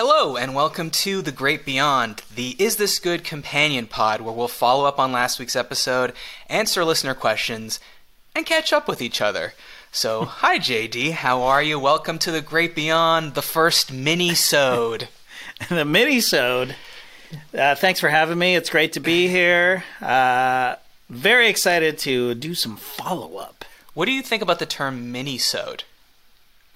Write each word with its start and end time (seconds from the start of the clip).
Hello, 0.00 0.36
and 0.36 0.54
welcome 0.54 0.90
to 0.90 1.22
The 1.22 1.32
Great 1.32 1.64
Beyond, 1.64 2.22
the 2.32 2.54
Is 2.56 2.76
This 2.76 3.00
Good 3.00 3.24
companion 3.24 3.88
pod, 3.88 4.20
where 4.20 4.32
we'll 4.32 4.46
follow 4.46 4.84
up 4.84 5.00
on 5.00 5.10
last 5.10 5.40
week's 5.40 5.56
episode, 5.56 6.12
answer 6.48 6.84
listener 6.84 7.14
questions, 7.14 7.80
and 8.32 8.46
catch 8.46 8.72
up 8.72 8.86
with 8.86 9.02
each 9.02 9.20
other. 9.20 9.54
So, 9.90 10.24
hi 10.24 10.60
JD, 10.60 11.10
how 11.14 11.42
are 11.42 11.60
you? 11.60 11.80
Welcome 11.80 12.20
to 12.20 12.30
The 12.30 12.40
Great 12.40 12.76
Beyond, 12.76 13.34
the 13.34 13.42
first 13.42 13.92
mini-sode. 13.92 15.08
the 15.68 15.84
mini-sode. 15.84 16.76
Uh, 17.52 17.74
thanks 17.74 17.98
for 17.98 18.08
having 18.08 18.38
me. 18.38 18.54
It's 18.54 18.70
great 18.70 18.92
to 18.92 19.00
be 19.00 19.26
here. 19.26 19.82
Uh, 20.00 20.76
very 21.10 21.48
excited 21.48 21.98
to 21.98 22.36
do 22.36 22.54
some 22.54 22.76
follow-up. 22.76 23.64
What 23.94 24.04
do 24.04 24.12
you 24.12 24.22
think 24.22 24.44
about 24.44 24.60
the 24.60 24.64
term 24.64 25.10
mini-sode? 25.10 25.82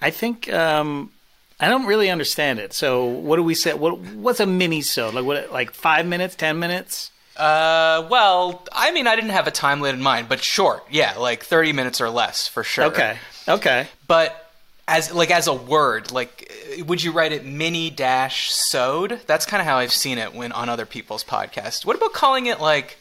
I 0.01 0.09
think 0.09 0.51
um, 0.51 1.11
I 1.59 1.69
don't 1.69 1.85
really 1.85 2.09
understand 2.09 2.59
it. 2.59 2.73
So 2.73 3.05
what 3.05 3.37
do 3.37 3.43
we 3.43 3.55
say? 3.55 3.73
What 3.73 3.99
what's 3.99 4.39
a 4.39 4.45
mini 4.45 4.81
so 4.81 5.09
like 5.09 5.25
what 5.25 5.51
like 5.51 5.71
five 5.71 6.05
minutes, 6.05 6.35
ten 6.35 6.59
minutes? 6.59 7.11
Uh, 7.35 8.07
well, 8.11 8.63
I 8.71 8.91
mean, 8.91 9.07
I 9.07 9.15
didn't 9.15 9.31
have 9.31 9.47
a 9.47 9.51
time 9.51 9.81
limit 9.81 9.97
in 9.97 10.03
mind, 10.03 10.29
but 10.29 10.43
short, 10.43 10.83
yeah, 10.91 11.17
like 11.17 11.43
thirty 11.43 11.73
minutes 11.73 11.99
or 12.01 12.09
less 12.09 12.47
for 12.47 12.63
sure. 12.63 12.85
Okay, 12.85 13.17
okay. 13.47 13.87
But 14.07 14.51
as 14.87 15.13
like 15.13 15.31
as 15.31 15.47
a 15.47 15.53
word, 15.53 16.11
like, 16.11 16.51
would 16.85 17.01
you 17.01 17.11
write 17.11 17.31
it 17.31 17.45
mini 17.45 17.89
dash 17.89 18.51
sode? 18.51 19.21
That's 19.25 19.45
kind 19.45 19.61
of 19.61 19.65
how 19.65 19.77
I've 19.77 19.93
seen 19.93 20.17
it 20.17 20.33
when 20.33 20.51
on 20.51 20.69
other 20.69 20.85
people's 20.85 21.23
podcasts. 21.23 21.85
What 21.85 21.95
about 21.95 22.13
calling 22.13 22.45
it 22.45 22.59
like 22.59 22.97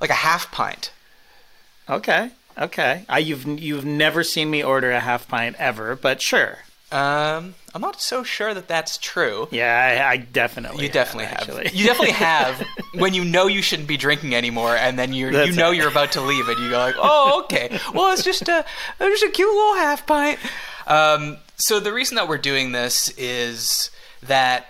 like 0.00 0.10
a 0.10 0.14
half 0.14 0.50
pint? 0.50 0.92
Okay, 1.88 2.30
okay. 2.56 3.04
I, 3.08 3.18
you've 3.18 3.46
you've 3.46 3.84
never 3.84 4.24
seen 4.24 4.50
me 4.50 4.62
order 4.62 4.90
a 4.90 5.00
half 5.00 5.28
pint 5.28 5.56
ever, 5.58 5.96
but 5.96 6.22
sure. 6.22 6.58
Um, 6.94 7.56
I'm 7.74 7.80
not 7.80 8.00
so 8.00 8.22
sure 8.22 8.54
that 8.54 8.68
that's 8.68 8.98
true. 8.98 9.48
Yeah, 9.50 10.06
I, 10.06 10.12
I 10.12 10.16
definitely. 10.18 10.84
You 10.84 10.92
definitely 10.92 11.24
have. 11.24 11.46
have. 11.48 11.74
You 11.74 11.84
definitely 11.84 12.12
have 12.14 12.64
when 12.94 13.14
you 13.14 13.24
know 13.24 13.48
you 13.48 13.62
shouldn't 13.62 13.88
be 13.88 13.96
drinking 13.96 14.32
anymore, 14.32 14.76
and 14.76 14.96
then 14.96 15.12
you 15.12 15.26
you 15.26 15.52
know 15.52 15.72
it. 15.72 15.76
you're 15.76 15.88
about 15.88 16.12
to 16.12 16.20
leave, 16.20 16.48
and 16.48 16.56
you 16.60 16.70
go 16.70 16.78
like, 16.78 16.94
"Oh, 16.96 17.42
okay. 17.44 17.80
Well, 17.92 18.12
it's 18.12 18.22
just 18.22 18.48
a 18.48 18.64
it's 19.00 19.20
just 19.20 19.24
a 19.24 19.34
cute 19.34 19.52
little 19.52 19.74
half 19.74 20.06
pint." 20.06 20.38
Um, 20.86 21.38
so 21.56 21.80
the 21.80 21.92
reason 21.92 22.14
that 22.14 22.28
we're 22.28 22.38
doing 22.38 22.70
this 22.70 23.08
is 23.18 23.90
that 24.22 24.66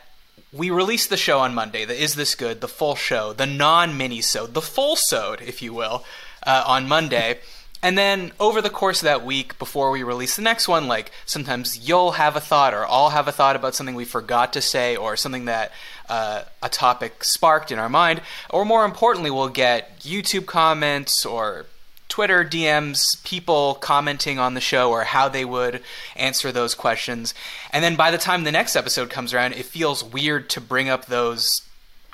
we 0.51 0.71
released 0.71 1.11
the 1.11 1.19
show 1.19 1.41
on 1.41 1.55
Monday. 1.55 1.85
The 1.85 2.01
Is 2.01 2.15
This 2.15 2.35
Good? 2.35 2.63
The 2.63 2.69
full 2.69 2.95
show, 2.95 3.35
the 3.35 3.47
non 3.47 3.99
mini 3.99 4.23
sode, 4.23 4.55
the 4.55 4.63
full 4.63 4.97
sode, 4.97 5.43
if 5.43 5.61
you 5.61 5.75
will, 5.75 6.05
uh, 6.47 6.65
on 6.67 6.89
Monday. 6.89 7.41
And 7.85 7.99
then 7.99 8.33
over 8.41 8.63
the 8.63 8.71
course 8.71 9.03
of 9.03 9.05
that 9.05 9.27
week, 9.27 9.59
before 9.59 9.91
we 9.91 10.03
release 10.03 10.37
the 10.37 10.43
next 10.43 10.67
one, 10.69 10.89
like 10.89 11.11
sometimes 11.27 11.87
you'll 11.87 12.13
have 12.13 12.35
a 12.35 12.41
thought 12.41 12.73
or 12.73 12.87
I'll 12.89 13.11
have 13.11 13.29
a 13.29 13.33
thought 13.33 13.57
about 13.57 13.75
something 13.75 13.95
we 13.95 14.07
forgot 14.07 14.55
to 14.55 14.63
say 14.63 14.97
or 14.97 15.19
something 15.19 15.45
that 15.45 15.71
uh, 16.09 16.45
a 16.63 16.71
topic 16.71 17.23
sparked 17.23 17.71
in 17.71 17.79
our 17.79 17.91
mind. 17.91 18.23
Or 18.49 18.65
more 18.65 18.87
importantly, 18.87 19.31
we'll 19.31 19.51
get 19.51 20.01
YouTube 20.01 20.47
comments 20.47 21.27
or 21.27 21.67
Twitter 22.09 22.43
DMs, 22.43 23.23
people 23.23 23.75
commenting 23.75 24.39
on 24.39 24.55
the 24.55 24.63
show 24.63 24.91
or 24.91 25.05
how 25.05 25.29
they 25.29 25.45
would 25.45 25.83
answer 26.17 26.51
those 26.51 26.75
questions. 26.75 27.35
And 27.71 27.85
then 27.85 27.97
by 27.97 28.11
the 28.11 28.17
time 28.17 28.45
the 28.45 28.53
next 28.53 28.77
episode 28.77 29.11
comes 29.11 29.35
around, 29.35 29.53
it 29.53 29.67
feels 29.67 30.03
weird 30.03 30.49
to 30.51 30.61
bring 30.63 30.89
up 30.89 31.05
those 31.05 31.61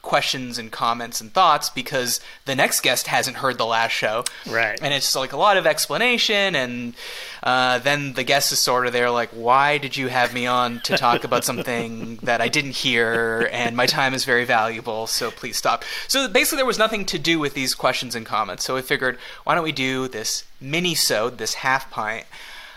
questions 0.03 0.59
and 0.59 0.73
comments 0.73 1.21
and 1.21 1.33
thoughts 1.33 1.71
because 1.71 2.21
the 2.47 2.55
next 2.55 2.81
guest 2.81 3.07
hasn't 3.07 3.37
heard 3.37 3.59
the 3.59 3.67
last 3.67 3.93
show. 3.93 4.25
Right. 4.49 4.79
And 4.81 4.95
it's 4.95 5.15
like 5.15 5.33
a 5.33 5.37
lot 5.37 5.57
of 5.57 5.67
explanation, 5.67 6.55
and 6.55 6.95
uh, 7.43 7.79
then 7.79 8.15
the 8.15 8.25
guest 8.25 8.53
is 8.53 8.59
sort 8.59 8.87
of 8.87 8.93
there, 8.93 9.11
like, 9.11 9.31
why 9.31 9.79
did 9.79 9.97
you 9.97 10.09
have 10.09 10.33
me 10.33 10.47
on 10.47 10.81
to 10.81 10.97
talk 10.97 11.25
about 11.25 11.45
something 11.45 12.17
that 12.23 12.41
I 12.41 12.49
didn't 12.49 12.77
hear, 12.77 13.49
and 13.53 13.77
my 13.77 13.87
time 13.87 14.15
is 14.15 14.25
very 14.25 14.45
valuable, 14.45 15.07
so 15.07 15.31
please 15.31 15.57
stop. 15.57 15.85
So 16.09 16.29
basically, 16.29 16.57
there 16.57 16.67
was 16.67 16.79
nothing 16.79 17.05
to 17.07 17.19
do 17.19 17.39
with 17.39 17.55
these 17.55 17.75
questions 17.75 18.15
and 18.15 18.25
comments, 18.25 18.65
so 18.65 18.75
we 18.75 18.83
figured, 18.83 19.19
why 19.45 19.55
don't 19.55 19.65
we 19.65 19.73
do 19.73 20.09
this 20.09 20.45
mini-sode, 20.61 21.39
this 21.39 21.55
half 21.55 21.91
pint, 21.91 22.27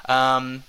um, 0.09 0.63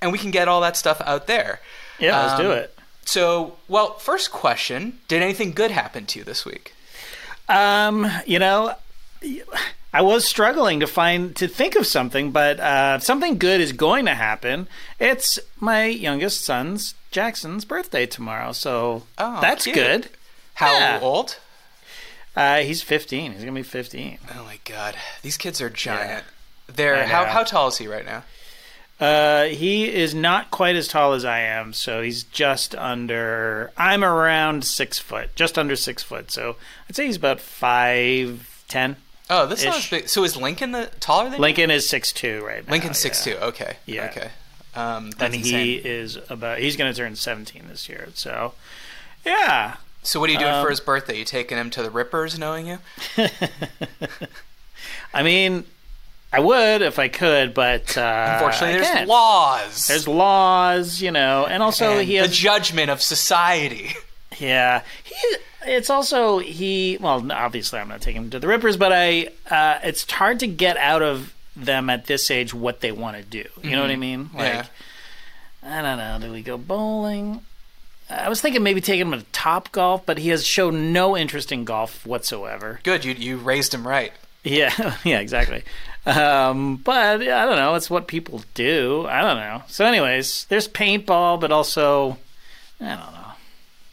and 0.00 0.12
we 0.12 0.18
can 0.18 0.30
get 0.30 0.48
all 0.48 0.60
that 0.60 0.76
stuff 0.76 1.00
out 1.04 1.26
there. 1.26 1.60
Yeah, 1.98 2.20
let's 2.20 2.40
um, 2.40 2.42
do 2.42 2.52
it. 2.52 2.73
So, 3.04 3.56
well, 3.68 3.94
first 3.94 4.32
question: 4.32 4.98
Did 5.08 5.22
anything 5.22 5.52
good 5.52 5.70
happen 5.70 6.06
to 6.06 6.18
you 6.18 6.24
this 6.24 6.44
week? 6.44 6.74
Um, 7.48 8.10
you 8.26 8.38
know, 8.38 8.74
I 9.92 10.02
was 10.02 10.24
struggling 10.24 10.80
to 10.80 10.86
find 10.86 11.36
to 11.36 11.46
think 11.46 11.76
of 11.76 11.86
something, 11.86 12.32
but 12.32 12.58
uh, 12.58 12.98
something 12.98 13.38
good 13.38 13.60
is 13.60 13.72
going 13.72 14.06
to 14.06 14.14
happen. 14.14 14.66
It's 14.98 15.38
my 15.60 15.84
youngest 15.86 16.44
son's 16.44 16.94
Jackson's 17.10 17.64
birthday 17.64 18.06
tomorrow, 18.06 18.52
so 18.52 19.04
oh, 19.18 19.40
that's 19.40 19.64
cute. 19.64 19.76
good. 19.76 20.08
How 20.54 20.72
yeah. 20.72 20.98
old? 21.00 21.38
Uh, 22.36 22.58
he's 22.58 22.82
15. 22.82 23.32
He's 23.32 23.40
gonna 23.42 23.52
be 23.52 23.62
15. 23.62 24.18
Oh 24.34 24.44
my 24.44 24.58
god, 24.64 24.96
these 25.22 25.36
kids 25.36 25.60
are 25.60 25.70
giant. 25.70 26.24
Yeah. 26.68 26.74
They're 26.74 27.06
how 27.06 27.26
how 27.26 27.44
tall 27.44 27.68
is 27.68 27.78
he 27.78 27.86
right 27.86 28.04
now? 28.04 28.24
Uh, 29.04 29.48
he 29.48 29.84
is 29.92 30.14
not 30.14 30.50
quite 30.50 30.76
as 30.76 30.88
tall 30.88 31.12
as 31.12 31.26
I 31.26 31.40
am, 31.40 31.74
so 31.74 32.00
he's 32.00 32.24
just 32.24 32.74
under. 32.74 33.70
I'm 33.76 34.02
around 34.02 34.64
six 34.64 34.98
foot, 34.98 35.34
just 35.34 35.58
under 35.58 35.76
six 35.76 36.02
foot. 36.02 36.30
So 36.30 36.56
I'd 36.88 36.96
say 36.96 37.04
he's 37.04 37.16
about 37.16 37.38
five 37.38 38.64
ten. 38.66 38.96
Oh, 39.28 39.46
this 39.46 39.60
sounds 39.60 39.90
big. 39.90 40.08
So 40.08 40.24
is 40.24 40.38
Lincoln 40.38 40.72
the 40.72 40.90
taller 41.00 41.28
than 41.28 41.38
Lincoln 41.38 41.68
you? 41.68 41.76
is 41.76 41.86
six 41.86 42.14
two 42.14 42.42
right 42.46 42.66
now. 42.66 42.70
Lincoln's 42.70 42.98
six 42.98 43.26
yeah. 43.26 43.34
two. 43.34 43.40
Okay. 43.40 43.76
Yeah. 43.84 44.06
Okay. 44.06 44.30
Um, 44.74 45.10
and 45.20 45.34
he 45.34 45.74
is 45.74 46.18
about. 46.30 46.60
He's 46.60 46.78
going 46.78 46.90
to 46.90 46.96
turn 46.96 47.14
seventeen 47.14 47.68
this 47.68 47.90
year. 47.90 48.08
So, 48.14 48.54
yeah. 49.26 49.76
So 50.02 50.18
what 50.18 50.30
are 50.30 50.32
you 50.32 50.38
doing 50.38 50.54
um, 50.54 50.64
for 50.64 50.70
his 50.70 50.80
birthday? 50.80 51.18
You 51.18 51.26
taking 51.26 51.58
him 51.58 51.68
to 51.70 51.82
the 51.82 51.90
Rippers, 51.90 52.38
knowing 52.38 52.66
you? 52.66 52.78
I 55.12 55.22
mean, 55.22 55.64
I 56.36 56.40
would 56.40 56.82
if 56.82 56.98
I 56.98 57.08
could, 57.08 57.54
but 57.54 57.96
uh, 57.96 58.30
unfortunately, 58.34 58.76
there's 58.76 58.88
can't. 58.88 59.08
laws. 59.08 59.86
There's 59.86 60.08
laws, 60.08 61.00
you 61.00 61.10
know, 61.10 61.46
and 61.46 61.62
also 61.62 61.98
and 61.98 62.08
he 62.08 62.14
has 62.16 62.28
the 62.28 62.34
judgment 62.34 62.90
of 62.90 63.02
society. 63.02 63.92
Yeah, 64.38 64.82
he. 65.02 65.36
It's 65.66 65.90
also 65.90 66.38
he. 66.38 66.98
Well, 67.00 67.30
obviously, 67.30 67.78
I'm 67.78 67.88
not 67.88 68.00
taking 68.00 68.22
him 68.22 68.30
to 68.30 68.38
the 68.38 68.48
Rippers, 68.48 68.76
but 68.76 68.92
I. 68.92 69.28
Uh, 69.48 69.78
it's 69.84 70.10
hard 70.10 70.40
to 70.40 70.46
get 70.46 70.76
out 70.76 71.02
of 71.02 71.32
them 71.56 71.88
at 71.88 72.06
this 72.06 72.30
age 72.30 72.52
what 72.52 72.80
they 72.80 72.92
want 72.92 73.16
to 73.16 73.22
do. 73.22 73.38
You 73.38 73.44
mm-hmm. 73.44 73.70
know 73.70 73.80
what 73.82 73.90
I 73.90 73.92
mm-hmm. 73.92 74.00
mean? 74.00 74.30
Like, 74.34 74.52
yeah. 74.52 74.66
I 75.62 75.82
don't 75.82 75.98
know. 75.98 76.26
Do 76.26 76.32
we 76.32 76.42
go 76.42 76.58
bowling? 76.58 77.42
I 78.10 78.28
was 78.28 78.40
thinking 78.40 78.62
maybe 78.62 78.80
taking 78.80 79.06
him 79.06 79.18
to 79.18 79.24
Top 79.32 79.72
Golf, 79.72 80.04
but 80.04 80.18
he 80.18 80.28
has 80.28 80.46
shown 80.46 80.92
no 80.92 81.16
interest 81.16 81.52
in 81.52 81.64
golf 81.64 82.04
whatsoever. 82.04 82.80
Good, 82.82 83.04
you 83.04 83.14
you 83.14 83.36
raised 83.38 83.72
him 83.72 83.86
right. 83.86 84.12
Yeah, 84.42 84.96
yeah, 85.04 85.20
exactly. 85.20 85.64
Um, 86.06 86.76
but 86.76 87.22
I 87.22 87.44
don't 87.46 87.56
know. 87.56 87.74
It's 87.74 87.88
what 87.88 88.06
people 88.06 88.42
do. 88.54 89.06
I 89.08 89.22
don't 89.22 89.36
know. 89.36 89.62
So, 89.68 89.86
anyways, 89.86 90.44
there's 90.46 90.68
paintball, 90.68 91.40
but 91.40 91.50
also, 91.50 92.18
I 92.80 92.96
don't 92.96 92.98
know. 92.98 93.24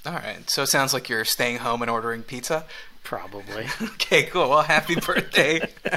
All 0.07 0.13
right. 0.13 0.49
So 0.49 0.63
it 0.63 0.67
sounds 0.67 0.93
like 0.93 1.09
you're 1.09 1.25
staying 1.25 1.57
home 1.57 1.81
and 1.81 1.89
ordering 1.89 2.23
pizza. 2.23 2.65
Probably. 3.03 3.67
okay, 3.81 4.23
cool. 4.23 4.49
Well, 4.49 4.63
happy 4.63 4.95
birthday. 4.95 5.61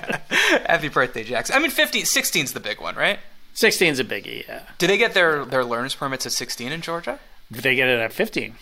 happy 0.66 0.88
birthday, 0.88 1.24
Jackson. 1.24 1.56
I 1.56 1.58
mean, 1.58 1.70
15, 1.70 2.04
16's 2.04 2.52
the 2.52 2.60
big 2.60 2.80
one, 2.80 2.94
right? 2.96 3.18
16's 3.54 4.00
a 4.00 4.04
biggie, 4.04 4.46
yeah. 4.48 4.62
Do 4.78 4.86
they 4.86 4.98
get 4.98 5.14
their, 5.14 5.44
their 5.44 5.64
learner's 5.64 5.94
permits 5.94 6.26
at 6.26 6.32
16 6.32 6.72
in 6.72 6.80
Georgia? 6.80 7.20
They 7.50 7.76
get 7.76 7.88
it 7.88 8.00
at 8.00 8.12
15. 8.12 8.54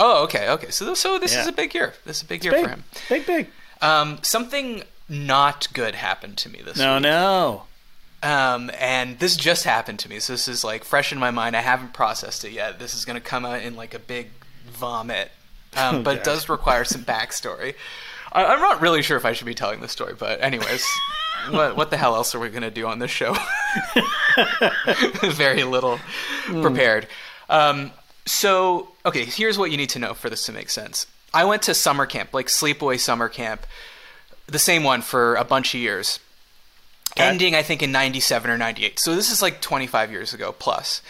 Oh, 0.00 0.24
okay, 0.24 0.48
okay. 0.48 0.70
So, 0.70 0.94
so 0.94 1.18
this 1.18 1.34
yeah. 1.34 1.42
is 1.42 1.46
a 1.46 1.52
big 1.52 1.74
year. 1.74 1.92
This 2.04 2.16
is 2.16 2.22
a 2.22 2.26
big 2.26 2.38
it's 2.38 2.46
year 2.46 2.54
big. 2.54 2.64
for 2.64 2.70
him. 2.70 2.84
Big, 3.08 3.26
big. 3.26 3.46
Um, 3.80 4.18
something 4.22 4.82
not 5.10 5.66
good 5.72 5.96
happened 5.96 6.38
to 6.38 6.48
me 6.48 6.62
this 6.64 6.78
no, 6.78 6.94
week. 6.94 7.02
No, 7.02 7.10
no. 7.10 7.62
Um, 8.22 8.70
and 8.78 9.18
this 9.18 9.36
just 9.36 9.64
happened 9.64 9.98
to 10.00 10.08
me, 10.08 10.20
so 10.20 10.34
this 10.34 10.46
is 10.46 10.62
like 10.62 10.84
fresh 10.84 11.10
in 11.12 11.18
my 11.18 11.30
mind. 11.30 11.56
I 11.56 11.62
haven't 11.62 11.92
processed 11.92 12.44
it 12.44 12.52
yet. 12.52 12.78
This 12.78 12.94
is 12.94 13.04
going 13.04 13.16
to 13.16 13.20
come 13.20 13.44
out 13.44 13.62
in 13.62 13.76
like 13.76 13.92
a 13.92 13.98
big 13.98 14.30
vomit, 14.66 15.30
um, 15.76 15.96
oh, 15.96 16.02
but 16.02 16.18
it 16.18 16.24
does 16.24 16.48
require 16.48 16.84
some 16.84 17.02
backstory. 17.02 17.74
I, 18.32 18.44
I'm 18.44 18.60
not 18.60 18.80
really 18.80 19.02
sure 19.02 19.16
if 19.16 19.24
I 19.24 19.32
should 19.32 19.46
be 19.46 19.54
telling 19.54 19.80
this 19.80 19.92
story, 19.92 20.14
but 20.16 20.40
anyways, 20.42 20.86
what 21.50 21.76
what 21.76 21.90
the 21.90 21.96
hell 21.96 22.14
else 22.14 22.34
are 22.34 22.40
we 22.40 22.50
going 22.50 22.62
to 22.62 22.70
do 22.70 22.86
on 22.86 22.98
this 22.98 23.10
show? 23.10 23.34
Very 25.32 25.64
little 25.64 25.98
hmm. 26.44 26.62
prepared. 26.62 27.08
Um, 27.48 27.90
so 28.26 28.88
okay, 29.04 29.24
here's 29.24 29.58
what 29.58 29.70
you 29.70 29.76
need 29.78 29.90
to 29.90 29.98
know 29.98 30.14
for 30.14 30.30
this 30.30 30.44
to 30.46 30.52
make 30.52 30.70
sense. 30.70 31.06
I 31.32 31.44
went 31.46 31.62
to 31.62 31.74
summer 31.74 32.06
camp, 32.06 32.34
like 32.34 32.46
sleepaway 32.46 33.00
summer 33.00 33.28
camp, 33.28 33.66
the 34.50 34.58
same 34.58 34.84
one 34.84 35.02
for 35.02 35.36
a 35.36 35.44
bunch 35.44 35.74
of 35.74 35.80
years. 35.80 36.20
Okay. 37.12 37.24
Ending, 37.24 37.54
I 37.54 37.62
think, 37.62 37.82
in 37.82 37.90
97 37.90 38.50
or 38.50 38.58
98. 38.58 38.98
So 38.98 39.16
this 39.16 39.32
is 39.32 39.42
like 39.42 39.60
25 39.60 40.12
years 40.12 40.32
ago 40.32 40.54
plus. 40.56 41.02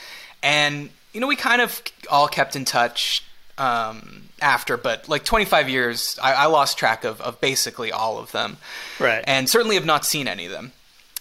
And, 0.43 0.91
you 1.13 1.21
know, 1.21 1.27
we 1.27 1.37
kind 1.37 1.61
of 1.61 1.83
all 2.11 2.27
kept 2.27 2.57
in 2.57 2.65
touch 2.65 3.23
um, 3.59 4.29
after, 4.41 4.79
but 4.79 5.09
like 5.09 5.25
25 5.25 5.69
years, 5.69 6.19
I, 6.23 6.33
I, 6.33 6.47
lost 6.47 6.79
track 6.79 7.05
of, 7.05 7.21
of 7.21 7.39
basically 7.43 7.93
all 7.93 8.19
of 8.19 8.33
them. 8.33 8.57
Right. 8.99 9.23
And 9.27 9.51
certainly 9.51 9.75
have 9.75 9.85
not 9.85 10.07
seen 10.07 10.27
any 10.27 10.47
of 10.47 10.53
them. 10.53 10.73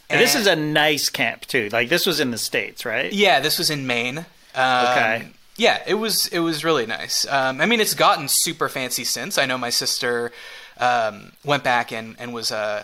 And, 0.09 0.19
and 0.19 0.21
this 0.21 0.35
is 0.35 0.47
a 0.47 0.55
nice 0.55 1.09
camp, 1.09 1.41
too. 1.41 1.67
Like, 1.71 1.89
this 1.89 2.05
was 2.05 2.21
in 2.21 2.31
the 2.31 2.37
States, 2.37 2.85
right? 2.85 3.11
Yeah, 3.11 3.41
this 3.41 3.59
was 3.59 3.69
in 3.69 3.85
Maine. 3.85 4.19
Um, 4.55 4.85
okay. 4.87 5.27
Yeah, 5.57 5.83
it 5.85 5.95
was 5.95 6.27
it 6.27 6.39
was 6.39 6.63
really 6.63 6.85
nice. 6.85 7.27
Um, 7.27 7.59
I 7.59 7.65
mean, 7.65 7.81
it's 7.81 7.93
gotten 7.93 8.27
super 8.29 8.69
fancy 8.69 9.03
since. 9.03 9.37
I 9.37 9.45
know 9.45 9.57
my 9.57 9.69
sister 9.69 10.31
um, 10.79 11.31
went 11.43 11.63
back 11.63 11.91
and 11.91 12.15
and 12.19 12.33
was 12.33 12.51
uh, 12.51 12.83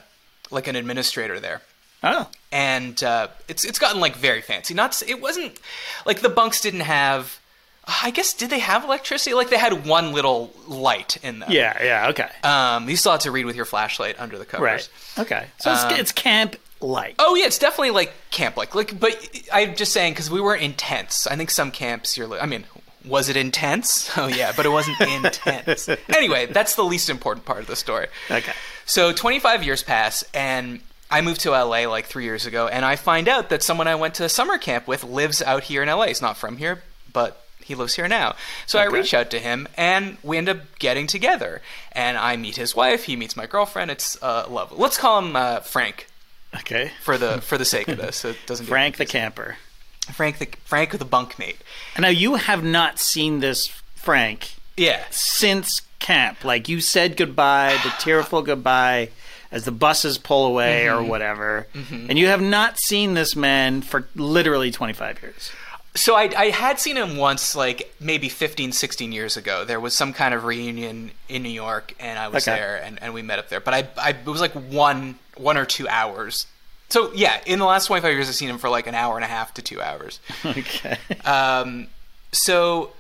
like 0.51 0.67
an 0.67 0.75
administrator 0.75 1.39
there. 1.39 1.61
Oh, 2.03 2.29
and 2.51 3.01
uh, 3.03 3.27
it's 3.47 3.63
it's 3.65 3.79
gotten 3.79 3.99
like 3.99 4.15
very 4.15 4.41
fancy. 4.41 4.73
Not 4.73 5.01
it 5.07 5.21
wasn't 5.21 5.59
like 6.05 6.21
the 6.21 6.29
bunks 6.29 6.61
didn't 6.61 6.81
have. 6.81 7.39
I 7.87 8.09
guess 8.09 8.33
did 8.33 8.49
they 8.49 8.59
have 8.59 8.83
electricity? 8.83 9.35
Like 9.35 9.49
they 9.51 9.57
had 9.59 9.85
one 9.85 10.11
little 10.11 10.51
light 10.67 11.17
in 11.23 11.37
them. 11.39 11.51
yeah, 11.51 11.83
yeah, 11.83 12.09
okay, 12.09 12.29
Um, 12.43 12.89
you 12.89 12.95
still 12.97 13.11
had 13.11 13.21
to 13.21 13.31
read 13.31 13.45
with 13.45 13.55
your 13.55 13.65
flashlight 13.65 14.19
under 14.19 14.39
the 14.39 14.45
covers. 14.45 14.63
right, 14.65 14.89
okay. 15.19 15.47
So 15.59 15.71
it's, 15.71 15.83
Um, 15.83 15.91
it's 15.93 16.11
camp 16.11 16.55
like. 16.81 17.13
Oh 17.19 17.35
yeah, 17.35 17.45
it's 17.45 17.59
definitely 17.59 17.91
like 17.91 18.11
camp 18.31 18.57
like. 18.57 18.73
Like, 18.73 18.99
but 18.99 19.15
I'm 19.53 19.75
just 19.75 19.93
saying 19.93 20.13
because 20.13 20.31
we 20.31 20.41
weren't 20.41 20.63
intense. 20.63 21.27
I 21.27 21.35
think 21.35 21.51
some 21.51 21.69
camps 21.69 22.17
you're. 22.17 22.39
I 22.39 22.47
mean, 22.47 22.65
was 23.07 23.29
it 23.29 23.37
intense? 23.37 24.11
Oh 24.17 24.27
yeah, 24.27 24.51
but 24.55 24.65
it 24.65 24.69
wasn't 24.69 24.99
intense. 25.01 25.89
Anyway, 26.09 26.45
that's 26.47 26.75
the 26.75 26.83
least 26.83 27.09
important 27.09 27.45
part 27.45 27.59
of 27.59 27.67
the 27.67 27.75
story. 27.75 28.07
Okay. 28.31 28.53
So 28.85 29.11
25 29.11 29.63
years 29.63 29.83
pass, 29.83 30.23
and 30.33 30.79
I 31.11 31.21
moved 31.21 31.41
to 31.41 31.51
LA 31.51 31.87
like 31.87 32.05
three 32.05 32.23
years 32.23 32.45
ago, 32.45 32.67
and 32.67 32.83
I 32.85 32.95
find 32.95 33.27
out 33.27 33.49
that 33.49 33.61
someone 33.63 33.87
I 33.87 33.95
went 33.95 34.15
to 34.15 34.29
summer 34.29 34.57
camp 34.57 34.87
with 34.87 35.03
lives 35.03 35.41
out 35.41 35.63
here 35.63 35.83
in 35.83 35.89
LA. 35.89 36.07
He's 36.07 36.21
not 36.21 36.37
from 36.37 36.57
here, 36.57 36.81
but 37.13 37.41
he 37.63 37.73
lives 37.75 37.95
here 37.95 38.07
now. 38.07 38.35
So 38.67 38.77
I 38.79 38.85
reach 38.85 39.13
out 39.13 39.31
to 39.31 39.39
him, 39.39 39.67
and 39.75 40.17
we 40.23 40.37
end 40.37 40.49
up 40.49 40.59
getting 40.79 41.07
together. 41.07 41.61
And 41.91 42.17
I 42.17 42.35
meet 42.37 42.55
his 42.57 42.75
wife. 42.75 43.05
He 43.05 43.15
meets 43.15 43.35
my 43.35 43.47
girlfriend. 43.47 43.89
It's 43.91 44.21
uh, 44.21 44.45
lovely. 44.49 44.77
Let's 44.79 44.97
call 44.97 45.19
him 45.19 45.35
uh, 45.35 45.59
Frank 45.61 46.07
Okay. 46.55 46.91
for 47.01 47.17
the 47.17 47.41
for 47.49 47.57
the 47.57 47.65
sake 47.65 47.87
of 47.87 47.97
this. 47.97 48.17
So 48.17 48.29
it 48.29 48.37
doesn't 48.45 48.67
Frank 48.67 48.97
the 48.97 49.05
camper. 49.05 49.57
Frank 50.05 50.37
the 50.39 50.47
Frank 50.65 50.91
the 50.91 51.05
bunkmate. 51.05 51.57
Now 51.99 52.07
you 52.09 52.35
have 52.35 52.63
not 52.63 52.99
seen 52.99 53.39
this 53.39 53.67
Frank 53.95 54.55
Yeah. 54.77 55.03
since 55.11 55.81
camp. 55.99 56.43
Like 56.43 56.69
you 56.69 56.81
said 56.81 57.17
goodbye, 57.17 57.77
the 57.83 57.89
tearful 57.99 58.41
goodbye 58.41 59.09
as 59.51 59.65
the 59.65 59.71
buses 59.71 60.17
pull 60.17 60.45
away 60.45 60.85
Mm-hmm. 60.85 60.97
or 60.97 61.03
whatever. 61.03 61.67
And 61.73 62.17
you 62.19 62.27
have 62.27 62.41
not 62.41 62.77
seen 62.77 63.13
this 63.13 63.35
man 63.35 63.81
for 63.81 64.07
literally 64.15 64.71
25 64.71 65.21
years. 65.21 65.51
So 65.97 66.13
I, 66.15 66.29
I 66.37 66.49
had 66.49 66.77
seen 66.77 66.97
him 66.97 67.15
once, 67.15 67.55
like 67.55 67.93
maybe 68.01 68.27
15, 68.27 68.73
16 68.73 69.13
years 69.13 69.37
ago. 69.37 69.63
There 69.63 69.79
was 69.79 69.93
some 69.95 70.11
kind 70.11 70.33
of 70.33 70.43
reunion 70.43 71.11
in 71.29 71.41
New 71.41 71.47
York, 71.49 71.93
and 72.01 72.19
I 72.19 72.27
was 72.27 72.45
Okay. 72.45 72.57
there, 72.57 72.81
and, 72.83 73.01
and 73.01 73.13
we 73.13 73.21
met 73.21 73.39
up 73.39 73.47
there. 73.47 73.61
But 73.61 73.73
I, 73.75 73.87
I 73.97 74.09
it 74.09 74.25
was 74.25 74.41
like 74.41 74.51
one 74.51 75.15
one 75.37 75.55
or 75.57 75.63
two 75.63 75.87
hours. 75.87 76.47
So 76.89 77.11
yeah, 77.13 77.41
in 77.45 77.59
the 77.59 77.65
last 77.65 77.87
twenty 77.87 78.01
five 78.01 78.13
years, 78.13 78.29
I've 78.29 78.35
seen 78.35 78.49
him 78.49 78.57
for 78.57 78.69
like 78.69 78.87
an 78.87 78.95
hour 78.95 79.15
and 79.15 79.23
a 79.23 79.27
half 79.27 79.53
to 79.55 79.61
two 79.61 79.81
hours. 79.81 80.19
Okay. 80.45 80.97
Um, 81.25 81.87
so 82.31 82.91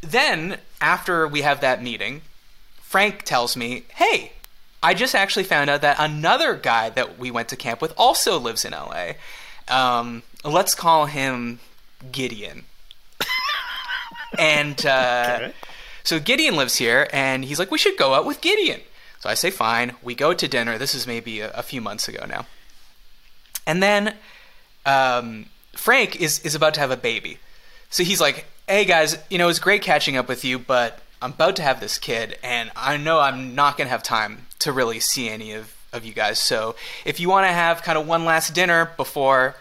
then 0.00 0.58
after 0.80 1.26
we 1.28 1.42
have 1.42 1.60
that 1.60 1.82
meeting, 1.82 2.22
Frank 2.82 3.22
tells 3.22 3.56
me, 3.56 3.84
"Hey, 3.94 4.32
I 4.82 4.94
just 4.94 5.14
actually 5.14 5.44
found 5.44 5.70
out 5.70 5.80
that 5.82 5.96
another 5.98 6.54
guy 6.56 6.90
that 6.90 7.18
we 7.18 7.30
went 7.30 7.48
to 7.48 7.56
camp 7.56 7.80
with 7.80 7.94
also 7.96 8.38
lives 8.38 8.64
in 8.64 8.72
LA. 8.72 9.12
Um, 9.68 10.22
let's 10.44 10.74
call 10.74 11.06
him 11.06 11.60
Gideon." 12.10 12.64
and 14.38 14.84
uh, 14.86 15.38
Okay. 15.40 15.52
so 16.04 16.18
Gideon 16.18 16.56
lives 16.56 16.76
here, 16.76 17.08
and 17.12 17.44
he's 17.44 17.58
like, 17.58 17.70
"We 17.70 17.78
should 17.78 17.96
go 17.96 18.14
out 18.14 18.26
with 18.26 18.40
Gideon." 18.40 18.80
So 19.20 19.28
I 19.30 19.34
say, 19.34 19.50
"Fine." 19.50 19.94
We 20.02 20.14
go 20.14 20.34
to 20.34 20.48
dinner. 20.48 20.78
This 20.78 20.94
is 20.94 21.06
maybe 21.06 21.40
a, 21.40 21.50
a 21.52 21.62
few 21.62 21.80
months 21.80 22.08
ago 22.08 22.24
now, 22.28 22.46
and 23.66 23.82
then 23.82 24.14
um, 24.86 25.46
Frank 25.74 26.20
is 26.20 26.40
is 26.40 26.54
about 26.54 26.74
to 26.74 26.80
have 26.80 26.90
a 26.90 26.96
baby. 26.96 27.38
So 27.90 28.04
he's 28.04 28.20
like, 28.20 28.46
"Hey 28.66 28.84
guys, 28.84 29.18
you 29.30 29.38
know, 29.38 29.48
it's 29.48 29.58
great 29.58 29.82
catching 29.82 30.16
up 30.16 30.28
with 30.28 30.44
you, 30.44 30.58
but 30.58 31.00
I'm 31.20 31.32
about 31.32 31.56
to 31.56 31.62
have 31.62 31.80
this 31.80 31.98
kid, 31.98 32.38
and 32.42 32.70
I 32.76 32.96
know 32.96 33.20
I'm 33.20 33.54
not 33.54 33.76
gonna 33.76 33.90
have 33.90 34.02
time 34.02 34.46
to 34.60 34.72
really 34.72 35.00
see 35.00 35.28
any 35.28 35.52
of 35.52 35.74
of 35.92 36.04
you 36.04 36.12
guys. 36.12 36.38
So 36.38 36.74
if 37.04 37.20
you 37.20 37.28
want 37.28 37.46
to 37.46 37.52
have 37.52 37.82
kind 37.82 37.98
of 37.98 38.06
one 38.06 38.24
last 38.24 38.54
dinner 38.54 38.90
before, 38.96 39.56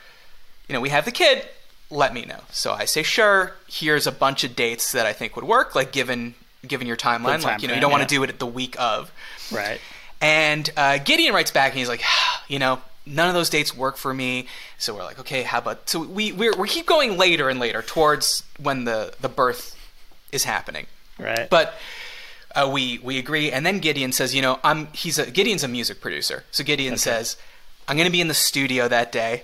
you 0.67 0.73
know, 0.73 0.79
we 0.79 0.89
have 0.89 1.05
the 1.05 1.11
kid, 1.11 1.47
let 1.89 2.13
me 2.13 2.25
know." 2.25 2.41
So 2.51 2.73
I 2.73 2.85
say, 2.85 3.03
"Sure." 3.03 3.53
Here's 3.67 4.07
a 4.07 4.11
bunch 4.11 4.43
of 4.43 4.55
dates 4.55 4.91
that 4.91 5.05
I 5.05 5.13
think 5.13 5.35
would 5.35 5.45
work, 5.45 5.75
like 5.75 5.91
given 5.91 6.35
given 6.67 6.87
your 6.87 6.97
timeline, 6.97 7.41
time 7.41 7.43
like 7.43 7.61
you 7.61 7.67
know, 7.67 7.73
you 7.75 7.81
don't 7.81 7.91
want 7.91 8.03
to 8.03 8.07
do 8.07 8.23
it 8.23 8.29
at 8.29 8.39
the 8.39 8.45
week 8.45 8.75
of. 8.79 9.11
Right. 9.51 9.79
And 10.19 10.69
uh, 10.77 10.99
Gideon 10.99 11.33
writes 11.33 11.51
back 11.51 11.71
and 11.71 11.79
he's 11.79 11.89
like, 11.89 12.03
you 12.47 12.59
know, 12.59 12.81
none 13.05 13.27
of 13.27 13.33
those 13.33 13.49
dates 13.49 13.75
work 13.75 13.97
for 13.97 14.13
me. 14.13 14.47
So 14.77 14.95
we're 14.95 15.03
like, 15.03 15.19
okay, 15.19 15.43
how 15.43 15.59
about? 15.59 15.89
So 15.89 16.01
we 16.01 16.31
we're, 16.31 16.55
we 16.55 16.67
keep 16.67 16.85
going 16.85 17.17
later 17.17 17.49
and 17.49 17.59
later 17.59 17.81
towards 17.81 18.43
when 18.59 18.85
the 18.85 19.13
the 19.19 19.29
birth 19.29 19.75
is 20.31 20.43
happening. 20.43 20.87
Right. 21.17 21.49
But 21.49 21.73
uh, 22.55 22.69
we 22.71 22.99
we 22.99 23.17
agree, 23.17 23.51
and 23.51 23.65
then 23.65 23.79
Gideon 23.79 24.11
says, 24.11 24.33
you 24.35 24.41
know, 24.41 24.59
I'm 24.63 24.87
he's 24.93 25.17
a 25.19 25.29
Gideon's 25.29 25.63
a 25.63 25.67
music 25.67 26.01
producer. 26.01 26.43
So 26.51 26.63
Gideon 26.63 26.97
says, 26.97 27.37
I'm 27.87 27.95
going 27.95 28.07
to 28.07 28.11
be 28.11 28.21
in 28.21 28.27
the 28.27 28.33
studio 28.33 28.87
that 28.87 29.11
day. 29.11 29.43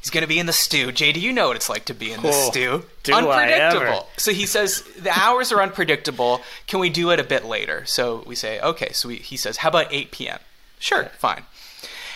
He's 0.00 0.10
going 0.10 0.22
to 0.22 0.28
be 0.28 0.38
in 0.38 0.46
the 0.46 0.52
stew. 0.52 0.92
Jay, 0.92 1.12
do 1.12 1.18
you 1.18 1.32
know 1.32 1.48
what 1.48 1.56
it's 1.56 1.68
like 1.68 1.86
to 1.86 1.94
be 1.94 2.12
in 2.12 2.22
the 2.22 2.32
stew? 2.32 2.84
Do 3.02 3.12
I 3.12 3.18
unpredictable. 3.18 3.86
ever. 3.86 4.02
So 4.16 4.32
he 4.32 4.46
says 4.46 4.82
the 4.96 5.10
hours 5.10 5.50
are 5.50 5.60
unpredictable. 5.60 6.40
Can 6.68 6.78
we 6.78 6.88
do 6.88 7.10
it 7.10 7.18
a 7.18 7.24
bit 7.24 7.44
later? 7.44 7.84
So 7.84 8.22
we 8.24 8.36
say, 8.36 8.60
okay. 8.60 8.92
So 8.92 9.08
we, 9.08 9.16
he 9.16 9.36
says, 9.36 9.58
how 9.58 9.70
about 9.70 9.88
8 9.90 10.12
p.m.? 10.12 10.38
Sure, 10.78 11.06
fine. 11.18 11.42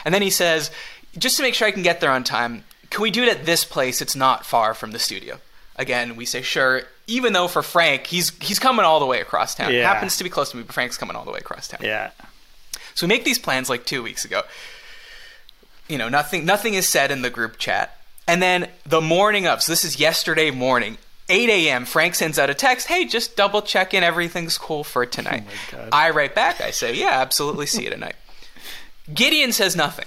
And 0.04 0.14
then 0.14 0.22
he 0.22 0.30
says, 0.30 0.70
just 1.16 1.36
to 1.36 1.42
make 1.42 1.54
sure 1.54 1.68
I 1.68 1.72
can 1.72 1.82
get 1.82 2.00
there 2.00 2.10
on 2.10 2.24
time, 2.24 2.64
can 2.90 3.02
we 3.02 3.10
do 3.10 3.22
it 3.22 3.28
at 3.28 3.46
this 3.46 3.64
place? 3.64 4.02
It's 4.02 4.16
not 4.16 4.44
far 4.46 4.74
from 4.74 4.92
the 4.92 4.98
studio. 4.98 5.38
Again, 5.76 6.16
we 6.16 6.26
say 6.26 6.42
sure, 6.42 6.82
even 7.06 7.32
though 7.32 7.48
for 7.48 7.62
Frank, 7.62 8.06
he's 8.06 8.30
he's 8.40 8.58
coming 8.58 8.84
all 8.84 9.00
the 9.00 9.06
way 9.06 9.20
across 9.20 9.54
town. 9.54 9.72
Yeah. 9.72 9.90
Happens 9.90 10.16
to 10.18 10.24
be 10.24 10.30
close 10.30 10.50
to 10.50 10.56
me, 10.58 10.62
but 10.62 10.74
Frank's 10.74 10.98
coming 10.98 11.16
all 11.16 11.24
the 11.24 11.30
way 11.32 11.38
across 11.38 11.68
town. 11.68 11.80
yeah. 11.82 12.10
So 12.94 13.06
we 13.06 13.08
make 13.08 13.24
these 13.24 13.38
plans 13.38 13.70
like 13.70 13.86
two 13.86 14.02
weeks 14.02 14.24
ago. 14.26 14.42
You 15.88 15.96
know, 15.96 16.10
nothing 16.10 16.44
nothing 16.44 16.74
is 16.74 16.88
said 16.88 17.10
in 17.10 17.22
the 17.22 17.30
group 17.30 17.56
chat. 17.56 17.96
And 18.28 18.42
then 18.42 18.68
the 18.86 19.00
morning 19.00 19.46
of, 19.46 19.62
so 19.62 19.72
this 19.72 19.84
is 19.84 19.98
yesterday 19.98 20.50
morning, 20.50 20.96
8 21.28 21.48
a.m., 21.48 21.84
Frank 21.84 22.14
sends 22.14 22.38
out 22.38 22.50
a 22.50 22.54
text, 22.54 22.86
hey, 22.86 23.04
just 23.04 23.34
double 23.36 23.62
check 23.62 23.94
in, 23.94 24.04
everything's 24.04 24.56
cool 24.58 24.84
for 24.84 25.04
tonight. 25.06 25.44
Oh. 25.72 25.88
I 25.90 26.10
write 26.10 26.34
back, 26.34 26.60
I 26.60 26.70
say, 26.70 26.94
yeah, 26.94 27.20
absolutely, 27.20 27.66
see 27.66 27.82
you 27.84 27.90
tonight. 27.90 28.14
Gideon 29.12 29.52
says 29.52 29.74
nothing. 29.76 30.06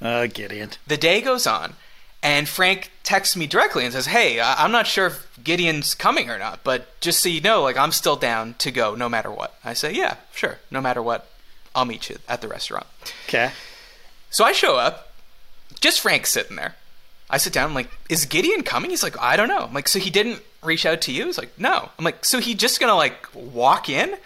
Uh, 0.00 0.26
Gideon. 0.26 0.70
The 0.86 0.96
day 0.96 1.20
goes 1.20 1.46
on, 1.46 1.74
and 2.22 2.48
Frank 2.48 2.90
texts 3.02 3.36
me 3.36 3.46
directly 3.46 3.84
and 3.84 3.92
says, 3.92 4.06
"Hey, 4.06 4.38
I- 4.40 4.62
I'm 4.64 4.70
not 4.72 4.86
sure 4.86 5.06
if 5.06 5.26
Gideon's 5.42 5.94
coming 5.94 6.30
or 6.30 6.38
not, 6.38 6.62
but 6.62 7.00
just 7.00 7.20
so 7.22 7.28
you 7.28 7.40
know, 7.40 7.62
like 7.62 7.76
I'm 7.76 7.92
still 7.92 8.16
down 8.16 8.54
to 8.58 8.70
go 8.70 8.94
no 8.94 9.08
matter 9.08 9.30
what." 9.30 9.58
I 9.64 9.74
say, 9.74 9.92
"Yeah, 9.92 10.16
sure, 10.34 10.58
no 10.70 10.80
matter 10.80 11.02
what, 11.02 11.28
I'll 11.74 11.84
meet 11.84 12.08
you 12.10 12.18
at 12.28 12.40
the 12.40 12.48
restaurant." 12.48 12.86
Okay. 13.26 13.50
So 14.30 14.44
I 14.44 14.52
show 14.52 14.76
up, 14.76 15.12
just 15.80 16.00
Frank 16.00 16.26
sitting 16.26 16.56
there. 16.56 16.76
I 17.30 17.38
sit 17.38 17.52
down. 17.52 17.64
I'm 17.70 17.74
like, 17.74 17.90
"Is 18.08 18.24
Gideon 18.24 18.62
coming?" 18.62 18.90
He's 18.90 19.02
like, 19.02 19.18
"I 19.20 19.36
don't 19.36 19.48
know." 19.48 19.64
I'm 19.64 19.74
like, 19.74 19.88
"So 19.88 19.98
he 19.98 20.10
didn't 20.10 20.42
reach 20.62 20.86
out 20.86 21.00
to 21.02 21.12
you?" 21.12 21.26
He's 21.26 21.38
like, 21.38 21.58
"No." 21.58 21.90
I'm 21.98 22.04
like, 22.04 22.24
"So 22.24 22.38
he 22.40 22.54
just 22.54 22.78
gonna 22.78 22.94
like 22.94 23.26
walk 23.34 23.88
in?" 23.88 24.16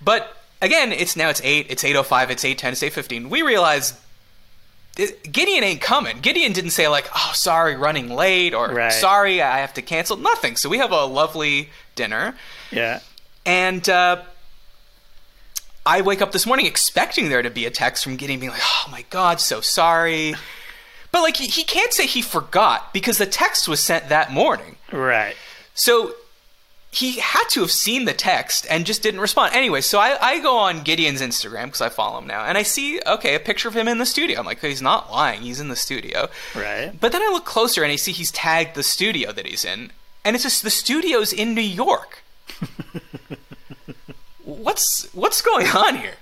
But 0.00 0.39
again, 0.62 0.92
it's 0.92 1.16
now 1.16 1.28
it's 1.28 1.40
eight, 1.44 1.66
it's 1.70 1.84
eight 1.84 1.96
oh 1.96 2.02
five, 2.02 2.30
it's 2.30 2.44
eight 2.44 2.58
ten, 2.58 2.72
it's 2.72 2.82
eight 2.82 2.92
fifteen. 2.92 3.30
We 3.30 3.42
realize 3.42 3.94
Gideon 4.96 5.64
ain't 5.64 5.80
coming. 5.80 6.18
Gideon 6.20 6.52
didn't 6.52 6.70
say 6.72 6.88
like, 6.88 7.08
"Oh, 7.14 7.30
sorry, 7.34 7.76
running 7.76 8.10
late," 8.10 8.52
or 8.54 8.68
Right. 8.68 8.92
"Sorry, 8.92 9.40
I 9.40 9.58
have 9.58 9.72
to 9.74 9.82
cancel." 9.82 10.16
Nothing. 10.16 10.56
So 10.56 10.68
we 10.68 10.78
have 10.78 10.90
a 10.92 11.04
lovely 11.04 11.70
dinner, 11.94 12.34
Yeah. 12.70 13.00
and 13.46 13.88
uh, 13.88 14.22
I 15.86 16.02
wake 16.02 16.20
up 16.20 16.32
this 16.32 16.44
morning 16.46 16.66
expecting 16.66 17.28
there 17.30 17.40
to 17.42 17.50
be 17.50 17.64
a 17.66 17.70
text 17.70 18.04
from 18.04 18.16
Gideon 18.16 18.40
being 18.40 18.52
like, 18.52 18.60
"Oh 18.62 18.88
my 18.90 19.02
God, 19.10 19.40
so 19.40 19.60
sorry," 19.60 20.34
but 21.12 21.22
like 21.22 21.36
he, 21.36 21.46
he 21.46 21.64
can't 21.64 21.92
say 21.94 22.06
he 22.06 22.20
forgot 22.20 22.92
because 22.92 23.16
the 23.18 23.26
text 23.26 23.68
was 23.68 23.80
sent 23.80 24.08
that 24.10 24.32
morning. 24.32 24.76
Right. 24.92 25.36
So 25.74 26.14
he 26.92 27.20
had 27.20 27.44
to 27.50 27.60
have 27.60 27.70
seen 27.70 28.04
the 28.04 28.12
text 28.12 28.66
and 28.68 28.84
just 28.84 29.00
didn't 29.02 29.20
respond. 29.20 29.54
Anyway, 29.54 29.80
so 29.80 30.00
I, 30.00 30.18
I 30.20 30.40
go 30.40 30.56
on 30.58 30.82
Gideon's 30.82 31.20
Instagram 31.22 31.66
because 31.66 31.80
I 31.80 31.88
follow 31.88 32.18
him 32.18 32.26
now, 32.26 32.44
and 32.44 32.58
I 32.58 32.62
see 32.64 33.00
okay 33.06 33.34
a 33.36 33.40
picture 33.40 33.68
of 33.68 33.76
him 33.76 33.86
in 33.86 33.98
the 33.98 34.06
studio. 34.06 34.40
I'm 34.40 34.46
like, 34.46 34.60
he's 34.60 34.82
not 34.82 35.10
lying; 35.10 35.42
he's 35.42 35.60
in 35.60 35.68
the 35.68 35.76
studio. 35.76 36.28
Right. 36.54 36.90
But 36.98 37.12
then 37.12 37.22
I 37.22 37.28
look 37.28 37.44
closer 37.44 37.82
and 37.84 37.92
I 37.92 37.96
see 37.96 38.10
he's 38.12 38.32
tagged 38.32 38.74
the 38.74 38.82
studio 38.82 39.30
that 39.30 39.46
he's 39.46 39.64
in, 39.64 39.92
and 40.24 40.34
it's 40.34 40.42
just 40.42 40.62
the 40.64 40.70
studio's 40.70 41.32
in 41.32 41.54
New 41.54 41.60
York. 41.60 42.24
what's 44.44 45.08
what's 45.14 45.42
going 45.42 45.66
on 45.68 45.96
here? 45.96 46.14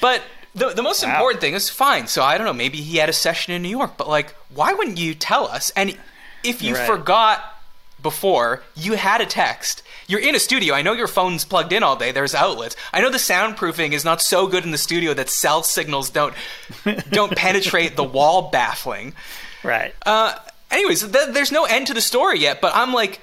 But 0.00 0.22
the 0.54 0.70
the 0.70 0.82
most 0.82 1.02
Wow. 1.04 1.10
important 1.12 1.40
thing 1.40 1.54
is 1.54 1.68
fine. 1.70 2.06
So 2.06 2.22
I 2.22 2.38
don't 2.38 2.46
know. 2.46 2.52
Maybe 2.52 2.78
he 2.78 2.96
had 2.98 3.08
a 3.08 3.12
session 3.12 3.52
in 3.54 3.62
New 3.62 3.68
York, 3.68 3.92
but 3.96 4.08
like, 4.08 4.34
why 4.52 4.72
wouldn't 4.72 4.98
you 4.98 5.14
tell 5.14 5.46
us? 5.46 5.70
And 5.76 5.96
if 6.42 6.62
you 6.62 6.74
Right. 6.74 6.86
forgot 6.86 7.57
before, 8.02 8.62
you 8.74 8.94
had 8.94 9.20
a 9.20 9.26
text. 9.26 9.82
You're 10.06 10.20
in 10.20 10.34
a 10.34 10.38
studio. 10.38 10.74
I 10.74 10.82
know 10.82 10.92
your 10.92 11.06
phone's 11.06 11.44
plugged 11.44 11.72
in 11.72 11.82
all 11.82 11.96
day. 11.96 12.12
There's 12.12 12.34
outlets. 12.34 12.76
I 12.92 13.00
know 13.00 13.10
the 13.10 13.18
soundproofing 13.18 13.92
is 13.92 14.04
not 14.04 14.22
so 14.22 14.46
good 14.46 14.64
in 14.64 14.70
the 14.70 14.78
studio 14.78 15.14
that 15.14 15.28
cell 15.28 15.62
signals 15.62 16.10
don't 16.10 16.34
don't 17.10 17.36
penetrate 17.36 17.96
the 17.96 18.04
wall 18.04 18.50
baffling. 18.50 19.14
Right. 19.62 19.94
Uh, 20.06 20.34
anyways, 20.70 21.00
th- 21.00 21.28
there's 21.30 21.52
no 21.52 21.64
end 21.64 21.88
to 21.88 21.94
the 21.94 22.00
story 22.00 22.38
yet, 22.38 22.60
but 22.60 22.74
I'm 22.74 22.94
like, 22.94 23.20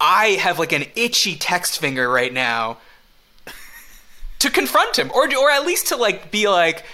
I 0.00 0.28
have 0.40 0.58
like 0.58 0.72
an 0.72 0.84
itchy 0.96 1.36
text 1.36 1.78
finger 1.78 2.08
right 2.08 2.32
now 2.32 2.78
to 4.38 4.50
confront 4.50 4.98
him, 4.98 5.10
or 5.14 5.24
or 5.36 5.50
at 5.50 5.66
least 5.66 5.88
to 5.88 5.96
like 5.96 6.30
be 6.30 6.48
like, 6.48 6.84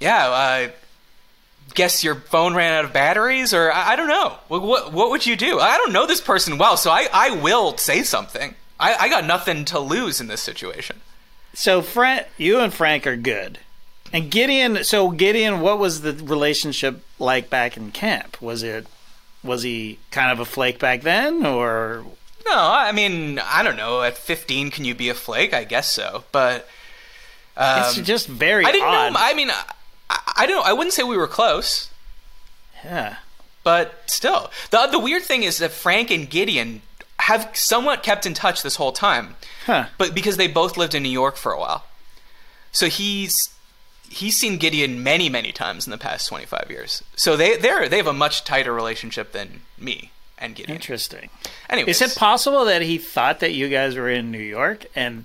yeah, 0.00 0.28
uh, 0.28 0.68
guess 1.78 2.02
your 2.02 2.16
phone 2.16 2.56
ran 2.56 2.72
out 2.72 2.84
of 2.84 2.92
batteries, 2.92 3.54
or 3.54 3.70
I, 3.70 3.92
I 3.92 3.96
don't 3.96 4.08
know. 4.08 4.34
What, 4.48 4.62
what, 4.62 4.92
what 4.92 5.10
would 5.10 5.24
you 5.24 5.36
do? 5.36 5.60
I 5.60 5.76
don't 5.76 5.92
know 5.92 6.06
this 6.06 6.20
person 6.20 6.58
well, 6.58 6.76
so 6.76 6.90
I 6.90 7.06
I 7.12 7.30
will 7.30 7.78
say 7.78 8.02
something. 8.02 8.56
I, 8.80 8.94
I 8.94 9.08
got 9.08 9.24
nothing 9.24 9.64
to 9.66 9.78
lose 9.78 10.20
in 10.20 10.26
this 10.26 10.40
situation. 10.42 11.00
So 11.54 11.80
Frank, 11.80 12.26
you 12.36 12.58
and 12.58 12.74
Frank 12.74 13.06
are 13.06 13.16
good. 13.16 13.60
And 14.12 14.28
Gideon, 14.28 14.82
so 14.82 15.10
Gideon, 15.10 15.60
what 15.60 15.78
was 15.78 16.00
the 16.00 16.12
relationship 16.12 17.04
like 17.20 17.48
back 17.48 17.76
in 17.76 17.92
camp? 17.92 18.42
Was 18.42 18.64
it 18.64 18.86
was 19.44 19.62
he 19.62 20.00
kind 20.10 20.32
of 20.32 20.40
a 20.40 20.44
flake 20.44 20.80
back 20.80 21.02
then 21.02 21.46
or 21.46 22.04
No, 22.44 22.56
I 22.56 22.90
mean, 22.90 23.38
I 23.38 23.62
don't 23.62 23.76
know. 23.76 24.02
At 24.02 24.18
15 24.18 24.72
can 24.72 24.84
you 24.84 24.96
be 24.96 25.10
a 25.10 25.14
flake? 25.14 25.54
I 25.54 25.62
guess 25.62 25.92
so. 25.92 26.24
But 26.32 26.68
um, 27.56 27.82
it's 27.82 28.00
just 28.00 28.26
very 28.26 28.64
I 28.64 28.72
didn't 28.72 28.88
odd. 28.88 29.12
know. 29.12 29.20
I 29.20 29.34
mean, 29.34 29.50
I, 30.10 30.32
I 30.38 30.46
don't. 30.46 30.56
Know. 30.56 30.62
I 30.62 30.72
wouldn't 30.72 30.92
say 30.94 31.02
we 31.02 31.16
were 31.16 31.26
close, 31.28 31.90
yeah. 32.84 33.16
but 33.64 34.02
still, 34.06 34.50
the 34.70 34.86
the 34.90 34.98
weird 34.98 35.22
thing 35.22 35.42
is 35.42 35.58
that 35.58 35.70
Frank 35.72 36.10
and 36.10 36.28
Gideon 36.28 36.82
have 37.20 37.50
somewhat 37.54 38.02
kept 38.02 38.26
in 38.26 38.34
touch 38.34 38.62
this 38.62 38.76
whole 38.76 38.92
time, 38.92 39.36
Huh. 39.66 39.86
but 39.98 40.14
because 40.14 40.36
they 40.36 40.48
both 40.48 40.76
lived 40.76 40.94
in 40.94 41.02
New 41.02 41.08
York 41.10 41.36
for 41.36 41.52
a 41.52 41.58
while, 41.60 41.84
so 42.72 42.86
he's 42.88 43.34
he's 44.08 44.36
seen 44.36 44.56
Gideon 44.58 45.02
many 45.02 45.28
many 45.28 45.52
times 45.52 45.86
in 45.86 45.90
the 45.90 45.98
past 45.98 46.28
twenty 46.28 46.46
five 46.46 46.66
years. 46.70 47.02
So 47.16 47.36
they 47.36 47.56
they 47.56 47.88
they 47.88 47.96
have 47.98 48.06
a 48.06 48.12
much 48.12 48.44
tighter 48.44 48.72
relationship 48.72 49.32
than 49.32 49.62
me 49.76 50.12
and 50.38 50.54
Gideon. 50.54 50.76
Interesting. 50.76 51.28
Anyway, 51.68 51.90
Is 51.90 52.00
it 52.00 52.14
possible 52.16 52.64
that 52.66 52.82
he 52.82 52.96
thought 52.96 53.40
that 53.40 53.52
you 53.52 53.68
guys 53.68 53.96
were 53.96 54.08
in 54.08 54.30
New 54.30 54.38
York 54.38 54.86
and 54.94 55.24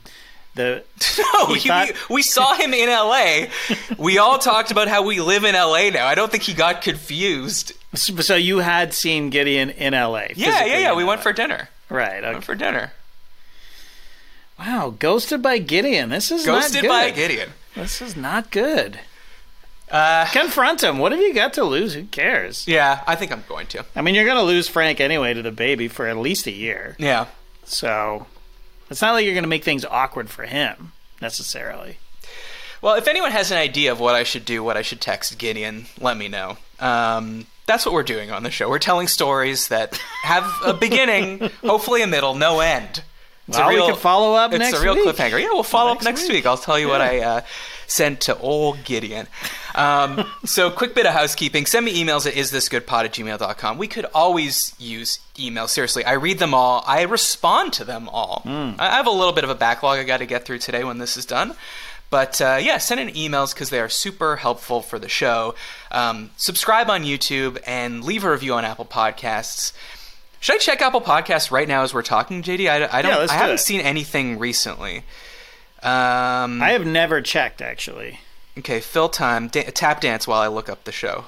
the 0.55 0.83
No, 1.33 1.48
He 1.53 1.60
he- 1.62 1.67
thought- 1.69 1.89
we, 2.10 2.15
we 2.15 2.22
saw 2.24 2.53
him 2.55 2.74
in 2.74 2.89
LA. 2.89 3.45
We 3.98 4.17
all 4.17 4.38
talked 4.39 4.72
about 4.72 4.88
how 4.88 5.03
we 5.03 5.19
live 5.22 5.43
in 5.43 5.55
LA 5.55 5.89
now. 5.89 6.07
I 6.07 6.15
don't 6.15 6.31
think 6.31 6.43
he 6.43 6.53
got 6.53 6.81
confused. 6.81 7.74
so 7.95 8.36
you 8.36 8.60
had 8.60 8.93
seen 8.93 9.29
Gideon 9.29 9.69
in 9.69 9.93
LA? 9.93 10.25
Yeah, 10.36 10.65
yeah, 10.65 10.77
yeah. 10.79 10.93
We 10.95 11.03
went 11.03 11.22
for 11.22 11.31
dinner. 11.33 11.69
right. 11.89 12.24
Okay. 12.24 12.33
Went 12.33 12.43
for 12.43 12.55
dinner. 12.55 12.91
Wow, 14.60 14.93
ghosted 14.98 15.41
by 15.41 15.57
Gideon. 15.57 16.10
This 16.10 16.31
is 16.31 16.45
Ghosted 16.45 16.88
by. 16.88 17.10
Gideon. 17.10 17.50
This 17.75 18.01
is 18.01 18.15
not 18.15 18.51
good. 18.51 19.00
Uh, 19.91 20.25
Confront 20.31 20.83
him. 20.83 20.98
What 21.00 21.12
have 21.12 21.22
you 21.22 21.33
got 21.33 21.53
to 21.53 21.63
lose? 21.63 21.93
Who 21.95 22.05
cares? 22.05 22.67
yeah, 22.67 23.03
I 23.07 23.15
think 23.15 23.31
I'm 23.31 23.43
going 23.50 23.67
to. 23.67 23.86
I 23.95 24.01
mean, 24.01 24.15
you're 24.15 24.25
going 24.25 24.38
to 24.38 24.43
lose 24.43 24.67
Frank 24.67 25.00
anyway 25.00 25.33
to 25.33 25.41
the 25.41 25.51
baby 25.51 25.88
for 25.88 26.07
at 26.07 26.17
least 26.17 26.48
a 26.48 26.51
year. 26.51 26.95
Yeah. 27.00 27.25
So 27.65 28.27
it's 28.93 29.01
not 29.01 29.12
like 29.13 29.25
you're 29.25 29.33
going 29.33 29.43
to 29.43 29.50
make 29.50 29.63
things 29.65 29.83
awkward 29.85 30.29
for 30.29 30.43
him 30.45 30.93
necessarily. 31.21 31.97
Well, 32.81 32.95
if 32.95 33.07
anyone 33.07 33.31
has 33.31 33.51
an 33.51 33.57
idea 33.57 33.91
of 33.91 34.00
what 34.00 34.15
I 34.15 34.23
should 34.23 34.45
do, 34.45 34.63
what 34.63 34.75
I 34.77 34.81
should 34.81 35.00
text 35.01 35.38
Gideon, 35.38 35.85
let 36.00 36.17
me 36.17 36.27
know. 36.27 36.57
Um, 36.79 37.45
that's 37.65 37.85
what 37.85 37.93
we're 37.93 38.03
doing 38.03 38.29
on 38.29 38.43
the 38.43 38.51
show. 38.51 38.67
We're 38.69 38.79
telling 38.79 39.07
stories 39.07 39.69
that 39.69 39.95
have 40.23 40.45
a 40.65 40.73
beginning, 40.88 41.50
hopefully 41.62 42.01
a 42.01 42.07
middle, 42.07 42.35
no 42.35 42.59
end. 42.59 43.03
It's 43.47 43.57
Well, 43.57 43.69
we 43.69 43.75
can 43.77 43.95
follow 43.95 44.33
up 44.35 44.51
it's 44.51 44.59
next 44.59 44.77
a 44.79 44.81
real 44.83 44.95
week. 44.95 45.05
cliffhanger. 45.05 45.39
Yeah, 45.39 45.47
we'll 45.53 45.63
follow 45.63 45.91
up 45.91 45.97
Next 46.01 46.05
next 46.05 46.21
week. 46.23 46.31
week. 46.39 46.45
I'll 46.45 46.57
tell 46.57 46.77
you 46.79 46.88
what 46.89 47.01
I 47.01 47.19
uh, 47.19 47.41
sent 47.88 48.21
to 48.21 48.38
old 48.38 48.83
Gideon. 48.83 49.27
Um, 49.75 50.25
so, 50.46 50.70
quick 50.70 50.96
bit 50.96 51.06
of 51.06 51.13
housekeeping. 51.13 51.65
Send 51.65 51.86
me 51.86 52.03
emails 52.03 52.27
at 52.27 52.34
isthisgoodpod 52.34 53.06
at 53.06 53.13
gmail.com. 53.13 53.77
We 53.77 53.88
could 53.88 54.06
always 54.13 54.75
use 54.80 55.20
emails. 55.36 55.70
Seriously, 55.70 56.06
I 56.06 56.13
read 56.13 56.39
them 56.39 56.53
all. 56.53 56.84
I 56.86 57.01
respond 57.03 57.74
to 57.74 57.86
them 57.86 58.10
all. 58.10 58.42
Hmm. 58.44 58.72
I 58.80 58.96
have 58.96 59.08
a 59.08 59.12
little 59.12 59.34
bit 59.34 59.44
of 59.44 59.50
a 59.50 59.56
backlog 59.56 60.00
I 60.00 60.03
got 60.03 60.18
to 60.18 60.25
get 60.25 60.46
through 60.46 60.60
today 60.60 60.84
when 60.84 60.98
this 60.98 61.18
is 61.18 61.25
done. 61.25 61.56
But 62.13 62.39
uh, 62.42 62.60
yeah, 62.62 62.77
send 62.77 63.00
in 63.00 63.08
emails 63.15 63.56
because 63.56 63.72
they 63.72 63.80
are 63.80 63.89
super 63.89 64.36
helpful 64.36 64.82
for 64.82 65.00
the 65.00 65.10
show. 65.10 65.56
Um, 65.89 66.30
subscribe 66.38 66.88
on 66.88 67.03
YouTube 67.03 67.58
and 67.65 68.03
leave 68.03 68.24
a 68.24 68.30
review 68.30 68.53
on 68.53 68.63
Apple 68.63 68.86
Podcasts. 68.86 69.74
Should 70.39 70.56
I 70.56 70.60
check 70.60 70.82
Apple 70.84 71.01
Podcasts 71.01 71.50
right 71.50 71.68
now 71.68 71.82
as 71.82 71.92
we're 71.92 72.03
talking, 72.03 72.44
JD? 72.44 72.70
I, 72.70 73.00
I 73.00 73.01
don't. 73.01 73.13
Yeah, 73.13 73.34
I 73.34 73.36
haven't 73.36 73.56
it. 73.56 73.62
seen 73.62 73.82
anything 73.82 74.38
recently. 74.38 74.98
Um, 75.82 76.62
I 76.62 76.70
have 76.74 76.86
never 76.86 77.20
checked 77.20 77.63
actually. 77.63 78.20
Okay, 78.57 78.79
fill 78.79 79.10
time. 79.10 79.48
Da- 79.48 79.69
tap 79.72 80.01
dance 80.01 80.27
while 80.27 80.41
I 80.41 80.48
look 80.48 80.69
up 80.69 80.83
the 80.83 80.91
show. 80.91 81.25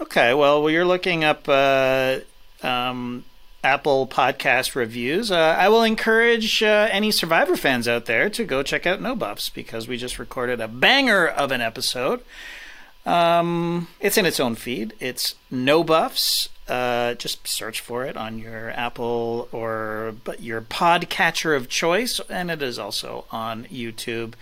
Okay, 0.00 0.34
well, 0.34 0.68
you're 0.68 0.84
looking 0.84 1.22
up 1.22 1.48
uh, 1.48 2.18
um, 2.62 3.24
Apple 3.62 4.06
podcast 4.06 4.74
reviews. 4.74 5.30
Uh, 5.30 5.56
I 5.58 5.68
will 5.68 5.84
encourage 5.84 6.62
uh, 6.62 6.88
any 6.90 7.10
Survivor 7.12 7.56
fans 7.56 7.86
out 7.86 8.06
there 8.06 8.28
to 8.30 8.44
go 8.44 8.62
check 8.62 8.86
out 8.86 9.00
No 9.00 9.14
Buffs 9.14 9.48
because 9.48 9.86
we 9.86 9.96
just 9.96 10.18
recorded 10.18 10.60
a 10.60 10.68
banger 10.68 11.26
of 11.26 11.52
an 11.52 11.60
episode. 11.60 12.22
Um, 13.06 13.88
it's 14.00 14.16
in 14.16 14.26
its 14.26 14.40
own 14.40 14.54
feed. 14.54 14.94
It's 15.00 15.34
No 15.50 15.84
Buffs. 15.84 16.48
Uh, 16.68 17.14
just 17.14 17.46
search 17.46 17.80
for 17.80 18.04
it 18.04 18.16
on 18.16 18.38
your 18.38 18.70
Apple 18.70 19.48
or 19.52 20.14
your 20.38 20.60
podcatcher 20.60 21.56
of 21.56 21.68
choice, 21.68 22.20
and 22.28 22.50
it 22.50 22.62
is 22.62 22.78
also 22.78 23.24
on 23.30 23.64
YouTube. 23.64 24.34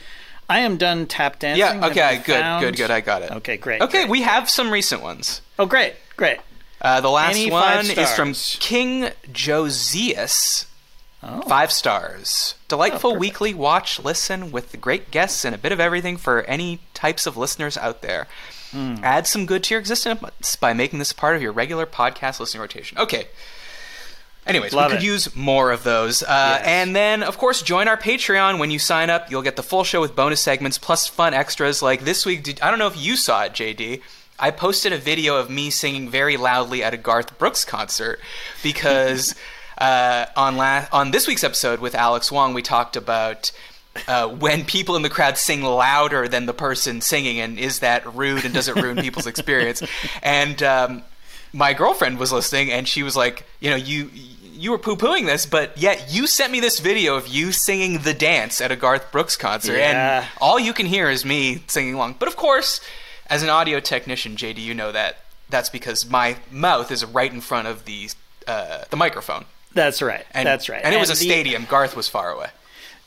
I 0.50 0.59
am 0.61 0.76
done 0.76 1.07
tap 1.07 1.38
dancing. 1.38 1.61
Yeah. 1.61 1.87
Okay. 1.87 2.21
Good. 2.25 2.40
found- 2.40 2.64
Good. 2.64 2.76
Good. 2.76 2.90
I 2.90 3.00
got 3.00 3.23
it. 3.23 3.30
Okay, 3.30 3.57
great. 3.57 3.80
Okay. 3.80 4.00
great. 4.00 4.11
We 4.11 4.23
have 4.23 4.50
some 4.50 4.71
recent 4.71 5.00
ones. 5.00 5.40
Oh, 5.59 5.64
great, 5.66 5.95
great. 6.16 6.38
Uh, 6.83 7.00
the 7.00 7.09
last 7.11 7.37
Any 7.37 7.50
one 7.50 7.87
is 7.87 8.12
from? 8.14 8.35
King 8.35 9.11
Josias. 9.33 10.66
Oh. 11.23 11.42
Five 11.42 11.71
stars. 11.71 12.54
Delightful 12.69 13.11
perfect. 13.11 13.21
weekly 13.21 13.54
watch, 13.54 14.00
listen 14.02 14.50
with 14.50 14.80
great 14.80 15.11
guests 15.11 15.45
and 15.45 15.54
a 15.54 15.59
bit 15.59 15.71
of 15.71 15.78
everything 15.78 16.16
for 16.16 16.42
any 16.45 16.80
types 16.95 17.26
of 17.26 17.37
listeners 17.37 17.76
out 17.76 18.00
there. 18.00 18.26
Hmm. 18.71 18.97
Add 19.02 19.26
some 19.26 19.45
good 19.45 19.62
to 19.64 19.75
your 19.75 19.80
existence 19.80 20.57
by 20.57 20.73
making 20.73 20.99
this 20.99 21.12
part 21.12 21.37
of 21.37 21.42
your 21.42 21.52
regular 21.52 21.85
podcast 21.85 22.40
listening 22.40 22.62
rotation. 22.62 22.97
Okay. 22.99 23.26
Anyways, 24.47 24.73
Love 24.73 24.91
we 24.91 24.97
could 24.97 25.05
it. 25.05 25.07
use 25.07 25.37
more 25.37 25.71
of 25.71 25.85
those. 25.85 26.23
Uh, 26.23 26.27
Yes. 26.59 26.67
And 26.67 26.97
then, 26.97 27.23
of 27.23 27.39
course, 27.39 27.63
join 27.63 27.89
our 27.89 27.97
Patreon. 27.97 28.59
When 28.59 28.71
you 28.71 28.79
sign 28.79 29.11
up, 29.11 29.31
you'll 29.31 29.43
get 29.43 29.57
the 29.57 29.63
full 29.63 29.85
show 29.85 30.01
with 30.01 30.17
bonus 30.17 30.41
segments 30.41 30.79
plus 30.79 31.07
fun 31.07 31.35
extras. 31.35 31.83
Like 31.83 32.03
this 32.05 32.25
week, 32.27 32.43
did, 32.43 32.61
I 32.63 32.71
don't 32.71 32.79
know 32.79 32.87
if 32.89 32.97
you 33.01 33.17
saw 33.17 33.45
it, 33.45 33.53
JD. 33.53 34.01
I 34.39 34.51
posted 34.51 34.93
a 34.93 34.99
video 34.99 35.37
of 35.37 35.51
me 35.51 35.69
singing 35.71 36.09
very 36.09 36.37
loudly 36.39 36.83
at 36.83 36.95
a 36.95 36.97
Garth 36.97 37.39
Brooks 37.39 37.65
concert 37.65 38.19
because 38.63 39.35
uh, 39.79 40.27
on 40.37 40.57
la- 40.57 40.87
on 40.91 41.11
this 41.11 41.29
week's 41.29 41.45
episode 41.45 41.79
with 41.81 41.95
Alex 41.95 42.33
Wong, 42.33 42.55
we 42.55 42.63
talked 42.63 42.97
about 42.97 43.53
uh, 44.09 44.27
when 44.29 44.65
people 44.65 44.97
in 44.97 45.03
the 45.03 45.11
crowd 45.11 45.37
sing 45.37 45.63
louder 45.63 46.27
than 46.29 46.47
the 46.47 46.55
person 46.55 47.03
singing, 47.03 47.39
and 47.41 47.59
is 47.59 47.81
that 47.81 48.15
rude 48.15 48.45
and 48.47 48.55
does 48.55 48.69
it 48.69 48.77
ruin 48.77 48.97
people's 48.97 49.27
experience? 49.35 49.83
And 50.23 50.63
um, 50.63 51.03
my 51.52 51.73
girlfriend 51.73 52.19
was 52.19 52.33
listening, 52.33 52.71
and 52.71 52.87
she 52.88 53.02
was 53.02 53.16
like, 53.16 53.45
you 53.61 53.71
know, 53.71 53.76
you 53.76 54.11
you 54.52 54.71
were 54.71 54.78
poo 54.78 54.97
pooing 54.97 55.25
this, 55.26 55.47
but 55.47 55.78
yet 55.78 56.07
you 56.12 56.26
sent 56.26 56.52
me 56.52 56.61
this 56.61 56.80
video 56.80 57.16
of 57.16 57.26
you 57.26 57.50
singing 57.50 57.99
the 58.00 58.12
dance 58.12 58.61
at 58.61 58.71
a 58.71 58.76
Garth 58.76 59.11
Brooks 59.11 59.37
concert, 59.37 59.76
Yeah. 59.76 60.21
and 60.21 60.28
all 60.40 60.61
you 60.61 60.73
can 60.75 60.85
hear 60.87 61.09
is 61.09 61.25
me 61.25 61.62
singing 61.66 61.95
along. 61.95 62.16
But 62.19 62.28
of 62.28 62.37
course, 62.37 62.80
as 63.28 63.42
an 63.42 63.49
audio 63.49 63.80
technician, 63.80 64.37
JD, 64.37 64.59
you 64.59 64.75
know 64.75 64.92
that 64.92 65.16
that's 65.49 65.71
because 65.71 66.09
my 66.09 66.37
mouth 66.50 66.90
is 66.90 67.04
right 67.04 67.33
in 67.33 67.40
front 67.40 67.69
of 67.69 67.85
the 67.87 68.11
uh, 68.47 68.85
the 68.90 68.97
microphone. 68.97 69.45
That's 69.73 70.02
right. 70.02 70.26
And, 70.35 70.47
That's 70.47 70.69
right. 70.69 70.80
And 70.83 70.92
it 70.95 70.99
was 70.99 71.11
a 71.11 71.12
the- 71.12 71.25
stadium. 71.25 71.64
Garth 71.69 71.95
was 71.97 72.09
far 72.09 72.30
away. 72.33 72.49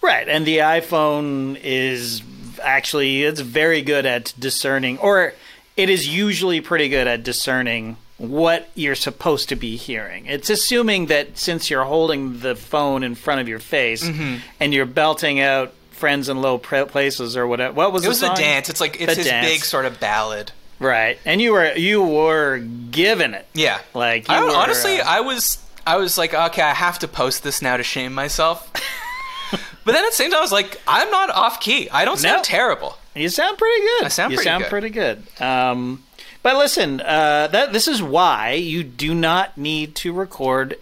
Right, 0.02 0.28
and 0.28 0.46
the 0.46 0.58
iPhone 0.58 1.58
is 1.64 2.22
actually 2.62 3.24
it's 3.24 3.40
very 3.40 3.82
good 3.82 4.06
at 4.06 4.34
discerning, 4.40 4.98
or 4.98 5.34
it 5.78 5.90
is 5.90 6.08
usually 6.08 6.60
pretty 6.62 6.90
good 6.90 7.08
at 7.08 7.24
discerning 7.24 7.96
what 8.18 8.70
you're 8.76 8.96
supposed 8.96 9.50
to 9.50 9.56
be 9.56 9.76
hearing. 9.76 10.26
It's 10.28 10.50
assuming 10.50 11.08
that 11.08 11.38
since 11.38 11.70
you're 11.70 11.84
holding 11.84 12.40
the 12.40 12.56
phone 12.56 13.04
in 13.04 13.16
front 13.16 13.42
of 13.42 13.48
your 13.48 13.60
face 13.60 14.04
Mm-hmm. 14.04 14.36
and 14.60 14.74
you're 14.74 14.86
belting 14.86 15.40
out 15.40 15.74
"Friends 15.92 16.30
in 16.30 16.42
Low 16.42 16.58
Places" 16.58 17.36
or 17.36 17.48
whatever. 17.48 17.74
What 17.74 17.92
was 17.94 18.06
It 18.06 18.10
was 18.10 18.20
the 18.20 18.28
song? 18.28 18.36
dance. 18.36 18.70
It's 18.70 18.80
like 18.82 18.96
it's 19.02 19.08
The 19.14 19.16
his 19.16 19.26
dance. 19.28 19.48
big 19.48 19.64
sort 19.64 19.86
of 19.86 20.00
ballad. 20.00 20.52
right? 20.80 21.18
And 21.26 21.42
you 21.42 21.52
were 21.54 21.74
you 21.74 22.02
were 22.04 22.60
giving 22.92 23.34
it. 23.34 23.48
Yeah. 23.54 23.80
Like, 23.94 24.28
you 24.28 24.36
I, 24.36 24.44
were, 24.44 24.50
honestly, 24.52 25.00
uh, 25.02 25.06
I 25.08 25.22
was 25.22 25.58
I 25.86 25.98
was 25.98 26.18
like, 26.18 26.34
okay, 26.34 26.62
I 26.62 26.74
have 26.74 27.00
to 27.00 27.08
post 27.08 27.44
this 27.44 27.62
now 27.62 27.78
to 27.78 27.84
shame 27.84 28.14
myself. 28.14 28.72
but 29.86 29.92
then 29.92 30.04
at 30.06 30.10
the 30.12 30.16
same 30.16 30.30
time, 30.32 30.40
I 30.40 30.42
was 30.42 30.52
like, 30.52 30.80
I'm 30.88 31.10
not 31.12 31.30
off 31.30 31.60
key. 31.60 31.90
I 31.90 32.06
don't 32.06 32.18
sound 32.18 32.38
No. 32.38 32.44
terrible. 32.44 32.98
You 33.16 33.30
sound 33.30 33.58
pretty 33.58 33.82
good. 33.82 34.04
I 34.06 34.08
sound 34.08 34.32
you 34.32 34.38
pretty 34.38 34.50
sound 34.50 34.64
good. 34.64 34.70
pretty 34.70 34.90
good. 34.90 35.24
Um, 35.42 36.04
but 36.44 36.58
listen, 36.58 37.02
uh, 37.02 37.48
that 37.48 37.74
this 37.74 37.88
is 37.88 38.04
why 38.04 38.52
you 38.52 38.84
do 38.84 39.16
not 39.16 39.58
need 39.58 39.96
to 39.96 40.14
record 40.14 40.78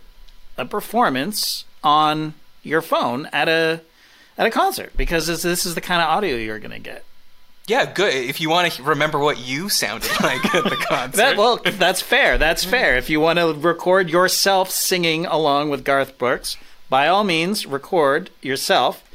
a 0.57 0.65
performance 0.65 1.63
on 1.83 2.33
your 2.63 2.81
phone 2.81 3.27
at 3.27 3.47
a 3.47 3.81
at 4.37 4.47
a 4.47 4.51
concert 4.51 4.91
because 4.97 5.27
this, 5.27 5.43
this 5.43 5.65
is 5.65 5.75
the 5.75 5.81
kind 5.81 6.01
of 6.01 6.07
audio 6.07 6.35
you're 6.35 6.59
going 6.59 6.71
to 6.71 6.79
get. 6.79 7.05
Yeah, 7.67 7.91
good. 7.91 8.13
If 8.13 8.41
you 8.41 8.49
want 8.49 8.71
to 8.71 8.83
remember 8.83 9.19
what 9.19 9.37
you 9.37 9.69
sounded 9.69 10.09
like 10.21 10.43
at 10.53 10.63
the 10.63 10.75
concert. 10.75 11.17
That, 11.17 11.37
well, 11.37 11.59
that's 11.63 12.01
fair. 12.01 12.37
That's 12.37 12.63
fair. 12.63 12.97
If 12.97 13.09
you 13.09 13.19
want 13.19 13.39
to 13.39 13.53
record 13.53 14.09
yourself 14.09 14.71
singing 14.71 15.25
along 15.25 15.69
with 15.69 15.85
Garth 15.85 16.17
Brooks, 16.17 16.57
by 16.89 17.07
all 17.07 17.23
means, 17.23 17.65
record 17.65 18.31
yourself. 18.41 19.07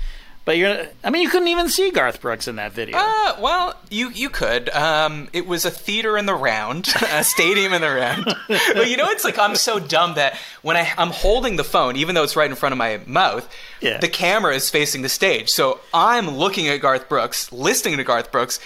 But 0.46 0.58
you're, 0.58 0.86
I 1.02 1.10
mean, 1.10 1.22
you 1.22 1.28
couldn't 1.28 1.48
even 1.48 1.68
see 1.68 1.90
Garth 1.90 2.20
Brooks 2.20 2.46
in 2.46 2.54
that 2.54 2.70
video. 2.72 2.96
Uh, 2.96 3.36
well, 3.40 3.74
you 3.90 4.10
you 4.10 4.30
could. 4.30 4.68
Um, 4.70 5.28
it 5.32 5.44
was 5.44 5.64
a 5.64 5.72
theater 5.72 6.16
in 6.16 6.26
the 6.26 6.36
round, 6.36 6.86
a 7.10 7.24
stadium 7.24 7.72
in 7.72 7.82
the 7.82 7.90
round. 7.90 8.24
but 8.48 8.88
you 8.88 8.96
know, 8.96 9.08
it's 9.08 9.24
like 9.24 9.40
I'm 9.40 9.56
so 9.56 9.80
dumb 9.80 10.14
that 10.14 10.38
when 10.62 10.76
I 10.76 10.88
I'm 10.96 11.10
holding 11.10 11.56
the 11.56 11.64
phone, 11.64 11.96
even 11.96 12.14
though 12.14 12.22
it's 12.22 12.36
right 12.36 12.48
in 12.48 12.54
front 12.54 12.72
of 12.72 12.78
my 12.78 13.00
mouth, 13.06 13.52
Yeah. 13.80 13.98
the 13.98 14.08
camera 14.08 14.54
is 14.54 14.70
facing 14.70 15.02
the 15.02 15.08
stage. 15.08 15.48
So 15.50 15.80
I'm 15.92 16.30
looking 16.30 16.68
at 16.68 16.80
Garth 16.80 17.08
Brooks, 17.08 17.50
listening 17.50 17.96
to 17.96 18.04
Garth 18.04 18.30
Brooks. 18.30 18.60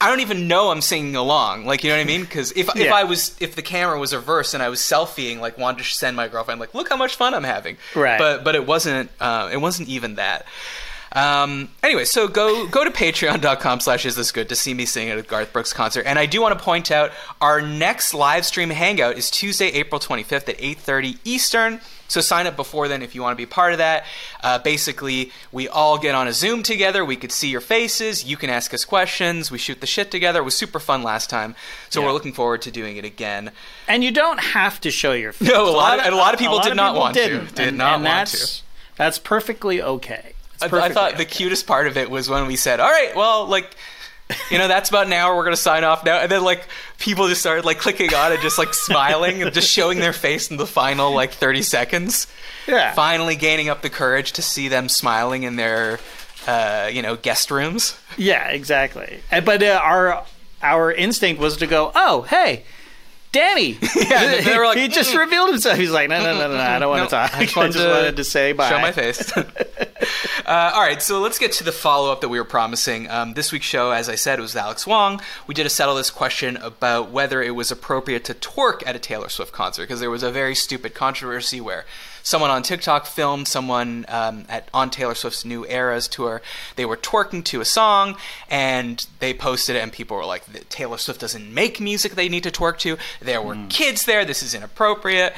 I 0.00 0.08
don't 0.08 0.20
even 0.20 0.48
know 0.48 0.70
I'm 0.70 0.80
singing 0.80 1.16
along. 1.16 1.66
Like, 1.66 1.84
you 1.84 1.90
know 1.90 1.96
what 1.96 2.02
I 2.02 2.06
mean? 2.06 2.22
Because 2.22 2.52
if 2.52 2.74
if 2.76 2.90
I 2.90 3.04
was 3.04 3.36
if 3.40 3.56
the 3.56 3.62
camera 3.62 3.98
was 3.98 4.14
reversed 4.14 4.54
and 4.54 4.62
I 4.62 4.70
was 4.70 4.80
selfieing, 4.80 5.40
like 5.40 5.58
wanted 5.58 5.84
to 5.84 5.92
send 5.92 6.16
my 6.16 6.28
girlfriend, 6.28 6.60
like, 6.60 6.72
look 6.72 6.88
how 6.88 6.96
much 6.96 7.16
fun 7.16 7.34
I'm 7.34 7.44
having. 7.44 7.76
Right. 7.94 8.18
But 8.18 8.42
but 8.42 8.54
it 8.54 8.66
wasn't 8.66 9.10
uh, 9.20 9.50
it 9.52 9.58
wasn't 9.58 9.90
even 9.90 10.14
that. 10.14 10.46
Um, 11.12 11.68
anyway, 11.82 12.04
so 12.04 12.28
go 12.28 12.66
go 12.68 12.84
to 12.84 12.90
patreon.com 12.90 13.80
slash 13.80 14.06
is 14.06 14.14
this 14.14 14.30
good 14.30 14.48
to 14.48 14.54
see 14.54 14.74
me 14.74 14.86
sing 14.86 15.08
at 15.10 15.18
a 15.18 15.22
Garth 15.22 15.52
Brooks 15.52 15.72
concert. 15.72 16.06
And 16.06 16.18
I 16.18 16.26
do 16.26 16.40
want 16.40 16.56
to 16.56 16.64
point 16.64 16.90
out 16.90 17.10
our 17.40 17.60
next 17.60 18.14
live 18.14 18.46
stream 18.46 18.70
hangout 18.70 19.16
is 19.18 19.30
Tuesday, 19.30 19.66
April 19.68 20.00
25th 20.00 20.48
at 20.48 20.58
8.30 20.58 21.18
Eastern. 21.24 21.80
So 22.06 22.20
sign 22.20 22.46
up 22.48 22.56
before 22.56 22.88
then 22.88 23.02
if 23.02 23.14
you 23.14 23.22
want 23.22 23.32
to 23.34 23.36
be 23.36 23.46
part 23.46 23.72
of 23.72 23.78
that. 23.78 24.04
Uh, 24.42 24.58
basically, 24.58 25.30
we 25.52 25.68
all 25.68 25.96
get 25.98 26.14
on 26.14 26.26
a 26.26 26.32
Zoom 26.32 26.62
together. 26.64 27.04
We 27.04 27.14
could 27.16 27.30
see 27.30 27.48
your 27.48 27.60
faces. 27.60 28.24
You 28.24 28.36
can 28.36 28.50
ask 28.50 28.74
us 28.74 28.84
questions. 28.84 29.50
We 29.50 29.58
shoot 29.58 29.80
the 29.80 29.86
shit 29.86 30.10
together. 30.10 30.40
It 30.40 30.44
was 30.44 30.56
super 30.56 30.80
fun 30.80 31.02
last 31.04 31.30
time. 31.30 31.54
So 31.88 32.00
Yeah. 32.00 32.06
we're 32.06 32.12
looking 32.12 32.32
forward 32.32 32.62
to 32.62 32.70
doing 32.72 32.96
it 32.96 33.04
again. 33.04 33.50
and 33.88 34.02
you 34.04 34.10
don't 34.10 34.38
have 34.40 34.80
to 34.82 34.90
show 34.90 35.12
your 35.12 35.32
face. 35.34 35.48
No, 35.48 35.68
a 35.68 35.70
lot 35.70 35.98
of- 36.00 36.12
a 36.12 36.16
lot 36.16 36.34
of 36.34 36.40
people 36.40 36.58
did 36.60 36.74
not 36.76 36.90
people 36.90 37.00
want 37.00 37.14
to. 37.16 37.20
didn't. 37.28 37.54
Did 37.54 37.68
and, 37.68 37.78
not 37.78 37.94
and 37.96 38.04
want 38.04 38.14
that's, 38.30 38.62
That's 38.96 39.18
perfectly 39.20 39.80
okay. 39.80 40.32
I, 40.62 40.66
I 40.66 40.88
thought 40.90 41.16
the 41.16 41.24
cutest 41.24 41.66
part 41.66 41.86
of 41.86 41.96
it 41.96 42.10
was 42.10 42.28
when 42.28 42.46
we 42.46 42.56
said, 42.56 42.80
"All 42.80 42.90
right, 42.90 43.14
well, 43.16 43.46
like, 43.46 43.74
you 44.50 44.58
know, 44.58 44.68
that's 44.68 44.88
about 44.88 45.06
an 45.06 45.12
hour. 45.12 45.36
We're 45.36 45.44
gonna 45.44 45.56
sign 45.56 45.84
off 45.84 46.04
now." 46.04 46.18
And 46.18 46.30
then 46.30 46.42
like 46.42 46.66
people 46.98 47.28
just 47.28 47.40
started 47.40 47.64
like 47.64 47.78
clicking 47.78 48.12
on 48.14 48.32
and 48.32 48.40
just 48.42 48.58
like 48.58 48.74
smiling 48.74 49.42
and 49.42 49.52
just 49.52 49.70
showing 49.70 49.98
their 49.98 50.12
face 50.12 50.50
in 50.50 50.56
the 50.56 50.66
final 50.66 51.12
like 51.12 51.32
thirty 51.32 51.62
seconds. 51.62 52.26
Yeah. 52.66 52.92
Finally 52.92 53.36
gaining 53.36 53.68
up 53.68 53.82
the 53.82 53.90
courage 53.90 54.32
to 54.32 54.42
see 54.42 54.68
them 54.68 54.88
smiling 54.88 55.42
in 55.42 55.56
their, 55.56 55.98
uh, 56.46 56.88
you 56.92 57.02
know, 57.02 57.16
guest 57.16 57.50
rooms. 57.50 57.98
Yeah, 58.16 58.48
exactly. 58.48 59.20
But 59.30 59.62
uh, 59.62 59.80
our 59.82 60.24
our 60.62 60.92
instinct 60.92 61.40
was 61.40 61.56
to 61.56 61.66
go, 61.66 61.90
oh, 61.94 62.22
hey, 62.22 62.64
Danny. 63.32 63.78
Yeah, 64.10 64.40
they 64.40 64.58
were 64.58 64.66
like, 64.66 64.78
he 64.78 64.88
just 64.88 65.14
revealed 65.14 65.50
himself. 65.50 65.78
He's 65.78 65.92
like, 65.92 66.08
no, 66.08 66.20
no, 66.20 66.32
no, 66.34 66.48
no, 66.48 66.56
no 66.56 66.60
I 66.60 66.78
don't 66.80 66.90
want 66.90 67.08
to 67.08 67.14
talk. 67.14 67.32
I 67.36 67.44
just 67.44 67.56
wanted, 67.56 67.76
wanted 67.88 68.16
to 68.16 68.24
say 68.24 68.52
bye. 68.52 68.68
Show 68.68 68.80
my 68.80 68.90
face. 68.90 69.36
uh, 69.36 70.72
all 70.74 70.82
right, 70.82 71.00
so 71.00 71.20
let's 71.20 71.38
get 71.38 71.52
to 71.52 71.64
the 71.64 71.70
follow 71.70 72.10
up 72.10 72.22
that 72.22 72.28
we 72.28 72.38
were 72.38 72.44
promising. 72.44 73.08
Um, 73.08 73.34
this 73.34 73.52
week's 73.52 73.66
show, 73.66 73.92
as 73.92 74.08
I 74.08 74.16
said, 74.16 74.40
was 74.40 74.56
Alex 74.56 74.84
Wong. 74.84 75.20
We 75.46 75.54
did 75.54 75.64
a 75.64 75.70
settle 75.70 75.94
this 75.94 76.10
question 76.10 76.56
about 76.56 77.10
whether 77.10 77.40
it 77.40 77.54
was 77.54 77.70
appropriate 77.70 78.24
to 78.24 78.34
twerk 78.34 78.82
at 78.84 78.96
a 78.96 78.98
Taylor 78.98 79.28
Swift 79.28 79.52
concert 79.52 79.82
because 79.82 80.00
there 80.00 80.10
was 80.10 80.24
a 80.24 80.32
very 80.32 80.56
stupid 80.56 80.94
controversy 80.94 81.60
where 81.60 81.84
someone 82.30 82.50
on 82.50 82.62
TikTok 82.62 83.06
filmed 83.06 83.48
someone 83.48 84.06
um, 84.08 84.44
at 84.48 84.68
on 84.72 84.88
Taylor 84.88 85.16
Swift's 85.16 85.44
New 85.44 85.66
Eras 85.66 86.06
tour. 86.06 86.40
They 86.76 86.84
were 86.84 86.96
twerking 86.96 87.44
to 87.46 87.60
a 87.60 87.64
song 87.64 88.16
and 88.48 89.04
they 89.18 89.34
posted 89.34 89.74
it, 89.74 89.80
and 89.80 89.92
people 89.92 90.16
were 90.16 90.24
like, 90.24 90.68
"Taylor 90.68 90.96
Swift 90.96 91.20
doesn't 91.20 91.52
make 91.52 91.80
music 91.80 92.12
they 92.12 92.28
need 92.28 92.44
to 92.44 92.50
twerk 92.50 92.78
to." 92.78 92.96
There 93.20 93.42
were 93.42 93.56
kids 93.68 94.04
there. 94.04 94.24
This 94.24 94.42
is 94.42 94.54
inappropriate. 94.54 95.34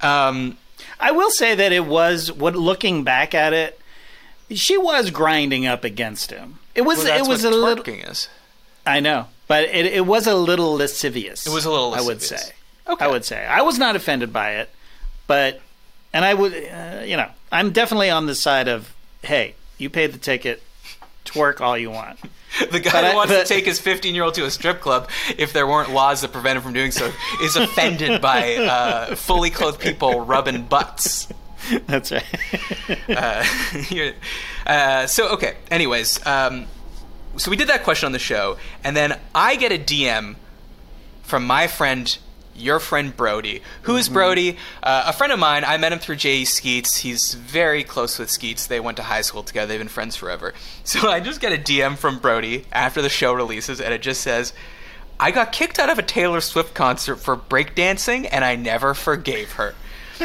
Um, 0.00 0.56
I 0.98 1.10
will 1.10 1.30
say 1.30 1.54
that 1.54 1.72
it 1.72 1.84
was 1.84 2.32
what 2.32 2.56
looking 2.56 3.04
back 3.04 3.34
at 3.34 3.52
it, 3.52 3.78
she 4.50 4.78
was 4.78 5.10
grinding 5.10 5.66
up 5.66 5.84
against 5.84 6.30
him. 6.30 6.58
It 6.74 6.82
was 6.82 7.04
well, 7.04 7.22
it 7.22 7.28
was 7.28 7.44
a 7.44 7.50
little 7.50 7.84
is. 7.84 8.28
I 8.86 9.00
know, 9.00 9.26
but 9.46 9.64
it 9.64 9.84
it 9.84 10.06
was 10.06 10.26
a 10.26 10.34
little 10.34 10.72
lascivious. 10.72 11.46
It 11.46 11.52
was 11.52 11.66
a 11.66 11.70
little 11.70 11.94
I 11.94 12.00
would 12.00 12.22
say. 12.22 12.52
Okay. 12.88 13.04
I 13.04 13.08
would 13.08 13.26
say. 13.26 13.44
I 13.44 13.60
was 13.60 13.78
not 13.78 13.96
offended 13.96 14.32
by 14.32 14.52
it, 14.52 14.70
but 15.26 15.60
and 16.12 16.24
I 16.24 16.34
would 16.34 16.52
uh, 16.54 17.02
you 17.04 17.16
know, 17.16 17.28
I'm 17.52 17.70
definitely 17.72 18.10
on 18.10 18.26
the 18.26 18.34
side 18.34 18.68
of 18.68 18.94
hey, 19.22 19.54
you 19.78 19.90
paid 19.90 20.12
the 20.12 20.18
ticket, 20.18 20.62
twerk 21.24 21.60
all 21.60 21.76
you 21.78 21.90
want. 21.90 22.18
The 22.72 22.80
guy 22.80 22.90
But 22.90 23.04
who 23.04 23.10
I- 23.10 23.14
wants 23.14 23.32
but- 23.32 23.42
to 23.46 23.54
take 23.54 23.66
his 23.66 23.78
15 23.78 24.14
year 24.14 24.24
old 24.24 24.32
to 24.34 24.44
a 24.46 24.50
strip 24.50 24.80
club, 24.80 25.10
if 25.36 25.52
there 25.52 25.66
weren't 25.66 25.90
laws 25.92 26.22
that 26.22 26.32
prevent 26.32 26.56
him 26.56 26.62
from 26.62 26.72
doing 26.72 26.90
so, 26.90 27.12
is 27.42 27.56
offended 27.56 28.22
by 28.22 28.56
uh, 28.56 29.14
fully 29.16 29.50
clothed 29.50 29.78
people 29.80 30.22
rubbing 30.22 30.62
butts. 30.64 31.28
That's 31.86 32.10
right. 32.10 32.24
Uh, 33.08 33.44
uh, 34.66 35.06
so, 35.06 35.28
okay, 35.34 35.56
anyways, 35.70 36.24
um, 36.26 36.66
so 37.36 37.50
we 37.50 37.56
did 37.56 37.68
that 37.68 37.84
question 37.84 38.06
on 38.06 38.12
the 38.12 38.18
show, 38.18 38.56
and 38.82 38.96
then 38.96 39.18
I 39.34 39.56
get 39.56 39.70
a 39.70 39.78
DM 39.78 40.36
from 41.22 41.46
my 41.46 41.66
friend, 41.66 42.16
your 42.58 42.80
friend 42.80 43.16
Brody. 43.16 43.62
Who 43.82 43.96
is 43.96 44.08
Brody? 44.08 44.56
Uh, 44.82 45.04
a 45.06 45.12
friend 45.12 45.32
of 45.32 45.38
mine. 45.38 45.64
I 45.64 45.76
met 45.76 45.92
him 45.92 45.98
through 45.98 46.16
J.E. 46.16 46.44
Skeets. 46.44 46.98
He's 46.98 47.34
very 47.34 47.84
close 47.84 48.18
with 48.18 48.30
Skeets. 48.30 48.66
They 48.66 48.80
went 48.80 48.96
to 48.96 49.04
high 49.04 49.20
school 49.22 49.42
together. 49.42 49.68
They've 49.68 49.80
been 49.80 49.88
friends 49.88 50.16
forever. 50.16 50.54
So 50.88 51.10
I 51.10 51.20
just 51.20 51.42
get 51.42 51.52
a 51.52 51.58
DM 51.58 51.98
from 51.98 52.18
Brody 52.18 52.64
after 52.72 53.02
the 53.02 53.10
show 53.10 53.34
releases, 53.34 53.78
and 53.78 53.92
it 53.92 54.00
just 54.00 54.22
says, 54.22 54.54
I 55.20 55.30
got 55.30 55.52
kicked 55.52 55.78
out 55.78 55.90
of 55.90 55.98
a 55.98 56.02
Taylor 56.02 56.40
Swift 56.40 56.72
concert 56.72 57.16
for 57.16 57.36
breakdancing, 57.36 58.26
and 58.32 58.42
I 58.42 58.56
never 58.56 58.94
forgave 58.94 59.52
her. 59.52 59.74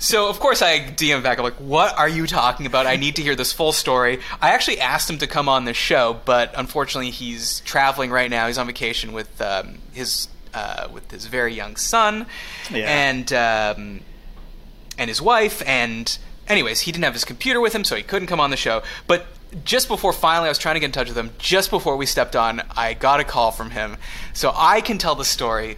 So 0.00 0.28
of 0.28 0.38
course 0.38 0.62
I 0.62 0.78
DM 0.78 1.24
back. 1.24 1.38
I'm 1.38 1.44
like, 1.44 1.54
"What 1.54 1.98
are 1.98 2.08
you 2.08 2.28
talking 2.28 2.66
about? 2.66 2.86
I 2.86 2.94
need 2.94 3.16
to 3.16 3.22
hear 3.22 3.34
this 3.34 3.52
full 3.52 3.72
story." 3.72 4.20
I 4.40 4.50
actually 4.50 4.78
asked 4.80 5.10
him 5.10 5.18
to 5.18 5.26
come 5.26 5.48
on 5.48 5.64
the 5.64 5.74
show, 5.74 6.20
but 6.24 6.52
unfortunately 6.56 7.10
he's 7.10 7.60
traveling 7.60 8.12
right 8.12 8.30
now. 8.30 8.46
He's 8.46 8.58
on 8.58 8.68
vacation 8.68 9.12
with 9.12 9.40
um, 9.40 9.78
his 9.92 10.28
uh, 10.58 10.88
with 10.94 11.10
his 11.10 11.24
very 11.26 11.54
young 11.54 11.74
son 11.76 12.26
Yeah. 12.70 12.86
and 13.08 13.26
um, 13.32 14.00
and 15.00 15.08
his 15.08 15.20
wife. 15.22 15.62
And 15.66 16.04
anyways, 16.48 16.80
he 16.80 16.92
didn't 16.92 17.04
have 17.04 17.14
his 17.14 17.24
computer 17.24 17.60
with 17.60 17.74
him, 17.74 17.84
so 17.84 17.94
he 17.96 18.02
couldn't 18.02 18.28
come 18.28 18.40
on 18.40 18.50
the 18.50 18.56
show. 18.56 18.82
But 19.06 19.20
just 19.64 19.88
before 19.88 20.12
finally 20.12 20.48
I 20.48 20.50
was 20.50 20.58
trying 20.58 20.74
to 20.74 20.80
get 20.80 20.86
in 20.86 20.92
touch 20.92 21.08
with 21.08 21.16
him, 21.16 21.30
just 21.38 21.70
before 21.70 21.96
we 21.96 22.06
stepped 22.06 22.36
on, 22.36 22.62
I 22.76 22.94
got 22.94 23.20
a 23.20 23.24
call 23.24 23.50
from 23.52 23.70
him, 23.70 23.96
so 24.32 24.52
I 24.54 24.80
can 24.80 24.98
tell 24.98 25.14
the 25.14 25.24
story. 25.24 25.76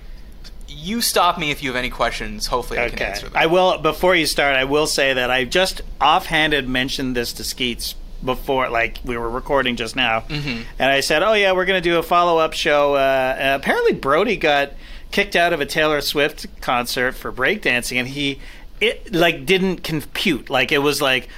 You 0.73 1.01
stop 1.01 1.37
me 1.37 1.51
if 1.51 1.63
you 1.63 1.69
have 1.71 1.77
any 1.77 1.91
questions. 1.91 2.47
Hopefully, 2.47 2.79
I 2.79 2.89
can 2.91 3.03
answer 3.03 3.27
them. 3.29 3.37
I 3.37 3.47
will 3.47 3.79
before 3.79 4.15
you 4.15 4.27
start. 4.27 4.55
I 4.57 4.65
will 4.65 4.87
say 4.87 5.13
that 5.15 5.29
I 5.31 5.45
just 5.45 5.83
offhanded 6.01 6.69
mentioned 6.69 7.17
this 7.17 7.33
to 7.35 7.43
Skeets 7.45 7.95
before, 8.25 8.69
like 8.69 8.99
we 9.05 9.17
were 9.17 9.29
recording 9.31 9.77
just 9.77 9.97
now, 9.97 10.21
Mm-hmm. 10.21 10.63
and 10.79 10.91
I 10.91 11.01
said, 11.01 11.23
"Oh 11.23 11.33
yeah, 11.33 11.53
we're 11.53 11.65
going 11.65 11.83
to 11.83 11.89
do 11.89 11.99
a 11.99 12.03
follow 12.03 12.39
up 12.39 12.53
show." 12.53 12.95
Uh, 12.95 13.57
apparently, 13.61 13.93
Brody 13.93 14.37
got 14.37 14.73
kicked 15.11 15.35
out 15.37 15.53
of 15.53 15.61
a 15.61 15.67
Taylor 15.67 16.01
Swift 16.01 16.47
concert 16.61 17.13
for 17.17 17.33
breakdancing, 17.33 17.97
and 17.99 18.09
he 18.09 18.39
it 18.81 19.15
like 19.15 19.45
didn't 19.47 19.83
compute. 19.83 20.49
Like 20.51 20.73
it 20.73 20.79
was 20.79 21.01
like, 21.03 21.29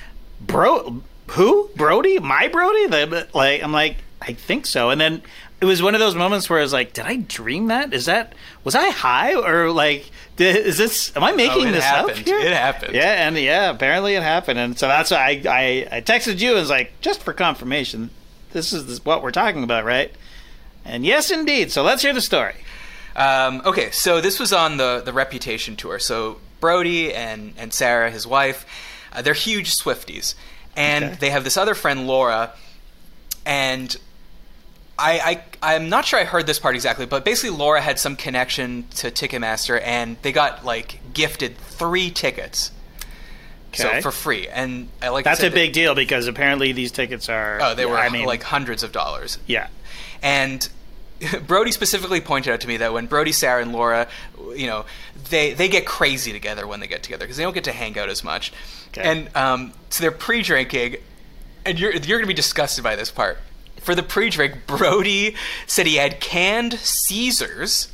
bro, 0.41 1.03
who 1.29 1.71
Brody? 1.77 2.19
My 2.19 2.49
Brody? 2.49 2.87
Like 3.33 3.63
I'm 3.63 3.73
like, 3.73 3.97
I 4.21 4.33
think 4.33 4.67
so, 4.67 4.91
and 4.91 5.01
then. 5.01 5.23
It 5.63 5.67
was 5.67 5.81
one 5.81 5.95
of 5.95 6.01
those 6.01 6.17
moments 6.17 6.51
where 6.51 6.59
I 6.59 6.63
was 6.63 6.73
like, 6.73 6.93
"Did 6.93 7.05
I 7.07 7.17
dream 7.17 7.69
that? 7.69 7.95
Is 7.95 8.07
that 8.07 8.35
was 8.65 8.75
I 8.75 8.91
high 8.91 9.35
or 9.35 9.71
like 9.71 10.11
did, 10.35 10.57
is 10.67 10.77
this? 10.77 11.17
Am 11.17 11.23
I 11.23 11.31
making 11.33 11.69
Oh, 11.69 11.71
this 11.71 11.85
happened. 11.85 12.19
up 12.19 12.27
here? 12.27 12.39
It 12.41 12.53
happened. 12.53 12.95
Yeah, 12.95 13.27
and 13.29 13.39
yeah, 13.39 13.71
apparently 13.71 14.15
it 14.17 14.23
happened, 14.25 14.59
and 14.59 14.77
so 14.77 14.89
that's 14.89 15.13
why 15.13 15.19
I 15.19 15.49
I, 15.49 15.97
I 15.99 16.01
texted 16.01 16.41
you 16.41 16.51
and 16.51 16.59
was 16.61 16.69
like, 16.69 17.01
just 17.01 17.23
for 17.23 17.33
confirmation, 17.33 18.11
this 18.53 18.73
is 18.73 18.87
this, 18.87 19.05
what 19.05 19.23
we're 19.23 19.31
talking 19.31 19.63
about, 19.63 19.85
right? 19.85 20.11
And 20.85 21.07
yes, 21.07 21.31
indeed. 21.31 21.71
So 21.71 21.85
let's 21.85 22.03
hear 22.03 22.13
the 22.13 22.21
story. 22.21 22.57
Um, 23.15 23.63
okay, 23.65 23.93
so 23.93 24.21
this 24.21 24.41
was 24.41 24.53
on 24.53 24.79
the 24.79 25.01
the 25.05 25.13
Reputation 25.13 25.77
tour. 25.77 26.01
So 26.01 26.39
Brody 26.59 27.15
and 27.15 27.55
and 27.57 27.73
Sarah, 27.73 28.11
his 28.11 28.27
wife, 28.27 28.67
uh, 29.13 29.23
they're 29.23 29.33
huge 29.33 29.77
Swifties, 29.77 30.35
and 30.77 31.05
Okay. 31.05 31.15
they 31.21 31.31
have 31.31 31.45
this 31.45 31.57
other 31.57 31.77
friend 31.77 32.09
Laura, 32.09 32.51
and. 33.47 33.97
I, 34.99 35.43
I 35.63 35.75
I'm 35.77 35.89
not 35.89 36.05
sure 36.05 36.19
I 36.21 36.25
heard 36.25 36.47
this 36.47 36.59
part 36.59 36.75
exactly, 36.75 37.07
but 37.07 37.25
basically 37.25 37.57
Laura 37.57 37.81
had 37.81 37.99
some 37.99 38.15
connection 38.17 38.87
to 38.97 39.11
Ticketmaster, 39.11 39.81
and 39.83 40.17
they 40.23 40.33
got 40.33 40.65
like 40.65 41.01
gifted 41.15 41.57
three 41.57 42.11
tickets, 42.11 42.71
Okay. 43.69 43.83
so 43.85 44.01
for 44.03 44.11
free. 44.13 44.49
And 44.49 44.89
I 45.01 45.09
like 45.09 45.25
That's 45.25 45.41
I 45.41 45.45
a 45.45 45.47
said, 45.47 45.55
big 45.55 45.73
deal 45.73 45.95
because 45.95 46.27
apparently 46.27 46.73
these 46.73 46.93
tickets 46.93 47.29
are. 47.29 47.59
Oh, 47.63 47.75
they 47.75 47.87
were 47.87 47.97
I 47.97 48.11
mean, 48.11 48.27
like 48.27 48.43
hundreds 48.43 48.83
of 48.83 48.93
dollars. 48.93 49.39
yeah. 49.47 49.69
And 50.23 50.69
Brody 51.47 51.73
specifically 51.73 52.21
pointed 52.21 52.53
out 52.53 52.61
to 52.61 52.69
me 52.69 52.77
that 52.79 52.93
when 52.93 53.07
Brody, 53.07 53.33
Sarah, 53.33 53.63
and 53.63 53.73
Laura, 53.73 54.09
you 54.55 54.67
know, 54.67 54.85
they 55.31 55.55
they 55.55 55.69
get 55.69 55.87
crazy 55.87 56.33
together 56.33 56.67
when 56.67 56.81
they 56.81 56.87
get 56.87 57.03
together 57.03 57.25
because 57.25 57.37
they 57.39 57.45
don't 57.45 57.55
get 57.55 57.65
to 57.65 57.73
hang 57.73 57.99
out 57.99 58.09
as 58.11 58.23
much. 58.23 58.53
Okay. 58.89 59.03
And 59.03 59.35
um, 59.37 59.73
so 59.89 60.03
they're 60.03 60.11
pre-drinking, 60.11 60.97
and 61.65 61.79
you're 61.81 61.93
you're 61.95 62.19
gonna 62.19 62.27
be 62.27 62.35
disgusted 62.35 62.85
by 62.85 62.95
this 62.97 63.11
part. 63.11 63.39
For 63.83 63.95
the 63.95 64.03
pre-drink, 64.03 64.67
Brody 64.67 65.37
said 65.67 65.87
he 65.87 65.97
had 65.97 66.21
canned 66.21 66.75
Caesars. 66.75 67.89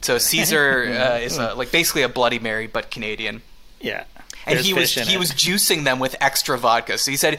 So 0.00 0.18
Caesar 0.18 0.84
uh, 0.88 1.18
is 1.18 1.38
a, 1.38 1.54
like 1.54 1.70
basically 1.72 2.02
a 2.02 2.08
Bloody 2.08 2.38
Mary 2.38 2.66
but 2.66 2.90
Canadian. 2.90 3.42
Yeah. 3.80 4.04
And 4.46 4.56
There's 4.56 4.66
he 4.66 4.74
was 4.74 4.94
he 4.94 5.14
it. 5.14 5.18
was 5.18 5.30
juicing 5.30 5.84
them 5.84 5.98
with 5.98 6.16
extra 6.20 6.58
vodka. 6.58 6.98
So 6.98 7.10
he 7.10 7.16
said 7.16 7.38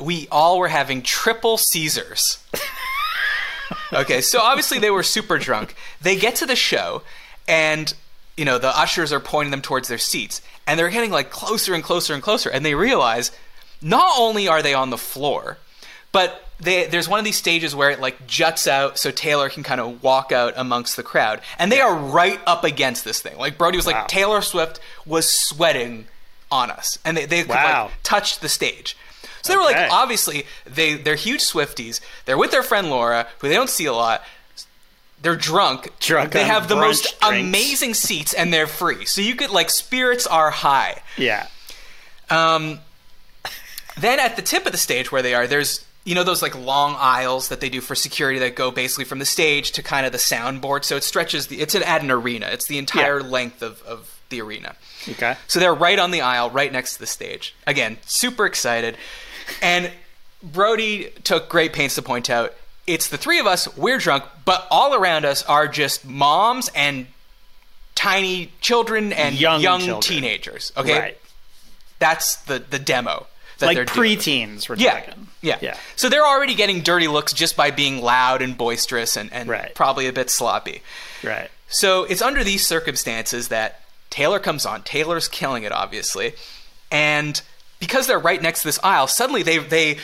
we 0.00 0.28
all 0.30 0.58
were 0.58 0.68
having 0.68 1.02
triple 1.02 1.58
Caesars. 1.58 2.38
okay, 3.92 4.20
so 4.20 4.40
obviously 4.40 4.78
they 4.78 4.90
were 4.90 5.02
super 5.02 5.38
drunk. 5.38 5.74
They 6.00 6.16
get 6.16 6.36
to 6.36 6.46
the 6.46 6.54
show, 6.54 7.02
and 7.48 7.92
you 8.36 8.44
know 8.44 8.58
the 8.58 8.76
ushers 8.78 9.12
are 9.12 9.18
pointing 9.18 9.50
them 9.50 9.62
towards 9.62 9.88
their 9.88 9.98
seats, 9.98 10.40
and 10.68 10.78
they're 10.78 10.88
getting 10.88 11.10
like 11.10 11.30
closer 11.30 11.74
and 11.74 11.82
closer 11.82 12.14
and 12.14 12.22
closer, 12.22 12.48
and 12.48 12.64
they 12.64 12.74
realize 12.74 13.32
not 13.82 14.14
only 14.16 14.46
are 14.46 14.62
they 14.62 14.74
on 14.74 14.90
the 14.90 14.98
floor, 14.98 15.58
but 16.12 16.45
they, 16.58 16.86
there's 16.86 17.08
one 17.08 17.18
of 17.18 17.24
these 17.24 17.36
stages 17.36 17.74
where 17.74 17.90
it 17.90 18.00
like 18.00 18.26
juts 18.26 18.66
out 18.66 18.98
so 18.98 19.10
Taylor 19.10 19.48
can 19.50 19.62
kind 19.62 19.80
of 19.80 20.02
walk 20.02 20.32
out 20.32 20.54
amongst 20.56 20.96
the 20.96 21.02
crowd, 21.02 21.40
and 21.58 21.70
they 21.70 21.80
are 21.80 21.94
right 21.94 22.40
up 22.46 22.64
against 22.64 23.04
this 23.04 23.20
thing. 23.20 23.36
Like 23.38 23.58
Brody 23.58 23.76
was 23.76 23.86
Wow. 23.86 23.92
like 23.92 24.08
Taylor 24.08 24.40
Swift 24.42 24.80
was 25.04 25.28
sweating 25.28 26.06
on 26.50 26.70
us, 26.70 26.98
and 27.04 27.16
they 27.16 27.26
they 27.26 27.40
could 27.42 27.50
Wow. 27.50 27.84
like 27.86 27.92
touch 28.02 28.38
the 28.40 28.48
stage. 28.48 28.96
So 29.42 29.52
they 29.52 29.56
were 29.58 29.64
Okay. 29.70 29.82
like, 29.84 29.92
obviously, 29.92 30.44
they 30.64 30.94
they're 30.94 31.14
huge 31.14 31.40
Swifties. 31.40 32.00
They're 32.24 32.38
with 32.38 32.50
their 32.50 32.62
friend 32.62 32.88
Laura, 32.90 33.26
who 33.38 33.48
they 33.48 33.54
don't 33.54 33.70
see 33.70 33.84
a 33.86 33.92
lot. 33.92 34.24
They're 35.22 35.36
drunk. 35.36 35.90
Drunk 36.00 36.32
They 36.32 36.44
have 36.44 36.68
the 36.68 36.76
most 36.76 37.18
drinks. 37.20 37.46
amazing 37.46 37.94
seats, 37.94 38.32
and 38.34 38.52
they're 38.52 38.66
free. 38.66 39.04
So 39.06 39.20
you 39.20 39.34
could 39.34 39.50
like 39.50 39.70
spirits 39.70 40.26
are 40.26 40.50
high. 40.50 41.02
Yeah. 41.16 41.46
Um, 42.28 42.80
then 43.96 44.20
at 44.20 44.36
the 44.36 44.42
tip 44.42 44.66
of 44.66 44.72
the 44.72 44.78
stage 44.78 45.10
where 45.10 45.22
they 45.22 45.34
are, 45.34 45.46
there's 45.46 45.84
you 46.06 46.14
know 46.14 46.24
those 46.24 46.40
like 46.40 46.54
long 46.56 46.94
aisles 46.98 47.48
that 47.48 47.60
they 47.60 47.68
do 47.68 47.82
for 47.82 47.94
security 47.94 48.38
that 48.38 48.54
go 48.56 48.70
basically 48.70 49.04
from 49.04 49.18
the 49.18 49.26
stage 49.26 49.72
to 49.72 49.82
kind 49.82 50.06
of 50.06 50.12
the 50.12 50.18
soundboard. 50.18 50.84
So 50.84 50.96
it 50.96 51.04
stretches 51.04 51.48
the 51.48 51.60
it's 51.60 51.74
an, 51.74 51.82
at 51.82 52.00
an 52.02 52.10
arena. 52.10 52.46
It's 52.46 52.66
the 52.68 52.78
entire 52.78 53.20
Yeah. 53.20 53.26
length 53.26 53.60
of, 53.62 53.82
of 53.82 54.18
the 54.30 54.40
arena. 54.40 54.76
Okay. 55.08 55.36
So 55.46 55.60
they're 55.60 55.74
right 55.74 55.98
on 55.98 56.12
the 56.12 56.20
aisle, 56.22 56.48
right 56.50 56.72
next 56.72 56.94
to 56.94 56.98
the 57.00 57.06
stage. 57.06 57.54
Again, 57.66 57.98
super 58.06 58.46
excited. 58.46 58.96
And 59.60 59.90
Brody 60.42 61.10
took 61.24 61.48
great 61.48 61.72
pains 61.72 61.94
to 61.96 62.02
point 62.02 62.30
out 62.30 62.54
it's 62.86 63.08
the 63.08 63.18
three 63.18 63.38
of 63.40 63.46
us, 63.46 63.76
we're 63.76 63.98
drunk, 63.98 64.24
but 64.44 64.66
all 64.70 64.94
around 64.94 65.24
us 65.24 65.42
are 65.44 65.66
just 65.66 66.04
moms 66.06 66.70
and 66.74 67.06
tiny 67.96 68.52
children 68.60 69.12
and 69.12 69.34
Young 69.40 69.60
young, 69.60 69.80
children. 69.80 70.00
teenagers. 70.02 70.72
Okay? 70.76 70.98
Right. 70.98 71.18
That's 71.98 72.36
the, 72.36 72.58
the 72.60 72.78
demo. 72.78 73.26
That 73.58 73.72
they're 73.74 73.84
Like 73.84 73.94
doing. 73.94 74.18
preteens, 74.18 74.68
we're 74.68 74.76
Yeah, 74.76 75.00
talking. 75.00 75.28
yeah, 75.40 75.58
Yeah. 75.60 75.76
So 75.96 76.08
they're 76.08 76.26
already 76.26 76.54
getting 76.54 76.82
dirty 76.82 77.08
looks 77.08 77.32
just 77.32 77.56
by 77.56 77.70
being 77.70 78.02
loud 78.02 78.42
and 78.42 78.56
boisterous 78.56 79.16
and, 79.16 79.32
and 79.32 79.48
Right. 79.48 79.74
probably 79.74 80.06
a 80.06 80.12
bit 80.12 80.28
sloppy. 80.30 80.82
Right. 81.22 81.50
So 81.68 82.04
it's 82.04 82.20
under 82.22 82.44
these 82.44 82.66
circumstances 82.66 83.48
that 83.48 83.80
Taylor 84.10 84.38
comes 84.38 84.66
on. 84.66 84.82
Taylor's 84.82 85.26
killing 85.28 85.64
it, 85.64 85.72
obviously, 85.72 86.34
and 86.90 87.40
because 87.80 88.06
they're 88.06 88.18
right 88.18 88.40
next 88.40 88.60
to 88.60 88.68
this 88.68 88.78
aisle, 88.82 89.06
suddenly 89.08 89.42
they 89.42 89.58
they 89.58 89.98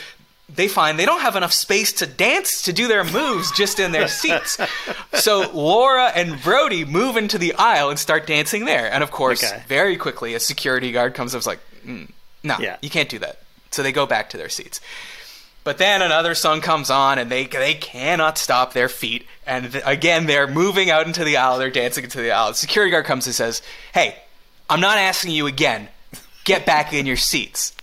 they 0.49 0.67
find 0.67 0.99
they 0.99 1.05
don't 1.05 1.21
have 1.21 1.35
enough 1.37 1.53
space 1.53 1.93
to 1.93 2.05
dance 2.05 2.61
to 2.63 2.73
do 2.73 2.87
their 2.87 3.03
moves 3.05 3.49
just 3.53 3.79
in 3.79 3.91
their 3.91 4.07
seats. 4.07 4.57
So 5.13 5.49
Laura 5.53 6.07
and 6.13 6.41
Brody 6.41 6.83
move 6.85 7.15
into 7.17 7.37
the 7.37 7.53
aisle 7.53 7.89
and 7.89 7.97
start 7.99 8.27
dancing 8.27 8.65
there. 8.65 8.91
And 8.91 9.03
of 9.03 9.11
course, 9.11 9.43
Okay. 9.43 9.63
very 9.67 9.95
quickly, 9.95 10.33
a 10.33 10.39
security 10.39 10.91
guard 10.91 11.13
comes 11.13 11.33
up 11.33 11.37
and 11.37 11.41
is 11.43 11.47
like, 11.47 11.59
mm, 11.87 12.09
"No, 12.43 12.57
Yeah. 12.59 12.75
you 12.81 12.89
can't 12.89 13.07
do 13.09 13.19
that." 13.19 13.39
So 13.73 13.83
they 13.83 13.91
go 13.91 14.05
back 14.05 14.29
to 14.31 14.37
their 14.37 14.49
seats. 14.49 14.79
But 15.63 15.77
then 15.77 16.01
another 16.01 16.35
song 16.35 16.59
comes 16.59 16.89
on, 16.89 17.17
and 17.17 17.31
they 17.31 17.45
they 17.45 17.73
cannot 17.73 18.37
stop 18.37 18.73
their 18.73 18.89
feet. 18.89 19.25
And 19.47 19.71
th- 19.71 19.83
again, 19.85 20.25
they're 20.25 20.47
moving 20.47 20.89
out 20.89 21.07
into 21.07 21.23
the 21.23 21.37
aisle. 21.37 21.57
They're 21.57 21.69
dancing 21.69 22.03
into 22.03 22.21
the 22.21 22.31
aisle. 22.31 22.49
The 22.49 22.55
security 22.55 22.91
guard 22.91 23.05
comes 23.05 23.25
and 23.25 23.35
says, 23.35 23.61
"Hey, 23.93 24.17
I'm 24.69 24.81
not 24.81 24.97
asking 24.97 25.31
you 25.31 25.47
again. 25.47 25.87
Get 26.43 26.65
back 26.65 26.93
in 26.93 27.05
your 27.05 27.17
seats." 27.17 27.73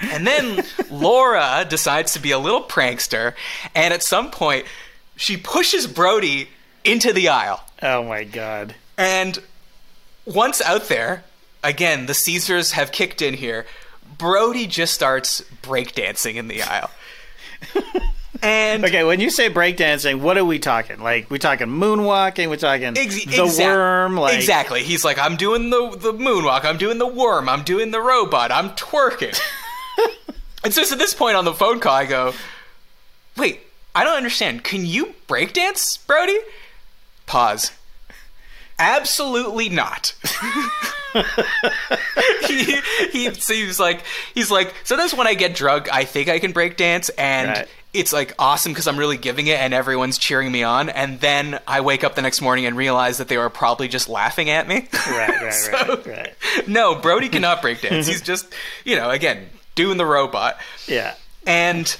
And 0.00 0.26
then 0.26 0.64
Laura 0.90 1.66
decides 1.68 2.12
to 2.12 2.20
be 2.20 2.30
a 2.30 2.38
little 2.38 2.62
prankster, 2.62 3.34
and 3.74 3.92
at 3.92 4.02
some 4.02 4.30
point, 4.30 4.66
she 5.16 5.36
pushes 5.36 5.88
Brody 5.88 6.48
into 6.84 7.12
the 7.12 7.28
aisle. 7.28 7.64
Oh 7.82 8.04
my 8.04 8.22
god. 8.22 8.76
And 8.96 9.38
once 10.24 10.60
out 10.62 10.88
there, 10.88 11.24
again, 11.64 12.06
the 12.06 12.14
Caesars 12.14 12.72
have 12.72 12.92
kicked 12.92 13.20
in 13.20 13.34
here. 13.34 13.66
Brody 14.18 14.66
just 14.66 14.94
starts 14.94 15.42
breakdancing 15.62 16.36
in 16.36 16.48
the 16.48 16.62
aisle. 16.62 16.90
and 18.42 18.84
Okay, 18.84 19.04
when 19.04 19.20
you 19.20 19.30
say 19.30 19.50
breakdancing, 19.50 20.20
what 20.20 20.36
are 20.38 20.44
we 20.44 20.58
talking? 20.58 21.00
Like, 21.00 21.30
we 21.30 21.38
talking 21.38 21.66
moonwalking? 21.68 22.48
We're 22.48 22.56
talking 22.56 22.96
Ex- 22.96 23.24
the 23.24 23.44
exact- 23.44 23.58
worm? 23.76 24.16
Like, 24.16 24.34
exactly. 24.36 24.82
He's 24.82 25.04
like, 25.04 25.18
I'm 25.18 25.36
doing 25.36 25.70
the 25.70 25.96
the 25.96 26.12
moonwalk. 26.12 26.64
I'm 26.64 26.76
doing 26.78 26.98
the 26.98 27.06
worm. 27.06 27.48
I'm 27.48 27.62
doing 27.62 27.90
the 27.90 28.00
robot. 28.00 28.50
I'm 28.52 28.70
twerking. 28.70 29.38
and 30.64 30.72
so, 30.72 30.82
at 30.82 30.98
this 30.98 31.14
point 31.14 31.36
on 31.36 31.44
the 31.44 31.54
phone 31.54 31.80
call, 31.80 31.94
I 31.94 32.04
go, 32.06 32.34
"Wait, 33.36 33.60
I 33.94 34.04
don't 34.04 34.16
understand. 34.16 34.64
Can 34.64 34.84
you 34.86 35.14
breakdance, 35.28 36.04
Brody?" 36.06 36.38
Pause. 37.26 37.72
Absolutely 38.78 39.68
not. 39.70 40.14
he, 42.46 42.80
he 43.12 43.34
seems 43.34 43.78
like 43.80 44.02
he's 44.34 44.50
like 44.50 44.74
sometimes 44.84 45.14
when 45.14 45.26
I 45.26 45.34
get 45.34 45.54
drunk, 45.54 45.92
I 45.92 46.04
think 46.04 46.28
I 46.28 46.38
can 46.38 46.52
break 46.52 46.76
dance, 46.76 47.08
and 47.10 47.48
Right. 47.48 47.68
it's 47.92 48.12
like 48.12 48.34
awesome 48.38 48.72
because 48.72 48.86
I'm 48.86 48.98
really 48.98 49.16
giving 49.16 49.46
it, 49.46 49.58
and 49.58 49.72
everyone's 49.74 50.18
cheering 50.18 50.50
me 50.52 50.62
on. 50.62 50.88
And 50.88 51.20
then 51.20 51.60
I 51.66 51.80
wake 51.80 52.04
up 52.04 52.14
the 52.14 52.22
next 52.22 52.40
morning 52.40 52.66
and 52.66 52.76
realize 52.76 53.18
that 53.18 53.28
they 53.28 53.38
were 53.38 53.50
probably 53.50 53.88
just 53.88 54.08
laughing 54.08 54.50
at 54.50 54.66
me. 54.68 54.88
Right, 55.10 55.40
right, 55.42 55.52
So- 55.52 55.72
right, 55.72 56.06
right. 56.06 56.68
no, 56.68 56.94
Brody 56.94 57.28
cannot 57.28 57.62
break 57.62 57.80
dance. 57.80 58.06
He's 58.06 58.22
just 58.32 58.52
you 58.84 58.96
know 58.96 59.10
again 59.10 59.48
doing 59.74 59.96
the 59.98 60.06
robot. 60.06 60.58
Yeah. 60.86 61.14
And 61.46 61.96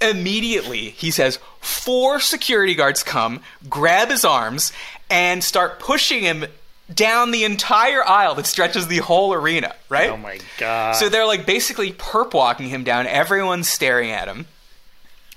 immediately 0.00 0.90
he 0.90 1.10
says 1.10 1.38
four 1.60 2.20
security 2.20 2.74
guards 2.74 3.02
come, 3.02 3.40
grab 3.68 4.08
his 4.10 4.24
arms, 4.24 4.72
and 5.10 5.42
start 5.42 5.80
pushing 5.80 6.22
him 6.22 6.44
down 6.92 7.30
the 7.30 7.44
entire 7.44 8.04
aisle 8.04 8.34
that 8.36 8.46
stretches 8.46 8.88
the 8.88 8.98
whole 8.98 9.32
arena, 9.34 9.74
right? 9.88 10.10
Oh 10.10 10.16
my 10.16 10.38
god. 10.58 10.92
So 10.92 11.08
they're 11.08 11.26
like 11.26 11.46
basically 11.46 11.92
perp 11.92 12.32
walking 12.32 12.68
him 12.68 12.84
down. 12.84 13.06
Everyone's 13.06 13.68
staring 13.68 14.10
at 14.10 14.28
him. 14.28 14.46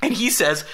And 0.02 0.14
he 0.14 0.30
says, 0.30 0.66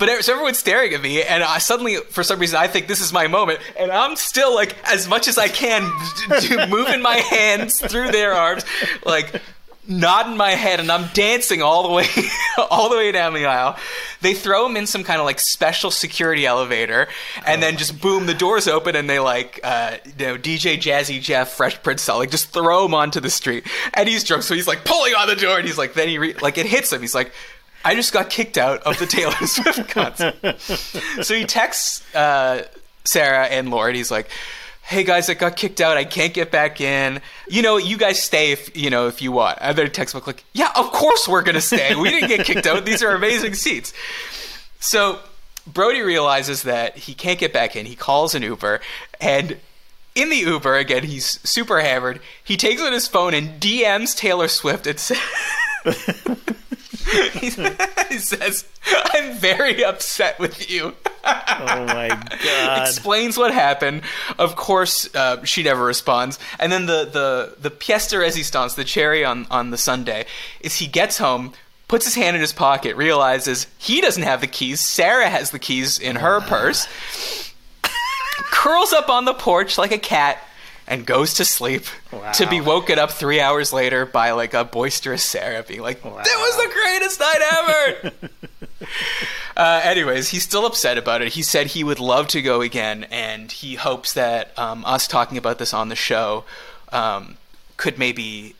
but 0.00 0.24
so 0.24 0.32
everyone's 0.32 0.56
staring 0.56 0.94
at 0.94 1.02
me, 1.02 1.22
and 1.22 1.42
I 1.42 1.58
suddenly, 1.58 1.96
for 1.96 2.22
some 2.22 2.38
reason, 2.38 2.58
I 2.58 2.68
think 2.68 2.88
this 2.88 3.02
is 3.02 3.12
my 3.12 3.26
moment, 3.26 3.60
and 3.78 3.92
I'm 3.92 4.16
still 4.16 4.54
like, 4.54 4.74
as 4.90 5.06
much 5.06 5.28
as 5.28 5.36
I 5.36 5.48
can, 5.48 5.82
moving 6.70 7.02
my 7.02 7.16
hands 7.16 7.78
through 7.78 8.10
their 8.10 8.32
arms, 8.32 8.64
like 9.04 9.42
nodding 9.90 10.36
my 10.36 10.52
head, 10.52 10.80
and 10.80 10.90
I'm 10.90 11.08
dancing 11.12 11.60
all 11.60 11.82
the 11.82 11.92
way, 11.92 12.06
all 12.70 12.88
the 12.88 12.96
way 12.96 13.12
down 13.12 13.34
the 13.34 13.44
aisle. 13.44 13.76
They 14.20 14.32
throw 14.32 14.66
him 14.66 14.76
in 14.76 14.86
some 14.86 15.02
kind 15.02 15.20
of 15.20 15.26
like 15.26 15.40
special 15.40 15.90
security 15.90 16.46
elevator, 16.46 17.08
and 17.44 17.62
then 17.62 17.76
just 17.76 18.00
boom, 18.00 18.26
the 18.26 18.34
doors 18.34 18.68
open, 18.68 18.94
and 18.96 19.10
they 19.10 19.18
like, 19.18 19.60
uh, 19.64 19.96
you 20.04 20.26
know, 20.26 20.36
DJ 20.36 20.76
Jazzy 20.76 21.20
Jeff, 21.20 21.50
Fresh 21.50 21.82
Prince 21.82 22.08
like 22.08 22.30
just 22.30 22.52
throw 22.52 22.86
him 22.86 22.94
onto 22.94 23.20
the 23.20 23.30
street, 23.30 23.66
and 23.92 24.08
he's 24.08 24.24
drunk, 24.24 24.44
so 24.44 24.54
he's 24.54 24.68
like 24.68 24.84
pulling 24.84 25.14
on 25.14 25.28
the 25.28 25.36
door, 25.36 25.58
and 25.58 25.66
he's 25.66 25.78
like, 25.78 25.94
then 25.94 26.08
he 26.08 26.18
re- 26.18 26.34
like 26.34 26.56
it 26.56 26.66
hits 26.66 26.92
him, 26.92 27.00
he's 27.00 27.14
like. 27.14 27.32
I 27.82 27.94
just 27.94 28.12
got 28.12 28.28
kicked 28.28 28.58
out 28.58 28.82
of 28.82 28.98
the 28.98 29.06
Taylor 29.06 29.32
Swift 29.46 29.88
concert. 29.88 30.60
so 31.24 31.34
he 31.34 31.46
texts 31.46 32.04
uh, 32.14 32.64
Sarah 33.04 33.46
and 33.46 33.70
Laura. 33.70 33.94
He's 33.94 34.10
like, 34.10 34.28
"Hey 34.82 35.04
guys, 35.04 35.28
I 35.30 35.34
got 35.34 35.56
kicked 35.56 35.80
out. 35.80 35.96
I 35.96 36.04
can't 36.04 36.34
get 36.34 36.50
back 36.50 36.80
in. 36.80 37.20
You 37.48 37.62
know, 37.62 37.76
you 37.76 37.96
guys 37.96 38.22
stay 38.22 38.52
if 38.52 38.76
you 38.76 38.90
know 38.90 39.06
if 39.06 39.22
you 39.22 39.32
want." 39.32 39.58
Other 39.58 39.88
textbook 39.88 40.26
like, 40.26 40.44
"Yeah, 40.52 40.70
of 40.76 40.90
course 40.92 41.28
we're 41.28 41.42
gonna 41.42 41.60
stay. 41.60 41.94
We 41.94 42.10
didn't 42.10 42.28
get 42.28 42.46
kicked 42.46 42.66
out. 42.66 42.84
These 42.84 43.02
are 43.02 43.14
amazing 43.14 43.54
seats." 43.54 43.92
So 44.80 45.20
Brody 45.66 46.00
realizes 46.00 46.62
that 46.62 46.96
he 46.96 47.14
can't 47.14 47.38
get 47.38 47.52
back 47.52 47.76
in. 47.76 47.86
He 47.86 47.96
calls 47.96 48.34
an 48.34 48.42
Uber 48.42 48.80
and. 49.20 49.58
In 50.12 50.28
the 50.28 50.38
Uber, 50.38 50.74
again, 50.74 51.04
he's 51.04 51.38
super 51.48 51.80
hammered. 51.80 52.20
He 52.42 52.56
takes 52.56 52.82
out 52.82 52.92
his 52.92 53.06
phone 53.06 53.32
and 53.32 53.60
DMs 53.60 54.12
Taylor 54.16 54.48
Swift 54.48 54.88
and 54.88 54.98
says, 54.98 55.16
he 57.32 58.18
says, 58.18 58.64
I'm 58.86 59.34
very 59.34 59.84
upset 59.84 60.38
with 60.38 60.70
you. 60.70 60.94
oh 61.24 61.84
my 61.86 62.08
god. 62.44 62.88
Explains 62.88 63.36
what 63.36 63.52
happened. 63.52 64.02
Of 64.38 64.56
course, 64.56 65.12
uh, 65.14 65.44
she 65.44 65.62
never 65.62 65.84
responds. 65.84 66.38
And 66.58 66.70
then 66.70 66.86
the, 66.86 67.04
the, 67.04 67.56
the 67.60 67.70
pièce 67.70 68.10
de 68.10 68.16
résistance, 68.16 68.74
the 68.74 68.84
cherry 68.84 69.24
on, 69.24 69.46
on 69.50 69.70
the 69.70 69.78
sundae, 69.78 70.24
is 70.60 70.76
he 70.76 70.86
gets 70.86 71.18
home, 71.18 71.52
puts 71.88 72.04
his 72.04 72.14
hand 72.14 72.36
in 72.36 72.40
his 72.40 72.52
pocket, 72.52 72.96
realizes 72.96 73.66
he 73.78 74.00
doesn't 74.00 74.22
have 74.22 74.40
the 74.40 74.46
keys. 74.46 74.80
Sarah 74.80 75.28
has 75.28 75.50
the 75.50 75.58
keys 75.58 75.98
in 75.98 76.16
her 76.16 76.40
purse, 76.40 76.86
curls 78.52 78.92
up 78.92 79.08
on 79.08 79.24
the 79.24 79.34
porch 79.34 79.78
like 79.78 79.92
a 79.92 79.98
cat, 79.98 80.38
and 80.90 81.06
goes 81.06 81.34
to 81.34 81.44
sleep 81.46 81.84
Wow. 82.12 82.32
to 82.32 82.46
be 82.48 82.60
woken 82.60 82.98
up 82.98 83.12
three 83.12 83.40
hours 83.40 83.72
later 83.72 84.04
by 84.04 84.32
like 84.32 84.52
a 84.52 84.64
boisterous 84.64 85.22
Sarah 85.22 85.62
being 85.62 85.80
like, 85.80 86.02
"That 86.02 86.12
was 86.12 86.56
the 86.56 86.70
greatest 86.74 87.20
night 87.20 87.40
ever." 87.52 88.12
uh, 89.56 89.80
anyways, 89.84 90.28
he's 90.30 90.42
still 90.42 90.66
upset 90.66 90.98
about 90.98 91.22
it. 91.22 91.28
He 91.34 91.42
said 91.42 91.68
he 91.68 91.84
would 91.84 92.00
love 92.00 92.26
to 92.28 92.42
go 92.42 92.60
again, 92.60 93.06
and 93.10 93.50
he 93.50 93.76
hopes 93.76 94.14
that 94.14 94.58
um, 94.58 94.84
us 94.84 95.06
talking 95.06 95.38
about 95.38 95.58
this 95.58 95.72
on 95.72 95.88
the 95.88 95.96
show 95.96 96.44
um, 96.92 97.36
could 97.76 97.96
maybe 97.96 98.56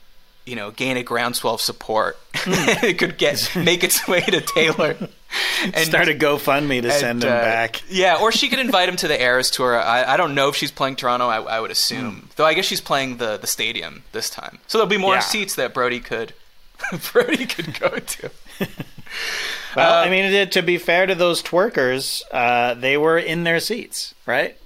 you 0.47 0.55
know 0.57 0.71
gain 0.71 0.97
a 0.97 1.03
groundswell 1.03 1.55
of 1.55 1.61
support. 1.61 2.17
Hmm. 2.35 2.53
it 2.87 2.99
could 2.99 3.19
get 3.19 3.51
make 3.57 3.83
its 3.83 4.07
way 4.07 4.21
to 4.21 4.41
Taylor. 4.41 4.97
And 5.65 5.77
start 5.77 6.09
a 6.09 6.15
GoFundMe 6.15 6.83
to 6.83 6.91
send 6.91 7.23
him 7.23 7.29
uh, 7.31 7.41
back. 7.41 7.83
Yeah, 7.89 8.17
or 8.21 8.33
she 8.33 8.49
could 8.49 8.59
invite 8.59 8.89
him 8.89 8.97
to 8.97 9.09
the 9.09 9.21
Eras 9.21 9.51
tour. 9.51 9.79
I, 9.81 10.15
I 10.15 10.17
don't 10.17 10.35
know 10.35 10.49
if 10.49 10.57
she's 10.57 10.71
playing 10.73 10.97
Toronto. 10.97 11.27
I, 11.29 11.41
I 11.43 11.61
would 11.61 11.71
assume, 11.71 12.31
though. 12.37 12.47
I 12.47 12.55
guess 12.55 12.65
she's 12.65 12.81
playing 12.81 13.19
the 13.19 13.37
the 13.37 13.47
stadium 13.47 14.03
this 14.13 14.29
time, 14.31 14.59
so 14.67 14.79
there'll 14.79 14.89
be 14.89 14.97
more 14.97 15.15
Yeah. 15.15 15.21
seats 15.21 15.55
that 15.57 15.73
Brody 15.75 16.01
could 16.01 16.33
Brody 17.13 17.47
could 17.47 17.79
go 17.79 17.91
to. 17.99 18.31
Well, 19.77 19.93
Uh, 20.03 20.05
I 20.05 20.11
mean, 20.11 20.49
to 20.51 20.63
be 20.63 20.79
fair 20.79 21.07
to 21.07 21.15
those 21.15 21.43
twerkers, 21.43 22.23
uh, 22.33 22.75
they 22.75 22.97
were 22.97 23.19
in 23.19 23.45
their 23.45 23.61
seats, 23.61 24.15
right? 24.27 24.57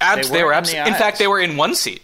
Abs- 0.00 0.28
They 0.30 0.36
they 0.38 0.42
were 0.42 0.48
were, 0.48 0.52
in 0.52 0.58
abs- 0.58 0.72
the 0.72 0.86
in 0.86 0.94
fact, 0.94 1.18
they 1.18 1.26
were 1.26 1.40
in 1.40 1.56
one 1.56 1.74
seat. 1.74 2.02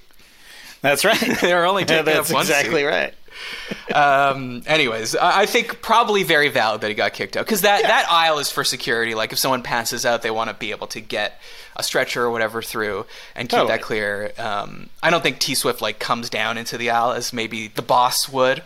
That's 0.83 1.05
right. 1.05 1.19
They 1.41 1.55
were 1.55 1.65
only 1.65 1.83
Yeah, 1.83 1.87
taking 2.03 2.05
that's 2.07 2.31
up 2.31 2.35
one 2.35 2.43
exactly 2.43 2.81
seat. 2.83 2.87
right. 2.87 3.15
Um, 3.95 4.63
anyways, 4.67 5.15
I 5.17 5.43
I 5.43 5.47
think 5.47 5.83
probably 5.83 6.23
very 6.23 6.49
valid 6.49 6.81
that 6.81 6.89
he 6.89 6.95
got 6.95 7.13
kicked 7.13 7.37
out 7.37 7.45
because 7.45 7.61
that, 7.63 7.83
that 7.83 8.07
aisle 8.11 8.39
is 8.39 8.51
for 8.51 8.65
security. 8.65 9.15
Like 9.15 9.33
if 9.33 9.39
someone 9.39 9.63
passes 9.63 10.07
out, 10.07 10.23
they 10.23 10.31
want 10.31 10.49
to 10.49 10.55
be 10.55 10.71
able 10.71 10.87
to 10.89 11.01
get 11.01 11.39
a 11.77 11.83
stretcher 11.83 12.23
or 12.25 12.31
whatever 12.31 12.63
through 12.63 13.05
and 13.35 13.49
keep 13.49 13.59
Totally. 13.59 13.69
that 13.77 13.83
clear. 13.83 14.33
Um, 14.39 14.89
I 15.03 15.11
don't 15.11 15.23
think 15.23 15.41
T 15.41 15.55
Swift 15.55 15.83
like 15.83 15.99
comes 15.99 16.31
down 16.31 16.57
into 16.57 16.79
the 16.79 16.89
aisle 16.91 17.13
as 17.13 17.33
maybe 17.35 17.69
the 17.69 17.83
boss 17.83 18.29
would, 18.31 18.63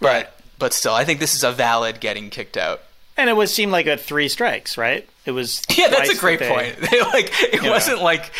but 0.00 0.06
Right. 0.06 0.26
but 0.58 0.74
still, 0.74 0.92
I 0.94 1.04
think 1.04 1.20
this 1.20 1.34
is 1.34 1.42
a 1.44 1.52
valid 1.52 2.00
getting 2.00 2.28
kicked 2.28 2.56
out. 2.58 2.82
And 3.16 3.30
it 3.30 3.36
would 3.36 3.48
seem 3.48 3.70
like 3.70 3.86
a 3.86 3.96
three 3.96 4.28
strikes, 4.28 4.76
right? 4.76 5.08
It 5.24 5.30
was. 5.30 5.62
Yeah, 5.76 5.88
that's 5.88 6.10
a 6.10 6.16
great 6.18 6.40
that 6.40 6.48
they- 6.48 6.72
point. 6.74 6.76
They, 6.90 7.00
like 7.00 7.30
it 7.54 7.62
wasn't 7.62 8.02
like 8.02 8.30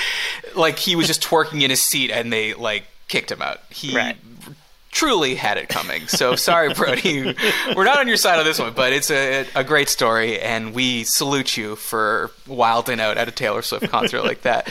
like 0.54 0.78
he 0.78 0.96
was 0.96 1.06
just 1.06 1.22
twerking 1.22 1.62
in 1.62 1.70
his 1.70 1.80
seat 1.80 2.10
and 2.10 2.30
they 2.30 2.52
like 2.52 2.84
kicked 3.08 3.30
him 3.30 3.40
out. 3.40 3.60
He 3.70 3.96
Right. 3.96 4.16
Truly 4.96 5.34
had 5.34 5.58
it 5.58 5.68
coming. 5.68 6.08
So 6.08 6.34
sorry, 6.36 6.72
Brody. 6.74 7.34
We're 7.76 7.84
not 7.84 7.98
on 7.98 8.08
your 8.08 8.16
side 8.16 8.38
on 8.38 8.44
this 8.44 8.58
one, 8.58 8.72
but 8.72 8.92
it's 8.92 9.10
a 9.10 9.46
a 9.54 9.62
great 9.62 9.88
story, 9.88 10.40
and 10.40 10.74
we 10.74 11.04
salute 11.04 11.56
you 11.56 11.76
for 11.76 12.30
wilding 12.46 12.98
out 13.00 13.18
at 13.18 13.28
a 13.28 13.30
Taylor 13.32 13.62
Swift 13.62 13.88
concert 13.90 14.22
like 14.22 14.42
that. 14.42 14.68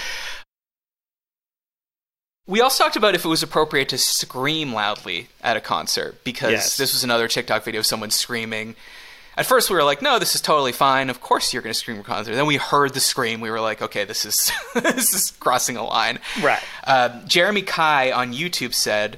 We 2.48 2.62
also 2.62 2.84
talked 2.84 2.96
about 2.96 3.16
if 3.16 3.26
it 3.26 3.28
was 3.28 3.42
appropriate 3.42 3.90
to 3.90 3.98
scream 3.98 4.72
loudly 4.74 5.30
at 5.42 5.58
a 5.58 5.62
concert 5.62 6.24
because 6.24 6.52
Yes. 6.52 6.78
this 6.78 6.94
was 6.94 7.04
another 7.04 7.28
TikTok 7.28 7.64
video 7.64 7.80
of 7.80 7.86
someone 7.88 8.12
screaming. 8.12 8.76
At 9.38 9.46
first, 9.48 9.70
we 9.70 9.76
were 9.76 9.84
like, 9.84 10.02
"No, 10.02 10.18
this 10.20 10.34
is 10.36 10.42
totally 10.42 10.72
fine. 10.72 11.10
Of 11.10 11.20
course, 11.22 11.52
you're 11.54 11.62
going 11.64 11.74
to 11.74 11.80
scream 11.80 11.98
at 11.98 12.04
a 12.06 12.08
concert." 12.08 12.36
Then 12.36 12.46
we 12.46 12.56
heard 12.58 12.94
the 12.94 13.00
scream. 13.00 13.42
We 13.42 13.50
were 13.52 13.60
like, 13.60 13.82
"Okay, 13.82 14.06
this 14.06 14.26
is 14.26 14.52
this 14.76 15.14
is 15.14 15.32
crossing 15.32 15.76
a 15.76 15.84
line." 15.84 16.20
Right. 16.42 16.62
Um, 16.86 17.24
Jeremy 17.28 17.62
Kai 17.64 18.12
on 18.12 18.32
YouTube 18.34 18.74
said, 18.74 19.18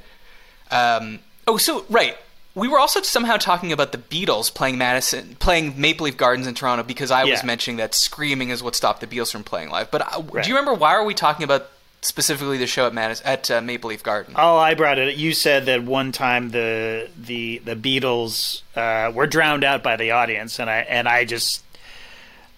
um, 0.71 1.19
"Oh, 1.47 1.57
so 1.57 1.85
right." 1.89 2.15
We 2.55 2.67
were 2.67 2.79
also 2.79 3.03
somehow 3.03 3.37
talking 3.37 3.71
about 3.71 3.91
the 3.91 3.99
Beatles 3.99 4.51
playing 4.51 4.79
Madison, 4.79 5.35
playing 5.37 5.79
Maple 5.79 6.05
Leaf 6.05 6.17
Gardens 6.17 6.47
in 6.47 6.55
Toronto 6.55 6.83
because 6.83 7.11
I 7.11 7.23
was 7.25 7.43
mentioning 7.43 7.77
that 7.77 7.93
screaming 7.93 8.49
is 8.49 8.63
what 8.63 8.75
stopped 8.75 8.99
the 8.99 9.05
Beatles 9.05 9.31
from 9.31 9.43
playing 9.43 9.69
live. 9.69 9.91
But 9.91 10.01
uh, 10.01 10.23
Right. 10.31 10.43
do 10.43 10.49
you 10.49 10.55
remember 10.55 10.73
why 10.73 10.95
are 10.95 11.05
we 11.05 11.13
talking 11.13 11.43
about 11.43 11.67
specifically 12.01 12.57
the 12.57 12.65
show 12.65 12.87
at 12.87 12.95
Madison, 12.95 13.27
at 13.27 13.51
uh, 13.51 13.61
Maple 13.61 13.91
Leaf 13.91 14.01
Garden? 14.01 14.33
Oh, 14.35 14.57
I 14.57 14.73
brought 14.73 14.97
it. 14.97 15.17
You 15.17 15.33
said 15.33 15.67
that 15.67 15.83
one 15.83 16.11
time 16.11 16.49
the 16.49 17.07
the 17.15 17.59
the 17.63 17.75
Beatles 17.75 18.63
uh, 18.75 19.11
were 19.11 19.27
drowned 19.27 19.63
out 19.63 19.83
by 19.83 19.95
the 19.95 20.09
audience, 20.09 20.57
and 20.57 20.67
I 20.67 20.77
and 20.79 21.07
I 21.07 21.25
just 21.25 21.61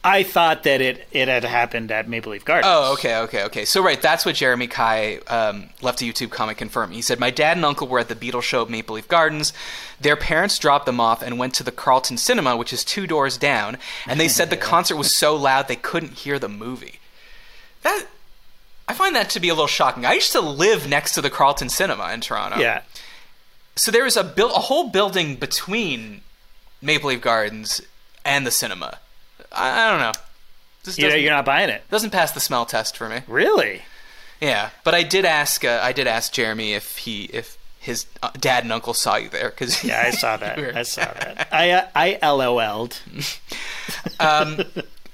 I 0.03 0.23
thought 0.23 0.63
that 0.63 0.79
it 0.79 1.07
it 1.11 1.27
had 1.27 1.43
happened 1.43 1.91
at 1.91 2.07
Maple 2.07 2.31
Leaf 2.31 2.45
Gardens. 2.45 2.71
Oh, 2.73 2.93
okay, 2.93 3.17
okay, 3.17 3.43
okay. 3.43 3.65
So, 3.65 3.83
right, 3.83 4.01
that's 4.01 4.25
what 4.25 4.35
Jeremy 4.35 4.67
Kai 4.67 5.17
um, 5.27 5.69
left 5.81 6.01
a 6.01 6.05
YouTube 6.05 6.29
comment 6.29 6.57
confirming. 6.57 6.95
He 6.95 7.01
said, 7.01 7.19
My 7.19 7.31
dad 7.31 7.57
and 7.57 7.65
uncle 7.65 7.87
were 7.87 7.99
at 7.99 8.07
the 8.07 8.15
Beatles 8.15 8.43
show 8.43 8.61
at 8.61 8.69
Maple 8.69 8.95
Leaf 8.95 9.09
Gardens. 9.09 9.51
Their 9.99 10.15
parents 10.15 10.57
dropped 10.57 10.85
them 10.85 11.01
off 11.01 11.21
and 11.21 11.37
went 11.37 11.53
to 11.55 11.63
the 11.63 11.71
Carlton 11.71 12.15
Cinema, 12.15 12.55
which 12.55 12.71
is 12.71 12.85
two 12.85 13.07
doors 13.07 13.37
down, 13.37 13.77
and 14.07 14.19
they 14.19 14.29
said 14.29 14.49
the 14.49 14.57
concert 14.73 14.95
was 14.95 15.15
so 15.15 15.35
loud 15.35 15.67
they 15.67 15.75
couldn't 15.75 16.13
hear 16.13 16.39
the 16.39 16.49
movie. 16.49 16.99
That. 17.81 18.05
I 18.87 18.93
find 18.93 19.15
that 19.15 19.29
to 19.31 19.39
be 19.39 19.49
a 19.49 19.53
little 19.53 19.67
shocking. 19.67 20.05
I 20.05 20.13
used 20.13 20.31
to 20.31 20.41
live 20.41 20.87
next 20.87 21.13
to 21.13 21.21
the 21.21 21.29
Carlton 21.29 21.69
Cinema 21.69 22.11
in 22.13 22.21
Toronto. 22.21 22.57
yeah. 22.57 22.81
So 23.75 23.91
there 23.91 24.03
was 24.03 24.17
a 24.17 24.23
build, 24.23 24.51
a 24.51 24.55
whole 24.55 24.89
building 24.89 25.35
between 25.35 26.21
Maple 26.81 27.09
Leaf 27.09 27.21
Gardens 27.21 27.81
and 28.25 28.45
the 28.45 28.51
cinema. 28.51 28.99
I, 29.51 29.87
I 29.87 29.89
don't 29.91 29.99
know. 29.99 30.11
This 30.83 30.97
You 30.97 31.03
know, 31.03 31.09
doesn't, 31.09 31.21
you're 31.23 31.33
not 31.33 31.45
buying 31.45 31.69
it, 31.69 31.83
doesn't 31.89 32.11
pass 32.11 32.31
the 32.31 32.39
smell 32.39 32.65
test 32.65 32.97
for 32.97 33.09
me. 33.09 33.21
really? 33.27 33.81
Yeah, 34.41 34.69
but 34.85 34.95
I 34.95 35.03
did 35.03 35.25
ask. 35.25 35.65
Uh, 35.65 35.79
I 35.83 35.91
did 35.91 36.07
ask 36.07 36.31
Jeremy 36.31 36.73
if 36.73 36.99
he 36.99 37.25
if 37.25 37.57
his 37.79 38.05
uh, 38.23 38.29
dad 38.39 38.63
and 38.63 38.71
uncle 38.71 38.93
saw 38.93 39.17
you 39.17 39.27
there 39.29 39.49
because 39.49 39.83
Yeah, 39.83 40.01
I 40.05 40.11
saw 40.11 40.37
that. 40.37 40.59
I 40.59 40.83
saw 40.83 41.05
that. 41.05 41.47
I 41.51 41.71
uh, 41.71 41.87
I 41.93 42.19
LOL'd. 42.23 42.97
um, 44.19 44.61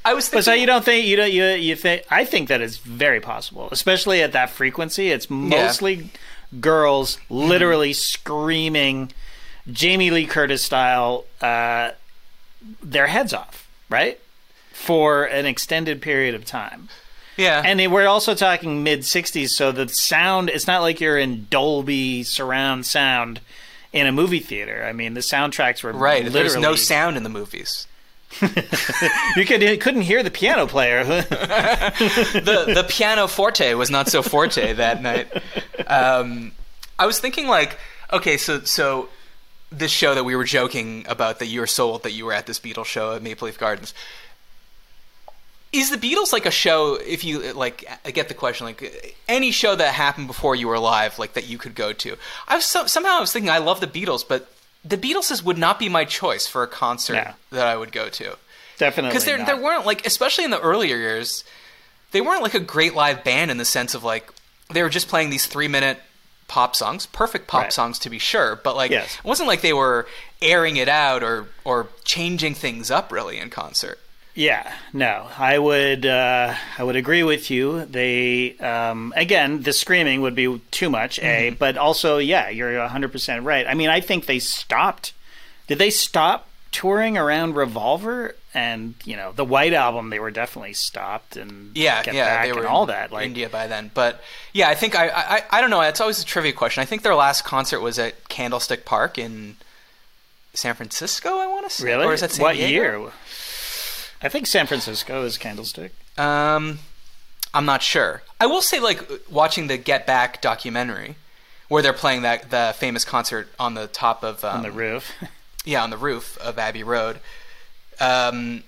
I 0.06 0.13
was 0.13 0.30
thinking. 0.30 0.38
But 0.38 0.45
so 0.45 0.54
you 0.54 0.67
don't 0.67 0.86
think 0.86 1.08
you 1.08 1.15
don't 1.15 1.32
you 1.32 1.45
you 1.45 1.76
think 1.76 2.04
I 2.12 2.24
think 2.24 2.50
that 2.50 2.62
is 2.62 2.78
very 2.78 3.19
possible, 3.19 3.67
especially 3.71 4.21
at 4.21 4.32
that 4.34 4.52
frequency. 4.52 5.10
It's 5.10 5.28
mostly 5.30 6.12
girls 6.60 7.17
literally 7.30 7.93
screaming 7.93 9.12
Jamie 9.71 10.12
Lee 10.12 10.28
Curtis 10.28 10.62
style 10.62 11.26
uh, 11.41 11.91
their 12.84 13.08
heads 13.08 13.34
off, 13.34 13.67
right? 13.89 14.19
For 14.86 15.26
an 15.26 15.45
extended 15.45 16.02
period 16.02 16.36
of 16.36 16.45
time. 16.45 16.89
yeah, 17.38 17.62
And 17.65 17.91
we're 17.91 18.08
also 18.08 18.36
talking 18.36 18.84
mid 18.84 19.02
60s, 19.02 19.50
so 19.50 19.71
the 19.71 19.89
sound, 19.89 20.50
it's 20.50 20.67
not 20.67 20.82
like 20.82 21.02
you're 21.02 21.17
in 21.17 21.48
Dolby 21.50 22.24
surround 22.24 22.86
sound 22.86 23.41
in 23.91 24.08
a 24.08 24.12
movie 24.12 24.39
theater. 24.39 24.86
I 24.88 24.93
mean, 24.93 25.15
the 25.15 25.21
soundtracks 25.21 25.82
were 25.82 25.91
right. 25.91 26.24
literally. 26.24 26.50
There's 26.50 26.56
no 26.56 26.76
sound 26.76 27.17
in 27.17 27.24
the 27.24 27.30
movies. 27.30 27.88
You 29.36 29.45
could, 29.45 29.82
couldn't 29.82 30.02
hear 30.02 30.24
the 30.24 30.32
piano 30.32 30.65
player. 30.65 31.04
the 31.04 32.71
the 32.74 32.86
piano 32.88 33.28
forte 33.28 33.74
was 33.74 33.89
not 33.89 34.08
so 34.08 34.21
forte 34.21 34.74
that 34.74 35.02
night. 35.02 35.28
Um, 35.88 36.54
I 36.98 37.06
was 37.06 37.19
thinking 37.19 37.48
like, 37.48 37.78
okay, 38.12 38.38
so 38.38 38.62
so 38.62 39.10
this 39.71 39.91
show 39.91 40.15
that 40.15 40.24
we 40.24 40.36
were 40.36 40.45
joking 40.45 41.06
about 41.08 41.39
that 41.39 41.48
you 41.48 41.60
were 41.60 41.67
sold 41.67 42.04
that 42.04 42.12
you 42.12 42.26
were 42.26 42.34
at 42.34 42.45
this 42.45 42.60
Beatles 42.60 42.86
show 42.86 43.13
at 43.15 43.21
Maple 43.21 43.45
Leaf 43.48 43.58
Gardens. 43.58 43.93
Is 45.78 45.90
the 45.90 45.98
Beatles 45.98 46.32
like 46.34 46.46
a 46.46 46.52
show? 46.52 46.96
If 46.96 47.24
you 47.24 47.54
like, 47.54 47.86
I 48.06 48.12
get 48.12 48.28
the 48.28 48.34
question. 48.34 48.66
Like 48.68 49.16
any 49.28 49.52
show 49.52 49.76
that 49.76 49.94
happened 49.94 50.28
before 50.28 50.56
you 50.56 50.68
were 50.68 50.76
alive, 50.76 51.20
like 51.20 51.34
that 51.34 51.48
you 51.48 51.58
could 51.58 51.76
go 51.76 51.92
to. 51.94 52.18
I 52.48 52.56
was 52.56 52.66
so, 52.66 52.86
somehow 52.86 53.18
I 53.18 53.20
was 53.20 53.32
thinking 53.34 53.50
I 53.50 53.58
love 53.58 53.80
the 53.82 53.88
Beatles, 53.88 54.24
but 54.28 54.50
the 54.84 54.98
Beatles 54.98 55.44
would 55.44 55.58
not 55.58 55.80
be 55.80 55.90
my 55.90 56.06
choice 56.06 56.48
for 56.48 56.64
a 56.64 56.68
concert 56.68 57.16
Yeah. 57.16 57.34
that 57.52 57.68
I 57.68 57.76
would 57.76 57.92
go 57.92 58.08
to 58.10 58.38
Definitely. 58.78 59.10
because 59.10 59.26
there 59.26 59.38
not. 59.38 59.48
there 59.48 59.58
weren't 59.62 59.86
like 59.86 60.06
especially 60.06 60.44
in 60.46 60.52
the 60.52 60.60
earlier 60.62 60.98
years 60.98 61.44
they 62.12 62.22
weren't 62.22 62.44
like 62.44 62.54
a 62.54 62.60
great 62.60 62.94
live 62.94 63.24
band 63.24 63.50
in 63.52 63.58
the 63.58 63.66
sense 63.66 63.96
of 63.96 64.04
like 64.04 64.32
they 64.72 64.84
were 64.84 64.90
just 64.90 65.08
playing 65.08 65.30
these 65.32 65.48
three 65.48 65.68
minute 65.68 65.98
pop 66.48 66.76
songs 66.76 67.08
perfect 67.08 67.48
pop 67.48 67.64
Right. 67.64 67.74
songs 67.74 67.98
to 68.00 68.10
be 68.12 68.20
sure 68.20 68.56
but 68.64 68.76
like 68.76 68.92
Yes. 68.92 69.16
it 69.18 69.24
wasn't 69.26 69.48
like 69.48 69.62
they 69.62 69.74
were 69.74 70.08
airing 70.42 70.78
it 70.78 70.88
out 70.88 71.24
or 71.24 71.48
or 71.64 71.88
changing 72.04 72.54
things 72.54 72.92
up 72.92 73.12
really 73.12 73.40
in 73.40 73.50
concert 73.50 73.98
Yeah, 74.36 74.69
no, 74.91 75.30
I 75.38 75.58
would 75.58 76.06
uh, 76.06 76.54
I 76.78 76.84
would 76.84 76.98
agree 76.98 77.24
with 77.24 77.50
you. 77.50 77.86
They 77.86 78.58
um, 78.58 79.13
again, 79.15 79.63
the 79.63 79.71
screaming 79.71 80.21
would 80.21 80.36
be 80.36 80.62
too 80.71 80.89
much, 80.89 81.19
a. 81.19 81.48
Mm-hmm. 81.48 81.56
But 81.56 81.78
also, 81.78 82.17
yeah, 82.17 82.50
you're 82.50 82.78
100 82.78 83.12
percent 83.13 83.45
right. 83.45 83.65
I 83.65 83.74
mean, 83.74 83.89
I 83.89 84.02
think 84.02 84.26
they 84.26 84.39
stopped. 84.39 85.13
Did 85.67 85.78
they 85.78 85.89
stop 85.89 86.50
touring 86.71 87.17
around 87.17 87.56
Revolver? 87.56 88.36
And 88.54 88.95
you 89.06 89.15
know, 89.15 89.32
the 89.32 89.45
White 89.45 89.74
Album, 89.74 90.10
they 90.10 90.19
were 90.19 90.32
definitely 90.32 90.74
stopped 90.74 91.38
and 91.38 91.76
yeah 91.76 92.04
Get 92.04 92.13
yeah 92.13 92.36
Back 92.36 92.45
they 92.45 92.54
were 92.54 92.67
all 92.67 92.86
that. 92.88 93.12
Like, 93.12 93.26
india 93.26 93.50
by 93.50 93.67
then 93.67 93.91
but 93.93 94.21
yeah 94.54 94.69
i 94.69 94.76
think 94.76 94.95
I, 94.95 95.10
I 95.10 95.43
i 95.52 95.62
don't 95.62 95.69
know 95.69 95.82
it's 95.82 96.00
always 96.00 96.21
a 96.21 96.26
trivia 96.26 96.54
question 96.54 96.82
i 96.82 96.86
think 96.86 97.02
their 97.02 97.15
last 97.15 97.43
concert 97.43 97.82
was 97.82 98.00
at 98.00 98.30
candlestick 98.30 98.86
park 98.86 99.17
in 99.17 99.58
san 100.54 100.74
francisco 100.74 101.38
i 101.38 101.48
want 101.48 101.67
to 101.67 101.76
say 101.76 101.86
really, 101.86 102.06
or 102.06 102.13
is 102.13 102.21
that 102.21 102.32
San 102.32 102.43
what 102.43 102.54
Diego? 102.54 102.69
year? 102.69 103.12
I 104.21 104.30
think 104.30 104.47
San 104.47 104.65
Francisco 104.67 105.23
is 105.23 105.38
Candlestick. 105.38 105.93
Um, 106.17 106.80
I'm 107.54 107.65
not 107.65 107.82
sure. 107.84 108.21
I 108.39 108.45
will 108.47 108.62
say, 108.62 108.80
like 108.80 109.01
watching 109.30 109.67
the 109.67 109.78
Get 109.78 110.06
Back 110.08 110.41
documentary, 110.41 111.15
where 111.67 111.82
they're 111.84 111.93
playing 111.93 112.21
that 112.23 112.49
the 112.51 112.73
famous 112.78 113.06
concert 113.06 113.49
on 113.60 113.73
the 113.73 113.88
top 113.88 114.23
of 114.23 114.43
um, 114.43 114.58
on 114.58 114.63
the 114.63 114.71
roof. 114.71 115.12
yeah, 115.65 115.84
on 115.84 115.89
the 115.89 115.97
roof 115.97 116.38
of 116.39 116.58
Abbey 116.60 116.84
Road. 116.84 117.19
Um, 117.99 118.63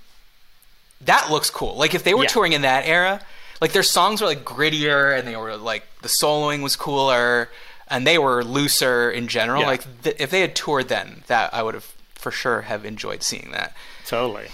that 1.01 1.29
looks 1.29 1.49
cool. 1.49 1.75
Like 1.75 1.93
if 1.93 2.03
they 2.03 2.13
were 2.13 2.23
Yeah. 2.23 2.29
touring 2.29 2.53
in 2.53 2.62
that 2.62 2.86
era, 2.88 3.21
like 3.62 3.71
their 3.71 3.83
songs 3.83 4.21
were 4.21 4.27
like 4.27 4.43
grittier 4.43 5.17
and 5.17 5.27
they 5.27 5.36
were 5.36 5.55
like 5.57 5.83
the 6.01 6.07
soloing 6.21 6.62
was 6.63 6.75
cooler 6.75 7.49
and 7.88 8.05
they 8.07 8.17
were 8.17 8.43
looser 8.43 9.12
in 9.12 9.27
general. 9.27 9.62
Yeah. 9.62 9.67
Like 9.67 10.03
th- 10.03 10.15
if 10.19 10.29
they 10.31 10.41
had 10.41 10.55
toured 10.55 10.88
then, 10.88 11.23
that 11.27 11.53
I 11.53 11.62
would 11.62 11.73
have 11.75 11.93
for 12.15 12.31
sure 12.31 12.62
have 12.63 12.83
enjoyed 12.86 13.21
seeing 13.23 13.51
that. 13.51 13.75
totally. 14.05 14.47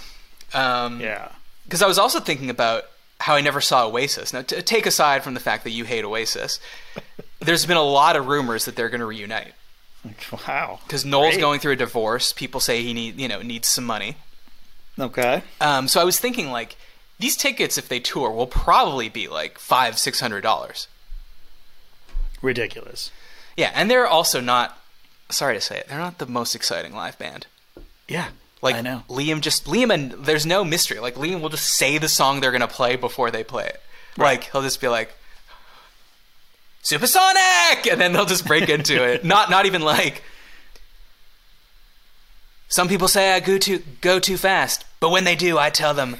Um, 0.54 1.00
Yeah. 1.00 1.30
Because 1.64 1.80
I 1.82 1.86
was 1.86 1.98
also 1.98 2.20
thinking 2.20 2.50
about 2.50 2.84
how 3.20 3.34
I 3.36 3.40
never 3.40 3.60
saw 3.60 3.86
Oasis. 3.86 4.32
Now, 4.32 4.42
t- 4.42 4.60
take 4.62 4.84
aside 4.86 5.24
from 5.24 5.32
the 5.34 5.40
fact 5.40 5.64
that 5.64 5.70
you 5.70 5.84
hate 5.84 6.04
Oasis, 6.04 6.60
there's 7.40 7.64
been 7.64 7.76
a 7.78 7.82
lot 7.82 8.16
of 8.16 8.26
rumors 8.26 8.66
that 8.66 8.76
they're 8.76 8.90
going 8.90 9.00
to 9.00 9.06
reunite. 9.06 9.54
Wow. 10.46 10.80
Because 10.86 11.04
Noel's 11.06 11.34
Great. 11.34 11.40
going 11.40 11.60
through 11.60 11.72
a 11.72 11.76
divorce. 11.76 12.32
People 12.34 12.60
say 12.60 12.82
he 12.82 12.92
need 12.92 13.18
you 13.18 13.26
know 13.28 13.40
needs 13.40 13.68
some 13.68 13.84
money. 13.84 14.16
Okay. 14.98 15.42
Um, 15.62 15.88
so 15.88 16.00
I 16.00 16.04
was 16.04 16.20
thinking 16.20 16.50
like 16.50 16.76
these 17.18 17.36
tickets, 17.36 17.78
if 17.78 17.88
they 17.88 18.00
tour, 18.00 18.30
will 18.30 18.46
probably 18.46 19.08
be 19.08 19.28
like 19.28 19.58
five 19.58 19.98
six 19.98 20.20
hundred 20.20 20.42
dollars. 20.42 20.88
Ridiculous. 22.42 23.10
Yeah, 23.56 23.70
and 23.74 23.90
they're 23.90 24.06
also 24.06 24.40
not. 24.40 24.78
Sorry 25.30 25.54
to 25.54 25.60
say 25.60 25.78
it, 25.78 25.88
they're 25.88 25.98
not 25.98 26.18
the 26.18 26.26
most 26.26 26.54
exciting 26.54 26.94
live 26.94 27.18
band. 27.18 27.46
Yeah. 28.06 28.28
Like 28.64 28.74
I 28.76 28.80
know. 28.80 29.02
Liam 29.08 29.40
just 29.40 29.66
Liam 29.66 29.92
and 29.94 30.10
there's 30.12 30.44
no 30.46 30.64
mystery. 30.64 30.98
Like 30.98 31.14
Liam 31.14 31.40
will 31.40 31.50
just 31.50 31.68
say 31.76 31.98
the 31.98 32.08
song 32.08 32.40
they're 32.40 32.50
gonna 32.50 32.66
play 32.66 32.96
before 32.96 33.30
they 33.30 33.44
play 33.44 33.66
it. 33.66 33.80
Like 34.16 34.44
he'll 34.50 34.62
just 34.62 34.80
be 34.80 34.88
like 34.88 35.14
Supersonic 36.82 37.86
and 37.90 38.00
then 38.00 38.12
they'll 38.12 38.26
just 38.26 38.46
break 38.46 38.68
into 38.68 39.02
it. 39.02 39.24
Not 39.34 39.50
not 39.50 39.66
even 39.66 39.82
like 39.82 40.22
some 42.68 42.88
people 42.88 43.08
say 43.08 43.32
I 43.34 43.40
go 43.40 43.58
too 43.58 43.82
go 44.00 44.18
too 44.18 44.36
fast, 44.36 44.84
but 45.00 45.10
when 45.10 45.24
they 45.24 45.36
do 45.36 45.58
I 45.58 45.70
tell 45.70 45.94
them 45.94 46.16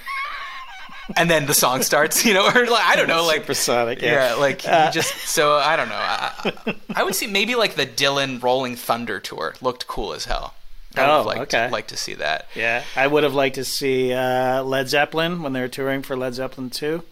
and 1.16 1.28
then 1.30 1.46
the 1.46 1.54
song 1.54 1.82
starts, 1.82 2.24
you 2.24 2.32
know, 2.34 2.46
or 2.54 2.66
like 2.66 2.84
I 2.84 2.96
don't 2.96 3.08
know, 3.08 3.24
like 3.26 3.42
Supersonic. 3.42 4.00
yeah, 4.02 4.30
Yeah. 4.30 4.34
like 4.34 4.66
Uh, 4.66 4.90
just 4.90 5.14
so 5.28 5.54
I 5.56 5.76
don't 5.76 5.88
know. 5.88 5.94
I, 5.96 6.52
I- 6.66 6.74
I 6.96 7.02
would 7.02 7.14
see 7.14 7.26
maybe 7.26 7.54
like 7.56 7.74
the 7.74 7.86
Dylan 7.86 8.42
Rolling 8.42 8.76
Thunder 8.76 9.18
tour 9.20 9.54
looked 9.60 9.86
cool 9.86 10.12
as 10.14 10.26
hell. 10.26 10.54
I 10.96 11.00
would 11.02 11.10
Oh, 11.10 11.16
have 11.18 11.26
liked, 11.26 11.54
okay. 11.54 11.70
like 11.70 11.86
to 11.88 11.96
see 11.96 12.14
that. 12.14 12.46
Yeah, 12.54 12.82
I 12.96 13.06
would 13.06 13.22
have 13.24 13.34
liked 13.34 13.56
to 13.56 13.64
see 13.64 14.12
uh, 14.12 14.62
Led 14.62 14.88
Zeppelin 14.88 15.42
when 15.42 15.52
they 15.52 15.60
were 15.60 15.68
touring 15.68 16.02
for 16.02 16.16
Led 16.16 16.34
Zeppelin 16.34 16.70
2. 16.70 17.02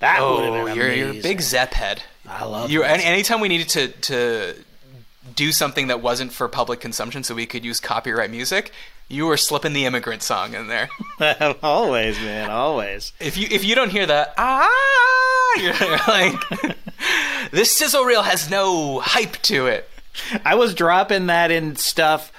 That 0.00 0.20
would 0.20 0.44
have 0.44 0.54
Oh, 0.54 0.64
been 0.66 0.76
you're 0.76 0.92
you're 0.92 1.10
a 1.10 1.20
big 1.22 1.40
Zepp 1.40 1.74
head. 1.74 2.02
I 2.28 2.44
love 2.44 2.70
you. 2.70 2.82
Any, 2.84 3.02
anytime 3.04 3.40
we 3.40 3.48
needed 3.48 3.68
to 3.70 3.88
to 3.88 4.54
do 5.34 5.50
something 5.52 5.88
that 5.88 6.00
wasn't 6.00 6.32
for 6.32 6.48
public 6.48 6.80
consumption, 6.80 7.22
so 7.24 7.34
we 7.34 7.46
could 7.46 7.64
use 7.64 7.80
copyright 7.80 8.30
music, 8.30 8.72
you 9.08 9.26
were 9.26 9.36
slipping 9.36 9.72
the 9.72 9.86
immigrant 9.86 10.22
song 10.22 10.54
in 10.54 10.68
there. 10.68 10.88
always, 11.62 12.18
man, 12.20 12.50
always. 12.50 13.12
if 13.20 13.36
you 13.36 13.48
if 13.50 13.64
you 13.64 13.74
don't 13.74 13.90
hear 13.90 14.06
that 14.06 14.34
ah, 14.38 15.58
you're 15.60 15.74
like 16.08 16.76
this 17.50 17.76
sizzle 17.76 18.04
reel 18.04 18.22
has 18.22 18.48
no 18.50 19.00
hype 19.00 19.36
to 19.42 19.66
it. 19.66 19.88
I 20.44 20.54
was 20.56 20.74
dropping 20.74 21.26
that 21.26 21.50
in 21.50 21.76
stuff 21.76 22.30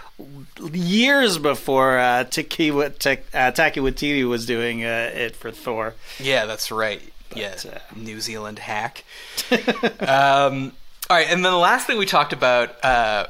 years 0.73 1.37
before 1.37 1.97
uh, 1.97 2.23
Taki, 2.25 2.71
uh, 2.71 2.89
Taki 2.89 3.79
Waititi 3.79 4.27
was 4.27 4.45
doing 4.45 4.83
uh, 4.83 5.11
it 5.13 5.35
for 5.35 5.51
Thor. 5.51 5.95
Yeah, 6.19 6.45
that's 6.45 6.71
right. 6.71 7.01
yeah, 7.35 7.55
uh, 7.65 7.77
New 7.95 8.19
Zealand 8.21 8.59
hack. 8.59 9.03
um, 9.99 10.73
all 11.09 11.17
right, 11.17 11.27
and 11.29 11.43
then 11.43 11.51
the 11.51 11.57
last 11.57 11.87
thing 11.87 11.97
we 11.97 12.05
talked 12.05 12.33
about 12.33 12.83
uh, 12.83 13.27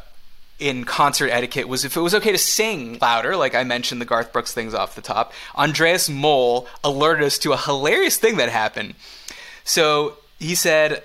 in 0.60 0.84
concert 0.84 1.30
etiquette 1.30 1.68
was 1.68 1.86
if 1.86 1.96
it 1.96 2.02
was 2.02 2.14
okay 2.16 2.32
to 2.32 2.38
sing 2.38 2.98
louder, 3.00 3.36
like 3.36 3.56
I 3.56 3.64
mentioned 3.64 4.02
the 4.02 4.06
Garth 4.06 4.34
Brooks 4.34 4.54
things 4.54 4.74
off 4.74 4.96
the 4.96 5.02
top. 5.02 5.34
Andreas 5.56 6.10
Moll 6.10 6.68
alerted 6.84 7.26
us 7.26 7.38
to 7.40 7.54
a 7.54 7.58
hilarious 7.58 8.18
thing 8.18 8.38
that 8.38 8.50
happened. 8.50 8.96
So 9.64 10.18
he 10.40 10.56
said, 10.56 11.04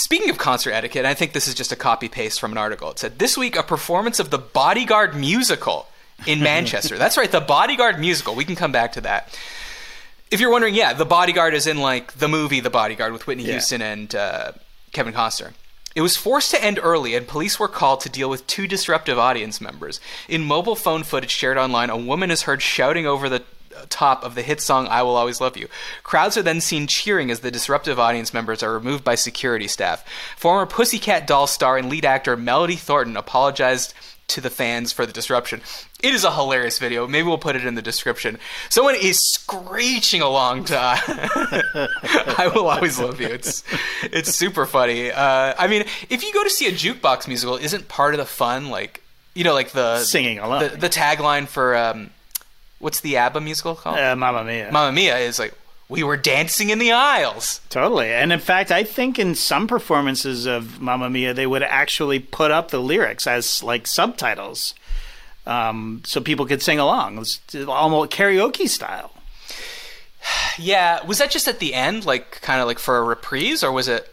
Speaking 0.00 0.30
of 0.30 0.38
concert 0.38 0.72
etiquette, 0.72 1.04
I 1.04 1.12
think 1.12 1.32
this 1.34 1.46
is 1.46 1.54
just 1.54 1.72
a 1.72 1.76
copy 1.76 2.08
paste 2.08 2.40
from 2.40 2.52
an 2.52 2.58
article. 2.58 2.90
It 2.90 2.98
said, 2.98 3.18
This 3.18 3.36
week, 3.36 3.54
a 3.54 3.62
performance 3.62 4.18
of 4.18 4.30
the 4.30 4.38
Bodyguard 4.38 5.14
musical 5.14 5.86
in 6.26 6.40
Manchester. 6.42 6.96
That's 6.96 7.18
right, 7.18 7.30
the 7.30 7.40
Bodyguard 7.40 7.98
musical. 8.00 8.34
We 8.34 8.46
can 8.46 8.56
come 8.56 8.72
back 8.72 8.92
to 8.92 9.02
that. 9.02 9.38
If 10.30 10.40
you're 10.40 10.50
wondering, 10.50 10.74
yeah, 10.74 10.94
The 10.94 11.04
Bodyguard 11.04 11.52
is 11.54 11.66
in 11.66 11.78
like 11.78 12.12
the 12.14 12.28
movie 12.28 12.60
The 12.60 12.70
Bodyguard 12.70 13.12
with 13.12 13.26
Whitney 13.26 13.44
Yeah. 13.44 13.52
Houston 13.52 13.82
and 13.82 14.14
uh, 14.14 14.52
Kevin 14.92 15.12
Costner. 15.12 15.52
It 15.94 16.02
was 16.02 16.16
forced 16.16 16.52
to 16.52 16.64
end 16.64 16.78
early, 16.82 17.14
and 17.14 17.26
police 17.28 17.58
were 17.58 17.68
called 17.68 18.00
to 18.02 18.08
deal 18.08 18.30
with 18.30 18.46
two 18.46 18.66
disruptive 18.66 19.18
audience 19.18 19.60
members. 19.60 20.00
In 20.28 20.42
mobile 20.44 20.76
phone 20.76 21.02
footage 21.02 21.32
shared 21.32 21.58
online, 21.58 21.90
a 21.90 21.96
woman 21.96 22.30
is 22.30 22.42
heard 22.42 22.62
shouting 22.62 23.06
over 23.06 23.28
the 23.28 23.42
top 23.88 24.24
of 24.24 24.34
the 24.34 24.42
hit 24.42 24.60
song 24.60 24.86
I 24.88 25.02
Will 25.02 25.16
Always 25.16 25.40
Love 25.40 25.56
You. 25.56 25.68
Crowds 26.02 26.36
are 26.36 26.42
then 26.42 26.60
seen 26.60 26.86
cheering 26.86 27.30
as 27.30 27.40
the 27.40 27.50
disruptive 27.50 27.98
audience 27.98 28.34
members 28.34 28.62
are 28.62 28.72
removed 28.72 29.04
by 29.04 29.14
security 29.14 29.68
staff. 29.68 30.04
Former 30.36 30.66
Pussycat 30.66 31.26
Doll 31.26 31.46
star 31.46 31.76
and 31.76 31.88
lead 31.88 32.04
actor 32.04 32.36
Melody 32.36 32.76
Thornton 32.76 33.16
apologized 33.16 33.94
to 34.28 34.40
the 34.40 34.50
fans 34.50 34.92
for 34.92 35.06
the 35.06 35.12
disruption. 35.12 35.60
It 36.02 36.14
is 36.14 36.24
a 36.24 36.30
hilarious 36.30 36.78
video. 36.78 37.06
Maybe 37.06 37.26
we'll 37.26 37.38
put 37.38 37.56
it 37.56 37.64
in 37.64 37.74
the 37.74 37.82
description. 37.82 38.38
Someone 38.68 38.94
is 38.94 39.18
screeching 39.34 40.22
along 40.22 40.66
to 40.66 40.78
I 40.78 42.50
Will 42.54 42.68
Always 42.68 42.98
Love 42.98 43.20
You. 43.20 43.26
It's 43.26 43.64
it's 44.02 44.34
super 44.34 44.66
funny. 44.66 45.10
Uh, 45.10 45.54
I 45.58 45.66
mean, 45.66 45.84
if 46.08 46.22
you 46.22 46.32
go 46.32 46.44
to 46.44 46.50
see 46.50 46.66
a 46.68 46.72
jukebox 46.72 47.28
musical, 47.28 47.56
isn't 47.56 47.88
part 47.88 48.14
of 48.14 48.18
the 48.18 48.26
fun 48.26 48.70
like 48.70 49.02
you 49.34 49.44
know 49.44 49.54
like 49.54 49.70
the 49.70 49.98
Singing 49.98 50.38
along. 50.38 50.62
the, 50.62 50.68
the 50.76 50.88
tagline 50.88 51.46
for 51.46 51.76
um, 51.76 52.10
what's 52.80 53.00
the 53.00 53.16
ABBA 53.16 53.40
musical 53.40 53.76
called? 53.76 53.98
Uh, 53.98 54.16
Mamma 54.16 54.42
Mia. 54.42 54.72
Mamma 54.72 54.92
Mia 54.92 55.18
is 55.18 55.38
like 55.38 55.54
we 55.88 56.02
were 56.02 56.16
dancing 56.16 56.70
in 56.70 56.78
the 56.78 56.92
aisles. 56.92 57.60
Totally. 57.68 58.12
And 58.12 58.32
in 58.32 58.38
fact, 58.38 58.70
I 58.70 58.84
think 58.84 59.18
in 59.18 59.34
some 59.34 59.66
performances 59.66 60.46
of 60.46 60.80
Mamma 60.80 61.10
Mia, 61.10 61.34
they 61.34 61.46
would 61.46 61.62
actually 61.62 62.18
put 62.18 62.50
up 62.50 62.70
the 62.70 62.80
lyrics 62.80 63.26
as 63.26 63.62
like 63.62 63.86
subtitles 63.86 64.74
um, 65.46 66.02
so 66.04 66.20
people 66.20 66.46
could 66.46 66.62
sing 66.62 66.78
along. 66.78 67.16
It 67.16 67.18
was 67.18 67.40
almost 67.68 68.10
karaoke 68.12 68.68
style. 68.68 69.12
Yeah, 70.58 71.02
was 71.06 71.16
that 71.18 71.30
just 71.30 71.48
at 71.48 71.58
the 71.60 71.72
end, 71.72 72.04
like 72.04 72.42
kind 72.42 72.60
of 72.60 72.66
like 72.66 72.78
for 72.78 72.98
a 72.98 73.02
reprise, 73.02 73.62
or 73.64 73.72
was 73.72 73.88
it? 73.88 74.06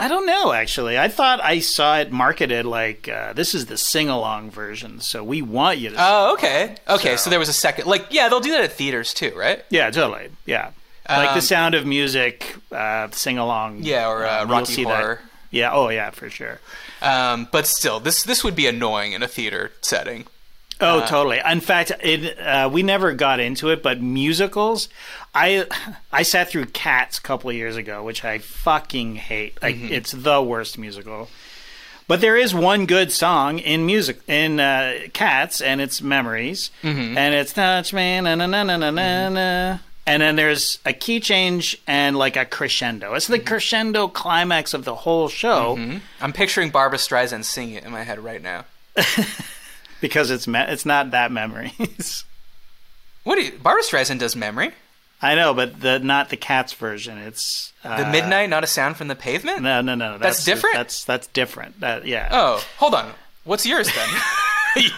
I 0.00 0.08
don't 0.08 0.26
know, 0.26 0.52
actually. 0.52 0.98
I 0.98 1.08
thought 1.08 1.40
I 1.42 1.60
saw 1.60 1.98
it 1.98 2.10
marketed 2.10 2.66
like 2.66 3.08
uh, 3.08 3.32
this 3.32 3.54
is 3.54 3.66
the 3.66 3.76
sing 3.78 4.08
along 4.08 4.50
version, 4.50 5.00
so 5.00 5.22
we 5.22 5.40
want 5.40 5.78
you 5.78 5.90
to. 5.90 5.96
Oh, 5.98 6.32
okay, 6.34 6.74
okay. 6.88 7.10
So, 7.16 7.24
So- 7.24 7.30
there 7.30 7.38
was 7.38 7.48
a 7.48 7.52
second, 7.54 7.86
like 7.86 8.06
yeah, 8.10 8.28
they'll 8.28 8.40
do 8.40 8.50
that 8.52 8.62
at 8.64 8.72
theaters 8.72 9.14
too, 9.14 9.32
right? 9.36 9.64
yeah, 9.70 9.90
totally. 9.90 10.30
Yeah. 10.46 10.70
like 11.08 11.28
Um, 11.30 11.34
the 11.36 11.42
sound 11.42 11.74
of 11.74 11.86
music, 11.86 12.56
uh, 12.72 13.08
sing 13.12 13.38
along. 13.38 13.82
Yeah, 13.82 14.08
or 14.08 14.24
uh, 14.26 14.42
Um, 14.42 14.50
Rocky 14.50 14.72
see 14.72 14.84
that. 14.84 14.96
Horror. 15.00 15.20
Yeah, 15.50 15.70
oh, 15.72 15.88
yeah, 15.90 16.10
for 16.10 16.28
sure. 16.28 16.58
Um, 17.00 17.46
but 17.52 17.66
still, 17.66 18.00
this 18.00 18.24
this 18.24 18.42
would 18.42 18.56
be 18.56 18.66
annoying 18.66 19.12
in 19.12 19.22
a 19.22 19.28
theater 19.28 19.70
setting. 19.82 20.26
Oh, 20.80 20.98
Uh, 21.00 21.06
totally. 21.06 21.40
In 21.48 21.60
fact, 21.60 21.92
it 22.02 22.36
uh, 22.40 22.68
we 22.72 22.82
never 22.82 23.12
got 23.12 23.38
into 23.38 23.68
it, 23.70 23.80
but 23.80 24.00
musicals, 24.00 24.88
I 25.34 25.66
I 26.12 26.22
sat 26.22 26.48
through 26.50 26.66
Cats 26.66 27.18
a 27.18 27.22
couple 27.22 27.50
of 27.50 27.56
years 27.56 27.76
ago, 27.76 28.02
which 28.02 28.24
I 28.24 28.38
fucking 28.38 29.16
hate. 29.16 29.60
Like 29.62 29.76
Mm-hmm. 29.76 29.92
it's 29.92 30.12
the 30.12 30.40
worst 30.42 30.78
musical. 30.78 31.28
But 32.06 32.20
there 32.20 32.36
is 32.36 32.54
one 32.54 32.84
good 32.84 33.10
song 33.12 33.58
in 33.58 33.86
music 33.86 34.20
in 34.28 34.60
uh, 34.60 34.92
Cats, 35.14 35.62
and 35.62 35.80
it's 35.80 36.02
Memories, 36.02 36.70
Mm-hmm. 36.82 37.16
and 37.16 37.34
it's 37.34 37.52
Touch 37.54 37.92
Me, 37.94 38.20
na 38.20 38.34
na 38.34 38.46
na 38.46 38.62
na 38.62 38.76
na 38.76 38.90
na 38.90 39.28
na. 39.30 39.78
And 40.06 40.20
then 40.20 40.36
there's 40.36 40.80
a 40.84 40.92
key 40.92 41.18
change 41.18 41.80
and 41.86 42.14
like 42.14 42.36
a 42.36 42.44
crescendo. 42.44 43.14
It's 43.14 43.26
the 43.26 43.38
Mm-hmm. 43.38 43.46
crescendo 43.46 44.08
climax 44.08 44.74
of 44.74 44.84
the 44.84 44.94
whole 44.94 45.28
show 45.30 45.78
I'm 46.20 46.32
picturing 46.34 46.68
Barbra 46.68 46.98
Streisand 46.98 47.44
singing 47.44 47.76
it 47.76 47.84
in 47.84 47.90
my 47.90 48.02
head 48.02 48.18
right 48.18 48.42
now. 48.42 48.66
because 50.02 50.30
it's 50.30 50.46
me- 50.46 50.58
it's 50.68 50.84
not 50.84 51.10
that 51.12 51.32
memories. 51.32 52.24
What 53.24 53.36
do 53.36 53.42
you, 53.42 53.52
Barbra 53.52 53.82
Streisand 53.82 54.18
does 54.18 54.36
memory? 54.36 54.72
I 55.24 55.34
know, 55.36 55.54
but 55.54 55.80
the 55.80 55.98
not 55.98 56.28
the 56.28 56.36
Cats 56.36 56.74
version. 56.74 57.16
It's 57.16 57.72
uh, 57.82 58.04
The 58.04 58.10
Midnight, 58.10 58.50
not 58.50 58.62
a 58.62 58.66
sound 58.66 58.96
from 58.96 59.08
the 59.08 59.16
pavement. 59.16 59.62
No, 59.62 59.80
no, 59.80 59.94
no. 59.94 60.18
That's 60.18 60.44
different? 60.44 60.76
That's 60.76 61.04
that's 61.04 61.26
different. 61.28 61.80
That, 61.80 62.06
yeah. 62.06 62.28
Oh, 62.30 62.64
hold 62.76 62.94
on. 62.94 63.12
What's 63.44 63.64
yours 63.64 63.88
then? 63.92 64.08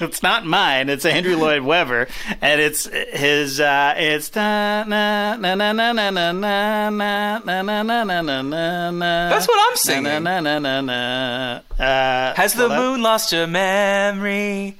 it's 0.00 0.22
not 0.24 0.44
mine. 0.44 0.88
It's 0.88 1.04
Andrew 1.04 1.36
Lloyd 1.36 1.62
Webber, 1.62 2.08
and 2.40 2.60
it's 2.60 2.86
his. 2.86 3.60
Uh, 3.60 3.94
it's 3.96 4.34
na 4.34 4.82
na 4.84 5.36
na 5.36 5.54
na 5.54 5.72
na 5.72 5.92
na 5.92 6.10
na 6.10 6.32
na 6.32 6.88
na 6.90 7.38
na 7.38 7.62
na 7.62 7.82
na 7.82 8.02
na 8.02 8.42
na 8.42 8.90
na. 8.90 9.28
That's 9.28 9.46
what 9.46 9.70
I'm 9.70 9.76
singing. 9.76 10.02
Na 10.04 10.18
na 10.18 10.40
na 10.40 10.58
na 10.58 10.80
na. 10.80 11.60
Uh, 11.78 12.34
Has 12.34 12.54
the 12.54 12.68
moon 12.68 13.00
lost 13.00 13.30
her 13.30 13.46
memory? 13.46 14.76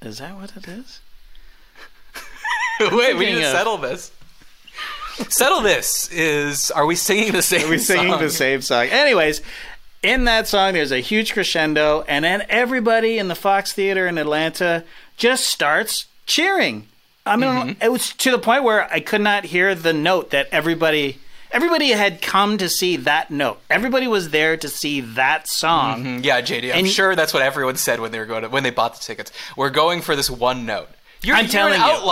Is 0.00 0.18
that 0.18 0.34
what 0.34 0.56
it 0.56 0.66
is? 0.66 0.98
Wait, 2.92 3.16
we 3.16 3.26
need 3.26 3.32
to 3.40 3.46
of- 3.46 3.52
settle 3.56 3.76
this. 3.78 4.10
Settle 5.28 5.60
this 5.60 6.10
is 6.10 6.70
are 6.70 6.86
we 6.86 6.96
singing 6.96 7.32
the 7.32 7.42
same 7.42 7.66
Are 7.66 7.70
we 7.70 7.78
singing 7.78 8.12
song? 8.12 8.20
the 8.20 8.30
same 8.30 8.62
song? 8.62 8.86
Anyways, 8.86 9.42
in 10.02 10.24
that 10.24 10.48
song, 10.48 10.72
there's 10.72 10.90
a 10.90 11.00
huge 11.00 11.32
crescendo, 11.34 12.02
and 12.08 12.24
then 12.24 12.44
everybody 12.48 13.18
in 13.18 13.28
the 13.28 13.34
Fox 13.34 13.72
Theater 13.74 14.06
in 14.06 14.16
Atlanta 14.18 14.84
just 15.18 15.46
starts 15.46 16.06
cheering. 16.26 16.88
I 17.26 17.36
mean, 17.36 17.50
Mm-hmm. 17.50 17.82
it 17.82 17.92
was 17.92 18.12
to 18.14 18.30
the 18.30 18.38
point 18.38 18.64
where 18.64 18.90
I 18.92 19.00
could 19.00 19.20
not 19.20 19.44
hear 19.44 19.74
the 19.74 19.92
note 19.92 20.30
that 20.30 20.48
everybody. 20.50 21.18
Everybody 21.52 21.90
had 21.90 22.22
come 22.22 22.56
to 22.56 22.68
see 22.70 22.96
that 22.96 23.30
note. 23.30 23.60
Everybody 23.68 24.06
was 24.08 24.30
there 24.30 24.56
to 24.56 24.68
see 24.70 25.02
that 25.02 25.46
song. 25.46 26.02
Mm, 26.02 26.24
Yeah, 26.24 26.40
JD, 26.40 26.72
I'm 26.72 26.78
And- 26.78 26.88
sure 26.88 27.14
that's 27.14 27.34
what 27.34 27.42
everyone 27.42 27.76
said 27.76 28.00
when 28.00 28.10
they 28.10 28.18
were 28.18 28.24
going 28.24 28.42
to, 28.44 28.48
when 28.48 28.62
they 28.62 28.70
bought 28.70 28.94
the 28.94 29.00
tickets. 29.04 29.30
We're 29.54 29.68
going 29.68 30.00
for 30.00 30.16
this 30.16 30.30
one 30.30 30.64
note. 30.64 30.88
You're, 31.22 31.36
I'm 31.36 31.44
you're 31.44 31.52
telling 31.52 31.74
an 31.74 31.86
you. 31.86 32.06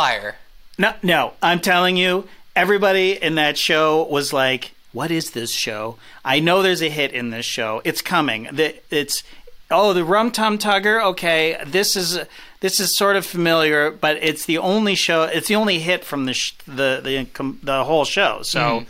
No, 0.80 0.94
no, 1.02 1.32
I'm 1.42 1.60
telling 1.60 1.98
you, 1.98 2.26
everybody 2.56 3.12
in 3.12 3.34
that 3.34 3.58
show 3.58 4.04
was 4.04 4.32
like, 4.32 4.72
"What 4.92 5.10
is 5.10 5.32
this 5.32 5.50
show? 5.50 5.98
I 6.24 6.40
know 6.40 6.62
there's 6.62 6.80
a 6.80 6.88
hit 6.88 7.12
in 7.12 7.28
this 7.28 7.44
show. 7.44 7.82
It's 7.84 8.00
coming. 8.00 8.48
The, 8.50 8.74
it's 8.90 9.22
oh, 9.70 9.92
the 9.92 10.06
Rum 10.06 10.30
Tum 10.30 10.56
Tugger. 10.56 11.04
Okay, 11.10 11.62
this 11.66 11.96
is 11.96 12.20
this 12.60 12.80
is 12.80 12.96
sort 12.96 13.16
of 13.16 13.26
familiar, 13.26 13.90
but 13.90 14.16
it's 14.22 14.46
the 14.46 14.56
only 14.56 14.94
show. 14.94 15.24
It's 15.24 15.48
the 15.48 15.56
only 15.56 15.80
hit 15.80 16.02
from 16.02 16.24
the 16.24 16.32
sh- 16.32 16.54
the 16.66 17.02
the 17.04 17.26
the 17.62 17.84
whole 17.84 18.06
show. 18.06 18.40
So." 18.42 18.80
Hmm. 18.80 18.84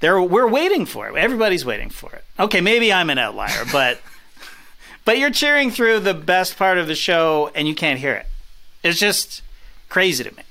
There, 0.00 0.20
we're 0.20 0.48
waiting 0.48 0.84
for 0.84 1.08
it. 1.08 1.14
Everybody's 1.14 1.64
waiting 1.64 1.88
for 1.88 2.10
it. 2.12 2.24
Okay, 2.36 2.60
maybe 2.60 2.92
I'm 2.92 3.08
an 3.08 3.18
outlier, 3.18 3.64
but 3.70 4.00
but 5.04 5.16
you're 5.16 5.30
cheering 5.30 5.70
through 5.70 6.00
the 6.00 6.12
best 6.12 6.56
part 6.56 6.76
of 6.76 6.88
the 6.88 6.96
show 6.96 7.52
and 7.54 7.68
you 7.68 7.74
can't 7.76 8.00
hear 8.00 8.14
it. 8.14 8.26
It's 8.82 8.98
just 8.98 9.42
crazy 9.88 10.24
to 10.24 10.34
me. 10.34 10.42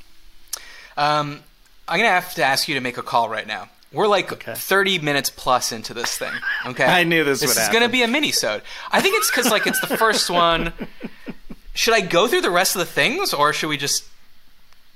Um, 0.98 1.40
I'm 1.88 2.00
gonna 2.00 2.10
have 2.10 2.34
to 2.36 2.44
ask 2.44 2.68
you 2.68 2.76
to 2.76 2.82
make 2.82 2.98
a 2.98 3.04
call 3.04 3.30
right 3.30 3.48
now. 3.48 3.70
We're 3.94 4.08
like 4.08 4.32
Okay. 4.32 4.54
30 4.56 5.00
minutes 5.00 5.30
plus 5.30 5.72
into 5.72 5.94
this 5.94 6.18
thing. 6.18 6.32
Okay, 6.66 6.86
I 7.02 7.04
knew 7.04 7.24
this 7.24 7.42
This 7.42 7.56
would 7.56 7.62
is 7.62 7.70
gonna 7.70 7.90
be 7.90 8.04
a 8.04 8.08
mini-sode. 8.08 8.62
I 8.92 9.02
think 9.02 9.16
it's 9.18 9.30
because 9.30 9.52
like 9.52 9.68
it's 9.68 9.80
the 9.82 9.98
first 9.98 10.30
one. 10.30 10.74
Should 11.74 11.94
I 11.94 12.02
go 12.02 12.28
through 12.28 12.42
the 12.42 12.52
rest 12.52 12.76
of 12.76 12.80
the 12.80 12.86
things, 12.86 13.34
or 13.34 13.54
should 13.54 13.70
we 13.70 13.78
just 13.78 14.06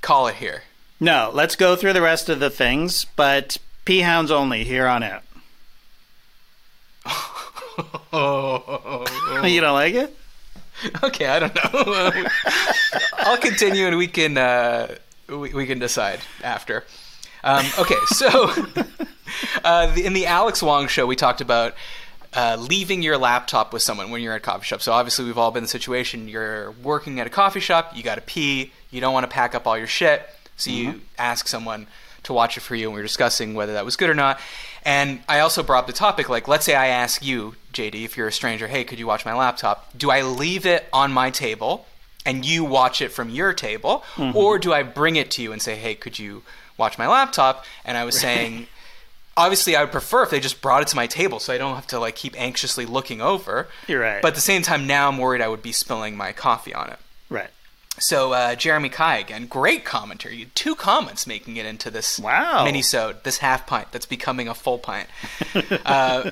call 0.01 0.27
it 0.27 0.35
here? 0.35 0.63
No, 0.99 1.29
let's 1.33 1.55
go 1.55 1.75
through 1.75 1.93
the 1.93 2.01
rest 2.01 2.29
of 2.29 2.39
the 2.39 2.49
things, 2.49 3.05
but 3.15 3.57
P 3.85 4.01
hounds 4.01 4.31
only 4.31 4.63
here 4.63 4.87
on 4.87 5.03
out. 5.03 5.23
you 8.13 9.61
don't 9.61 9.73
like 9.73 9.93
it? 9.93 10.15
Okay, 11.03 11.27
I 11.27 11.39
don't 11.39 11.55
know. 11.55 12.25
I'll 13.19 13.37
continue, 13.37 13.87
and 13.87 13.97
we 13.97 14.07
can 14.07 14.37
uh, 14.37 14.95
we, 15.27 15.53
we 15.53 15.65
can 15.65 15.79
decide 15.79 16.19
after. 16.43 16.83
Um, 17.43 17.65
okay, 17.79 17.95
so 18.07 18.51
uh, 19.63 19.93
the, 19.93 20.05
in 20.05 20.13
the 20.13 20.25
Alex 20.25 20.63
Wong 20.63 20.87
show, 20.87 21.05
we 21.05 21.15
talked 21.15 21.41
about 21.41 21.75
uh, 22.33 22.57
leaving 22.59 23.01
your 23.01 23.17
laptop 23.17 23.71
with 23.71 23.81
someone 23.81 24.11
when 24.11 24.21
you're 24.21 24.33
at 24.33 24.37
a 24.37 24.39
coffee 24.39 24.65
shop. 24.65 24.81
So 24.81 24.91
obviously, 24.91 25.25
we've 25.25 25.37
all 25.37 25.51
been 25.51 25.59
in 25.59 25.63
the 25.65 25.69
situation. 25.69 26.27
You're 26.27 26.71
working 26.71 27.19
at 27.19 27.27
a 27.27 27.29
coffee 27.29 27.59
shop, 27.59 27.95
you 27.95 28.03
got 28.03 28.15
to 28.15 28.21
pee, 28.21 28.71
you 28.91 28.99
don't 28.99 29.13
want 29.13 29.23
to 29.23 29.33
pack 29.33 29.55
up 29.55 29.67
all 29.67 29.77
your 29.77 29.87
shit, 29.87 30.27
so 30.57 30.71
you 30.71 31.01
ask 31.17 31.47
someone 31.47 31.87
to 32.23 32.33
watch 32.33 32.57
it 32.57 32.61
for 32.61 32.75
you, 32.75 32.87
and 32.87 32.95
we 32.95 32.99
are 32.99 33.03
discussing 33.03 33.53
whether 33.53 33.73
that 33.73 33.85
was 33.85 33.95
good 33.95 34.09
or 34.09 34.15
not. 34.15 34.39
And 34.83 35.21
I 35.29 35.39
also 35.39 35.63
brought 35.63 35.79
up 35.79 35.87
the 35.87 35.93
topic, 35.93 36.29
like, 36.29 36.47
let's 36.47 36.65
say 36.65 36.75
I 36.75 36.87
ask 36.87 37.23
you, 37.23 37.55
JD, 37.73 38.03
if 38.03 38.17
you're 38.17 38.27
a 38.27 38.31
stranger, 38.31 38.67
hey, 38.67 38.83
could 38.83 38.99
you 38.99 39.07
watch 39.07 39.25
my 39.25 39.33
laptop? 39.33 39.95
Do 39.97 40.11
I 40.11 40.21
leave 40.21 40.65
it 40.65 40.85
on 40.91 41.11
my 41.11 41.29
table 41.29 41.85
and 42.25 42.45
you 42.45 42.63
watch 42.63 43.01
it 43.01 43.11
from 43.11 43.29
your 43.29 43.53
table, 43.53 44.03
or 44.33 44.57
do 44.59 44.73
I 44.73 44.83
bring 44.83 45.15
it 45.15 45.29
to 45.31 45.41
you 45.41 45.51
and 45.51 45.61
say, 45.61 45.75
hey, 45.75 45.95
could 45.95 46.17
you 46.17 46.43
watch 46.77 46.97
my 46.97 47.07
laptop? 47.07 47.65
And 47.83 47.97
I 47.97 48.03
was 48.05 48.19
saying, 48.25 48.67
obviously, 49.37 49.75
I 49.75 49.81
would 49.83 49.91
prefer 49.91 50.23
if 50.23 50.29
they 50.29 50.39
just 50.39 50.61
brought 50.61 50.81
it 50.81 50.87
to 50.89 50.95
my 50.95 51.07
table, 51.07 51.39
so 51.39 51.53
I 51.53 51.57
don't 51.57 51.75
have 51.75 51.87
to 51.87 51.99
like 51.99 52.15
keep 52.15 52.39
anxiously 52.39 52.85
looking 52.85 53.21
over. 53.21 53.67
You're 53.87 54.01
right. 54.01 54.21
But 54.21 54.29
at 54.29 54.35
the 54.35 54.41
same 54.41 54.61
time, 54.61 54.87
now 54.87 55.07
I'm 55.09 55.17
worried 55.17 55.41
I 55.41 55.47
would 55.47 55.61
be 55.61 55.71
spilling 55.71 56.17
my 56.17 56.31
coffee 56.31 56.73
on 56.73 56.89
it. 56.89 56.99
Right. 57.29 57.49
So 57.97 58.33
uh, 58.33 58.55
Jeremy 58.55 58.89
Kai 58.89 59.19
again, 59.19 59.45
great 59.47 59.85
commenter. 59.85 60.29
You 60.31 60.39
had 60.45 60.55
two 60.55 60.75
comments 60.75 61.25
making 61.25 61.55
it 61.55 61.65
into 61.65 61.89
this 61.89 62.19
Wow. 62.19 62.65
mini-sode, 62.65 63.23
this 63.23 63.37
half 63.37 63.65
pint 63.65 63.91
that's 63.93 64.05
becoming 64.05 64.49
a 64.49 64.53
full 64.53 64.77
pint. 64.79 65.07
uh, 65.85 66.31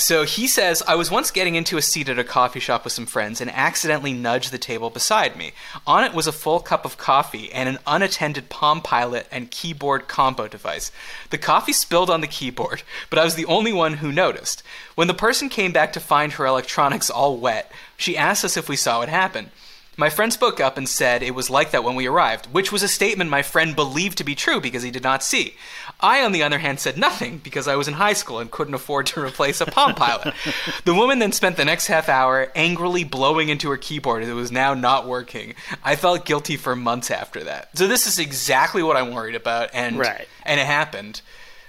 so 0.00 0.24
he 0.24 0.46
says, 0.46 0.82
I 0.86 0.94
was 0.94 1.10
once 1.10 1.30
getting 1.30 1.54
into 1.54 1.76
a 1.76 1.82
seat 1.82 2.08
at 2.08 2.18
a 2.18 2.24
coffee 2.24 2.60
shop 2.60 2.84
with 2.84 2.92
some 2.92 3.06
friends 3.06 3.40
and 3.40 3.50
accidentally 3.50 4.12
nudged 4.12 4.50
the 4.50 4.58
table 4.58 4.90
beside 4.90 5.36
me. 5.36 5.52
On 5.86 6.04
it 6.04 6.14
was 6.14 6.26
a 6.26 6.32
full 6.32 6.60
cup 6.60 6.84
of 6.84 6.96
coffee 6.96 7.52
and 7.52 7.68
an 7.68 7.78
unattended 7.86 8.48
Palm 8.48 8.80
Pilot 8.80 9.26
and 9.30 9.50
keyboard 9.50 10.08
combo 10.08 10.48
device. 10.48 10.90
The 11.30 11.38
coffee 11.38 11.72
spilled 11.72 12.10
on 12.10 12.20
the 12.20 12.26
keyboard, 12.26 12.82
but 13.10 13.18
I 13.18 13.24
was 13.24 13.34
the 13.34 13.46
only 13.46 13.72
one 13.72 13.94
who 13.94 14.12
noticed. 14.12 14.62
When 14.94 15.08
the 15.08 15.14
person 15.14 15.48
came 15.48 15.72
back 15.72 15.92
to 15.92 16.00
find 16.00 16.32
her 16.32 16.46
electronics 16.46 17.10
all 17.10 17.36
wet, 17.36 17.70
she 17.96 18.16
asked 18.16 18.44
us 18.44 18.56
if 18.56 18.68
we 18.68 18.76
saw 18.76 19.00
what 19.00 19.08
happened. 19.08 19.50
My 20.00 20.08
friend 20.08 20.32
spoke 20.32 20.60
up 20.60 20.78
and 20.78 20.88
said 20.88 21.22
it 21.22 21.34
was 21.34 21.50
like 21.50 21.72
that 21.72 21.84
when 21.84 21.94
we 21.94 22.06
arrived, 22.06 22.46
which 22.46 22.72
was 22.72 22.82
a 22.82 22.88
statement 22.88 23.28
my 23.28 23.42
friend 23.42 23.76
believed 23.76 24.16
to 24.16 24.24
be 24.24 24.34
true 24.34 24.58
because 24.58 24.82
he 24.82 24.90
did 24.90 25.02
not 25.02 25.22
see. 25.22 25.56
I, 26.00 26.24
on 26.24 26.32
the 26.32 26.42
other 26.42 26.58
hand, 26.58 26.80
said 26.80 26.96
nothing 26.96 27.36
because 27.36 27.68
I 27.68 27.76
was 27.76 27.86
in 27.86 27.92
high 27.92 28.14
school 28.14 28.38
and 28.38 28.50
couldn't 28.50 28.72
afford 28.72 29.04
to 29.08 29.20
replace 29.22 29.60
a 29.60 29.66
Palm 29.66 29.94
Pilot. 29.94 30.32
the 30.86 30.94
woman 30.94 31.18
then 31.18 31.32
spent 31.32 31.58
the 31.58 31.66
next 31.66 31.86
half 31.88 32.08
hour 32.08 32.50
angrily 32.54 33.04
blowing 33.04 33.50
into 33.50 33.68
her 33.68 33.76
keyboard 33.76 34.22
as 34.22 34.30
it 34.30 34.32
was 34.32 34.50
now 34.50 34.72
not 34.72 35.06
working. 35.06 35.52
I 35.84 35.96
felt 35.96 36.24
guilty 36.24 36.56
for 36.56 36.74
months 36.74 37.10
after 37.10 37.44
that. 37.44 37.76
So 37.76 37.86
this 37.86 38.06
is 38.06 38.18
exactly 38.18 38.82
what 38.82 38.96
I'm 38.96 39.12
worried 39.12 39.34
about, 39.34 39.68
and 39.74 39.98
Right. 39.98 40.26
and 40.44 40.58
it 40.58 40.66
happened. 40.66 41.20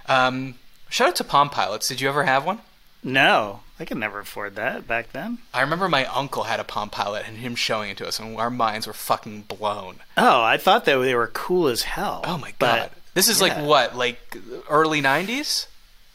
Um, 0.06 0.56
shout 0.90 1.10
out 1.10 1.16
to 1.18 1.26
Palm 1.26 1.50
Pilots. 1.50 1.90
Did 1.90 2.00
you 2.00 2.08
ever 2.08 2.24
have 2.24 2.46
one? 2.46 2.60
No, 3.04 3.60
I 3.82 3.86
could 3.86 3.98
never 3.98 4.20
afford 4.20 4.56
that 4.56 4.88
back 4.88 5.12
then. 5.12 5.40
I 5.54 5.62
remember 5.62 5.90
my 5.90 6.06
uncle 6.06 6.44
had 6.44 6.60
a 6.60 6.64
Palm 6.64 6.90
Pilot 6.90 7.26
and 7.28 7.38
him 7.38 7.56
showing 7.56 7.90
it 7.90 7.98
to 7.98 8.08
us, 8.08 8.20
and 8.20 8.38
our 8.38 8.52
minds 8.52 8.86
were 8.86 8.94
fucking 8.94 9.42
blown. 9.44 9.98
Oh, 10.16 10.44
I 10.44 10.58
thought 10.58 10.86
that 10.86 10.98
they 10.98 11.16
were 11.16 11.28
cool 11.28 11.68
as 11.68 11.82
hell. 11.84 12.22
Oh 12.24 12.38
my 12.38 12.54
god. 12.60 12.92
this 13.16 13.28
is 13.28 13.42
yeah. 13.42 13.48
like 13.48 13.68
what? 13.68 13.98
Like 13.98 14.38
early 14.70 15.02
90s? 15.02 15.66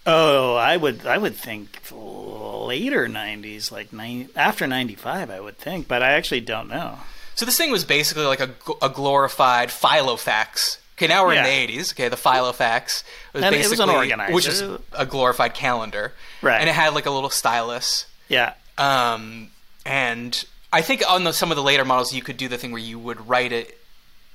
oh, 0.06 0.54
I 0.54 0.76
would 0.76 1.06
I 1.06 1.18
would 1.18 1.34
think 1.34 1.80
later 1.90 3.08
'90s, 3.08 3.70
like 3.70 3.92
nine, 3.92 4.28
after 4.36 4.66
'95, 4.66 5.30
I 5.30 5.40
would 5.40 5.58
think, 5.58 5.88
but 5.88 6.02
I 6.02 6.12
actually 6.12 6.40
don't 6.40 6.68
know. 6.68 6.98
So 7.34 7.44
this 7.44 7.58
thing 7.58 7.70
was 7.70 7.84
basically 7.84 8.24
like 8.24 8.40
a, 8.40 8.50
a 8.80 8.88
glorified 8.88 9.68
Filofax. 9.68 10.78
Okay, 10.96 11.06
now 11.08 11.26
we're 11.26 11.34
Yeah. 11.34 11.44
in 11.46 11.68
the 11.68 11.74
80s. 11.78 11.92
Okay, 11.92 12.08
the 12.08 12.16
Filofax 12.16 13.02
was 13.34 13.42
And 13.44 13.54
it 13.54 13.58
was 13.58 13.68
basically 13.78 14.32
which 14.34 14.46
is 14.46 14.62
a 14.92 15.04
glorified 15.06 15.52
calendar. 15.54 16.12
Right. 16.42 16.58
And 16.60 16.68
it 16.68 16.74
had 16.74 16.94
like 16.94 17.06
a 17.06 17.10
little 17.10 17.30
stylus. 17.30 18.06
Yeah, 18.28 18.54
Um, 18.78 19.50
and 19.84 20.42
I 20.72 20.82
think 20.82 21.02
on 21.08 21.24
the, 21.24 21.32
some 21.32 21.50
of 21.52 21.56
the 21.56 21.62
later 21.62 21.84
models, 21.84 22.12
you 22.14 22.22
could 22.22 22.36
do 22.36 22.48
the 22.48 22.58
thing 22.58 22.72
where 22.72 22.80
you 22.82 22.98
would 22.98 23.28
write 23.28 23.52
it 23.52 23.78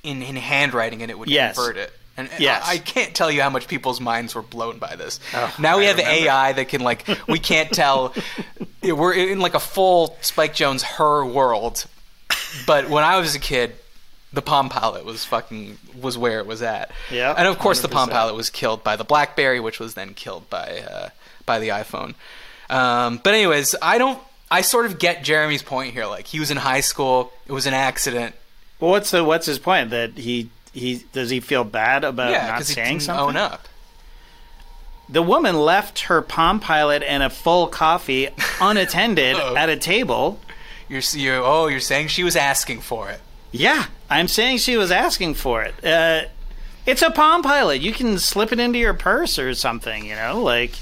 in, 0.02 0.22
in 0.22 0.36
handwriting 0.36 1.02
and 1.02 1.10
it 1.10 1.18
would 1.18 1.28
Yes. 1.28 1.56
convert 1.56 1.76
it. 1.76 1.92
And 2.16 2.28
Yes. 2.38 2.62
I, 2.66 2.74
I 2.74 2.78
can't 2.78 3.14
tell 3.14 3.30
you 3.30 3.42
how 3.42 3.50
much 3.50 3.66
people's 3.68 4.00
minds 4.00 4.34
were 4.34 4.42
blown 4.42 4.78
by 4.78 4.96
this. 4.96 5.18
Oh, 5.34 5.54
now 5.58 5.78
we 5.78 5.84
I 5.84 5.88
have 5.88 5.96
remember. 5.98 6.28
AI 6.28 6.52
that 6.52 6.68
can 6.68 6.80
like 6.82 7.06
we 7.26 7.38
can't 7.38 7.72
tell. 7.72 8.14
we're 8.82 9.14
in 9.14 9.40
like 9.40 9.54
a 9.54 9.60
full 9.60 10.16
Spike 10.20 10.54
Jonze 10.54 10.82
her 10.82 11.24
world. 11.24 11.86
But 12.66 12.88
when 12.90 13.02
I 13.02 13.18
was 13.18 13.34
a 13.34 13.38
kid, 13.38 13.74
the 14.32 14.42
Palm 14.42 14.68
Pilot 14.68 15.04
was 15.04 15.24
fucking 15.24 15.78
was 16.00 16.16
where 16.16 16.38
it 16.38 16.46
was 16.46 16.62
at. 16.62 16.90
Yeah, 17.10 17.34
and 17.36 17.46
of 17.46 17.58
course 17.58 17.80
the 17.80 17.88
Palm 17.88 18.08
Pilot 18.08 18.34
was 18.34 18.50
killed 18.50 18.82
by 18.82 18.96
the 18.96 19.04
BlackBerry, 19.04 19.60
which 19.60 19.78
was 19.78 19.94
then 19.94 20.14
killed 20.14 20.48
by 20.48 20.80
uh, 20.80 21.08
by 21.46 21.58
the 21.58 21.68
iPhone. 21.68 22.14
Um, 22.70 23.20
but 23.22 23.34
anyways, 23.34 23.74
I 23.82 23.98
don't. 23.98 24.18
I 24.50 24.60
sort 24.60 24.86
of 24.86 24.98
get 24.98 25.24
Jeremy's 25.24 25.62
point 25.62 25.94
here. 25.94 26.06
Like 26.06 26.26
he 26.26 26.40
was 26.40 26.50
in 26.50 26.58
high 26.58 26.80
school, 26.80 27.32
it 27.46 27.52
was 27.52 27.66
an 27.66 27.74
accident. 27.74 28.34
Well, 28.80 28.90
what's 28.90 29.10
the 29.10 29.22
what's 29.24 29.46
his 29.46 29.58
point? 29.58 29.90
That 29.90 30.12
he 30.12 30.50
he 30.72 31.04
does 31.12 31.30
he 31.30 31.40
feel 31.40 31.64
bad 31.64 32.04
about 32.04 32.32
yeah, 32.32 32.48
not 32.48 32.64
saying 32.64 32.98
didn't 32.98 33.02
something? 33.02 33.28
own 33.28 33.36
up. 33.36 33.68
The 35.08 35.22
woman 35.22 35.56
left 35.58 36.00
her 36.04 36.22
Palm 36.22 36.58
Pilot 36.58 37.02
and 37.02 37.22
a 37.22 37.28
full 37.28 37.66
coffee 37.66 38.28
unattended 38.60 39.36
at 39.36 39.68
a 39.68 39.76
table. 39.76 40.40
You're, 40.88 41.02
you're 41.12 41.42
oh, 41.42 41.66
you're 41.66 41.80
saying 41.80 42.08
she 42.08 42.24
was 42.24 42.36
asking 42.36 42.80
for 42.80 43.10
it. 43.10 43.20
Yeah, 43.50 43.86
I'm 44.12 44.28
saying 44.28 44.58
she 44.58 44.76
was 44.76 44.90
asking 44.90 45.34
for 45.34 45.62
it. 45.62 45.74
Uh, 45.82 46.24
it's 46.84 47.00
a 47.00 47.10
Palm 47.10 47.42
Pilot. 47.42 47.80
You 47.80 47.92
can 47.92 48.18
slip 48.18 48.52
it 48.52 48.60
into 48.60 48.78
your 48.78 48.92
purse 48.92 49.38
or 49.38 49.54
something. 49.54 50.04
You 50.04 50.14
know, 50.16 50.42
like 50.42 50.72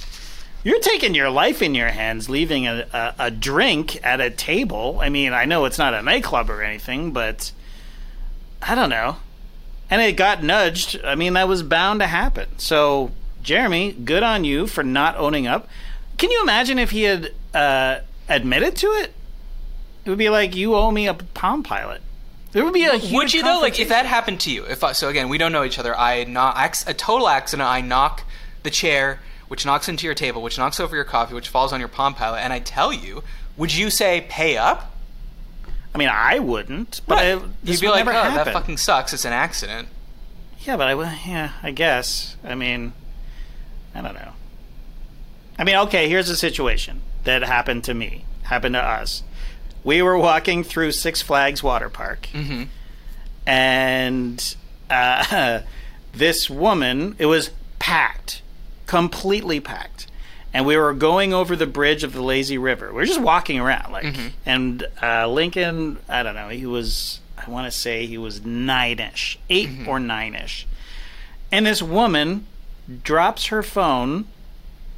you're 0.64 0.80
taking 0.80 1.14
your 1.14 1.30
life 1.30 1.62
in 1.62 1.76
your 1.76 1.90
hands, 1.90 2.28
leaving 2.28 2.66
a, 2.66 2.86
a, 2.92 3.14
a 3.26 3.30
drink 3.30 4.04
at 4.04 4.20
a 4.20 4.30
table. 4.30 4.98
I 5.00 5.10
mean, 5.10 5.32
I 5.32 5.44
know 5.44 5.64
it's 5.64 5.78
not 5.78 5.94
a 5.94 6.02
nightclub 6.02 6.50
or 6.50 6.62
anything, 6.62 7.12
but 7.12 7.52
I 8.60 8.74
don't 8.74 8.90
know. 8.90 9.18
And 9.88 10.02
it 10.02 10.16
got 10.16 10.42
nudged. 10.42 11.00
I 11.04 11.14
mean, 11.14 11.34
that 11.34 11.46
was 11.46 11.62
bound 11.62 12.00
to 12.00 12.08
happen. 12.08 12.48
So, 12.58 13.12
Jeremy, 13.44 13.92
good 13.92 14.24
on 14.24 14.42
you 14.42 14.66
for 14.66 14.82
not 14.82 15.16
owning 15.16 15.46
up. 15.46 15.68
Can 16.18 16.32
you 16.32 16.42
imagine 16.42 16.80
if 16.80 16.90
he 16.90 17.04
had 17.04 17.32
uh, 17.54 18.00
admitted 18.28 18.74
to 18.76 18.86
it? 18.88 19.14
It 20.04 20.10
would 20.10 20.18
be 20.18 20.30
like 20.30 20.56
you 20.56 20.74
owe 20.74 20.90
me 20.90 21.06
a 21.06 21.14
Palm 21.14 21.62
Pilot. 21.62 22.00
There 22.52 22.64
would 22.64 22.74
be 22.74 22.84
a 22.84 22.96
huge 22.96 23.12
Would 23.12 23.34
you 23.34 23.42
though? 23.42 23.60
Like 23.60 23.78
if 23.78 23.88
that 23.88 24.06
happened 24.06 24.40
to 24.40 24.50
you? 24.50 24.64
If 24.64 24.82
I, 24.82 24.92
so, 24.92 25.08
again, 25.08 25.28
we 25.28 25.38
don't 25.38 25.52
know 25.52 25.64
each 25.64 25.78
other. 25.78 25.96
I 25.96 26.24
knock 26.24 26.76
a 26.86 26.94
total 26.94 27.28
accident. 27.28 27.68
I 27.68 27.80
knock 27.80 28.24
the 28.62 28.70
chair, 28.70 29.20
which 29.48 29.64
knocks 29.64 29.88
into 29.88 30.06
your 30.06 30.14
table, 30.14 30.42
which 30.42 30.58
knocks 30.58 30.80
over 30.80 30.94
your 30.96 31.04
coffee, 31.04 31.34
which 31.34 31.48
falls 31.48 31.72
on 31.72 31.80
your 31.80 31.88
Palm 31.88 32.14
Pilot, 32.14 32.38
and 32.40 32.52
I 32.52 32.58
tell 32.58 32.92
you, 32.92 33.22
would 33.56 33.74
you 33.74 33.90
say 33.90 34.26
pay 34.28 34.56
up? 34.56 34.94
I 35.94 35.98
mean, 35.98 36.08
I 36.08 36.38
wouldn't, 36.38 37.00
but 37.06 37.18
I, 37.18 37.34
this 37.62 37.80
You'd 37.80 37.80
be 37.80 37.86
would 37.88 37.92
like, 37.94 38.04
never 38.04 38.16
oh, 38.16 38.22
happen. 38.22 38.52
that 38.52 38.52
fucking 38.52 38.76
sucks. 38.76 39.12
It's 39.12 39.24
an 39.24 39.32
accident. 39.32 39.88
Yeah, 40.60 40.76
but 40.76 40.88
I 40.88 40.94
would. 40.94 41.08
Yeah, 41.26 41.52
I 41.62 41.70
guess. 41.70 42.36
I 42.44 42.54
mean, 42.54 42.92
I 43.94 44.02
don't 44.02 44.14
know. 44.14 44.32
I 45.58 45.64
mean, 45.64 45.76
okay. 45.76 46.08
Here's 46.08 46.28
a 46.28 46.36
situation 46.36 47.00
that 47.24 47.42
happened 47.42 47.82
to 47.84 47.94
me. 47.94 48.24
Happened 48.42 48.74
to 48.74 48.82
us. 48.82 49.22
We 49.84 50.02
were 50.02 50.16
walking 50.18 50.62
through 50.64 50.92
Six 50.92 51.22
Flags 51.22 51.62
Water 51.62 51.88
Park, 51.88 52.28
Mm-hmm. 52.32 52.64
and 53.46 54.56
uh, 54.88 55.60
this 56.12 56.50
woman, 56.50 57.16
it 57.18 57.26
was 57.26 57.50
packed, 57.78 58.42
completely 58.86 59.60
packed. 59.60 60.06
And 60.52 60.66
we 60.66 60.76
were 60.76 60.92
going 60.94 61.32
over 61.32 61.54
the 61.54 61.66
bridge 61.66 62.02
of 62.02 62.12
the 62.12 62.22
lazy 62.22 62.58
river. 62.58 62.88
We 62.88 62.94
were 62.94 63.04
just 63.06 63.20
walking 63.20 63.60
around, 63.60 63.92
like, 63.92 64.16
and 64.44 64.84
uh, 65.00 65.28
Lincoln. 65.28 65.98
I 66.08 66.24
don't 66.24 66.34
know. 66.34 66.48
He 66.48 66.66
was. 66.66 67.20
I 67.38 67.48
want 67.48 67.72
to 67.72 67.78
say 67.78 68.04
he 68.06 68.18
was 68.18 68.44
nine-ish, 68.44 69.38
8 69.48 69.86
or 69.86 69.98
nine-ish. 70.00 70.66
And 71.52 71.64
this 71.66 71.80
woman 71.80 72.46
drops 73.04 73.46
her 73.46 73.62
phone, 73.62 74.26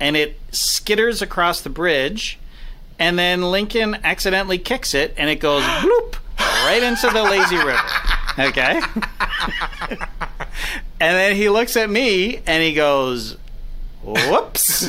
and 0.01 0.17
it 0.17 0.41
skitters 0.51 1.21
across 1.23 1.61
the 1.61 1.69
bridge. 1.71 2.39
And 2.99 3.19
then 3.19 3.43
Lincoln 3.43 3.97
accidentally 4.05 4.59
kicks 4.59 4.95
it, 4.95 5.15
and 5.17 5.29
it 5.31 5.37
goes 5.41 5.63
bloop 5.83 6.15
right 6.39 6.83
into 6.83 7.09
the 7.11 7.23
lazy 7.23 7.57
river. 7.57 7.79
Okay. 8.39 8.81
and 9.91 9.99
then 11.01 11.37
he 11.37 11.49
looks 11.49 11.77
at 11.77 11.91
me 11.91 12.39
and 12.47 12.63
he 12.63 12.73
goes, 12.75 13.37
"Whoops!" 14.03 14.85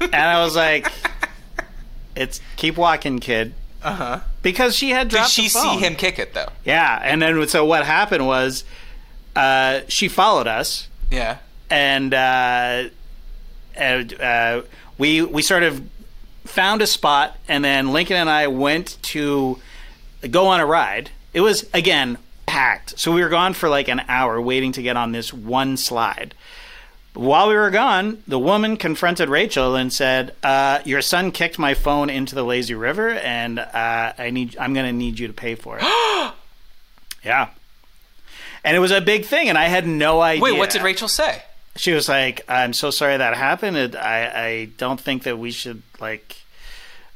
and 0.00 0.14
I 0.14 0.42
was 0.42 0.56
like, 0.56 0.90
"It's 2.16 2.40
keep 2.56 2.76
walking, 2.76 3.18
kid." 3.18 3.54
Uh 3.82 3.94
huh. 3.94 4.20
Because 4.42 4.74
she 4.76 4.90
had 4.90 5.08
dropped. 5.08 5.34
Did 5.36 5.42
she 5.42 5.48
see 5.48 5.76
him 5.76 5.94
kick 5.94 6.18
it 6.18 6.34
though? 6.34 6.48
Yeah, 6.64 7.00
and 7.02 7.20
then 7.22 7.46
so 7.48 7.64
what 7.64 7.84
happened 7.84 8.26
was, 8.26 8.64
uh, 9.36 9.80
she 9.88 10.08
followed 10.08 10.46
us, 10.46 10.88
Yeah. 11.10 11.38
and 11.70 12.12
uh, 12.14 12.84
and 13.76 14.20
uh, 14.20 14.62
we 14.96 15.22
we 15.22 15.42
sort 15.42 15.62
of 15.62 15.82
found 16.48 16.82
a 16.82 16.86
spot, 16.86 17.36
and 17.46 17.64
then 17.64 17.92
Lincoln 17.92 18.16
and 18.16 18.30
I 18.30 18.46
went 18.48 18.98
to 19.02 19.58
go 20.30 20.46
on 20.46 20.60
a 20.60 20.66
ride. 20.66 21.10
It 21.32 21.40
was 21.40 21.68
again 21.72 22.18
packed, 22.46 22.98
so 22.98 23.12
we 23.12 23.22
were 23.22 23.28
gone 23.28 23.54
for 23.54 23.68
like 23.68 23.88
an 23.88 24.02
hour 24.08 24.40
waiting 24.40 24.72
to 24.72 24.82
get 24.82 24.96
on 24.96 25.12
this 25.12 25.32
one 25.32 25.76
slide. 25.76 26.34
While 27.14 27.48
we 27.48 27.54
were 27.54 27.70
gone, 27.70 28.22
the 28.28 28.38
woman 28.38 28.76
confronted 28.76 29.28
Rachel 29.28 29.74
and 29.74 29.92
said, 29.92 30.34
uh, 30.42 30.80
"Your 30.84 31.02
son 31.02 31.32
kicked 31.32 31.58
my 31.58 31.74
phone 31.74 32.10
into 32.10 32.34
the 32.34 32.44
lazy 32.44 32.74
river, 32.74 33.10
and 33.10 33.58
uh, 33.58 34.12
I 34.16 34.30
need 34.30 34.56
I'm 34.58 34.74
going 34.74 34.86
to 34.86 34.92
need 34.92 35.18
you 35.18 35.26
to 35.26 35.32
pay 35.32 35.54
for 35.54 35.78
it." 35.78 35.82
yeah, 37.24 37.48
and 38.64 38.76
it 38.76 38.80
was 38.80 38.90
a 38.90 39.00
big 39.00 39.24
thing, 39.24 39.48
and 39.48 39.58
I 39.58 39.64
had 39.64 39.86
no 39.86 40.20
idea. 40.20 40.42
Wait, 40.42 40.58
what 40.58 40.70
did 40.70 40.82
Rachel 40.82 41.08
say? 41.08 41.42
She 41.78 41.92
was 41.92 42.08
like, 42.08 42.44
"I'm 42.48 42.72
so 42.72 42.90
sorry 42.90 43.16
that 43.16 43.34
happened. 43.36 43.76
It, 43.76 43.96
I 43.96 44.46
I 44.48 44.64
don't 44.76 45.00
think 45.00 45.22
that 45.22 45.38
we 45.38 45.50
should 45.50 45.82
like." 46.00 46.42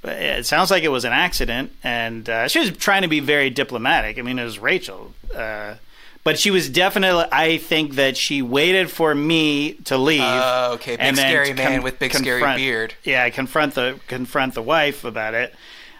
It 0.04 0.46
sounds 0.46 0.70
like 0.70 0.82
it 0.82 0.88
was 0.88 1.04
an 1.04 1.12
accident, 1.12 1.72
and 1.84 2.28
uh, 2.28 2.48
she 2.48 2.58
was 2.58 2.70
trying 2.72 3.02
to 3.02 3.08
be 3.08 3.20
very 3.20 3.50
diplomatic. 3.50 4.18
I 4.18 4.22
mean, 4.22 4.38
it 4.38 4.44
was 4.44 4.58
Rachel, 4.58 5.14
uh, 5.32 5.74
but 6.24 6.38
she 6.40 6.50
was 6.50 6.68
definitely. 6.68 7.24
I 7.30 7.58
think 7.58 7.94
that 7.94 8.16
she 8.16 8.42
waited 8.42 8.90
for 8.90 9.14
me 9.14 9.74
to 9.84 9.96
leave. 9.96 10.22
Oh, 10.24 10.72
okay. 10.74 10.96
Big 10.96 11.16
scary 11.16 11.48
to 11.48 11.54
man 11.54 11.82
with 11.82 11.98
big 11.98 12.12
scary 12.14 12.56
beard. 12.56 12.94
Yeah, 13.04 13.28
confront 13.30 13.74
the 13.74 14.00
confront 14.08 14.54
the 14.54 14.62
wife 14.62 15.04
about 15.04 15.34
it. 15.34 15.54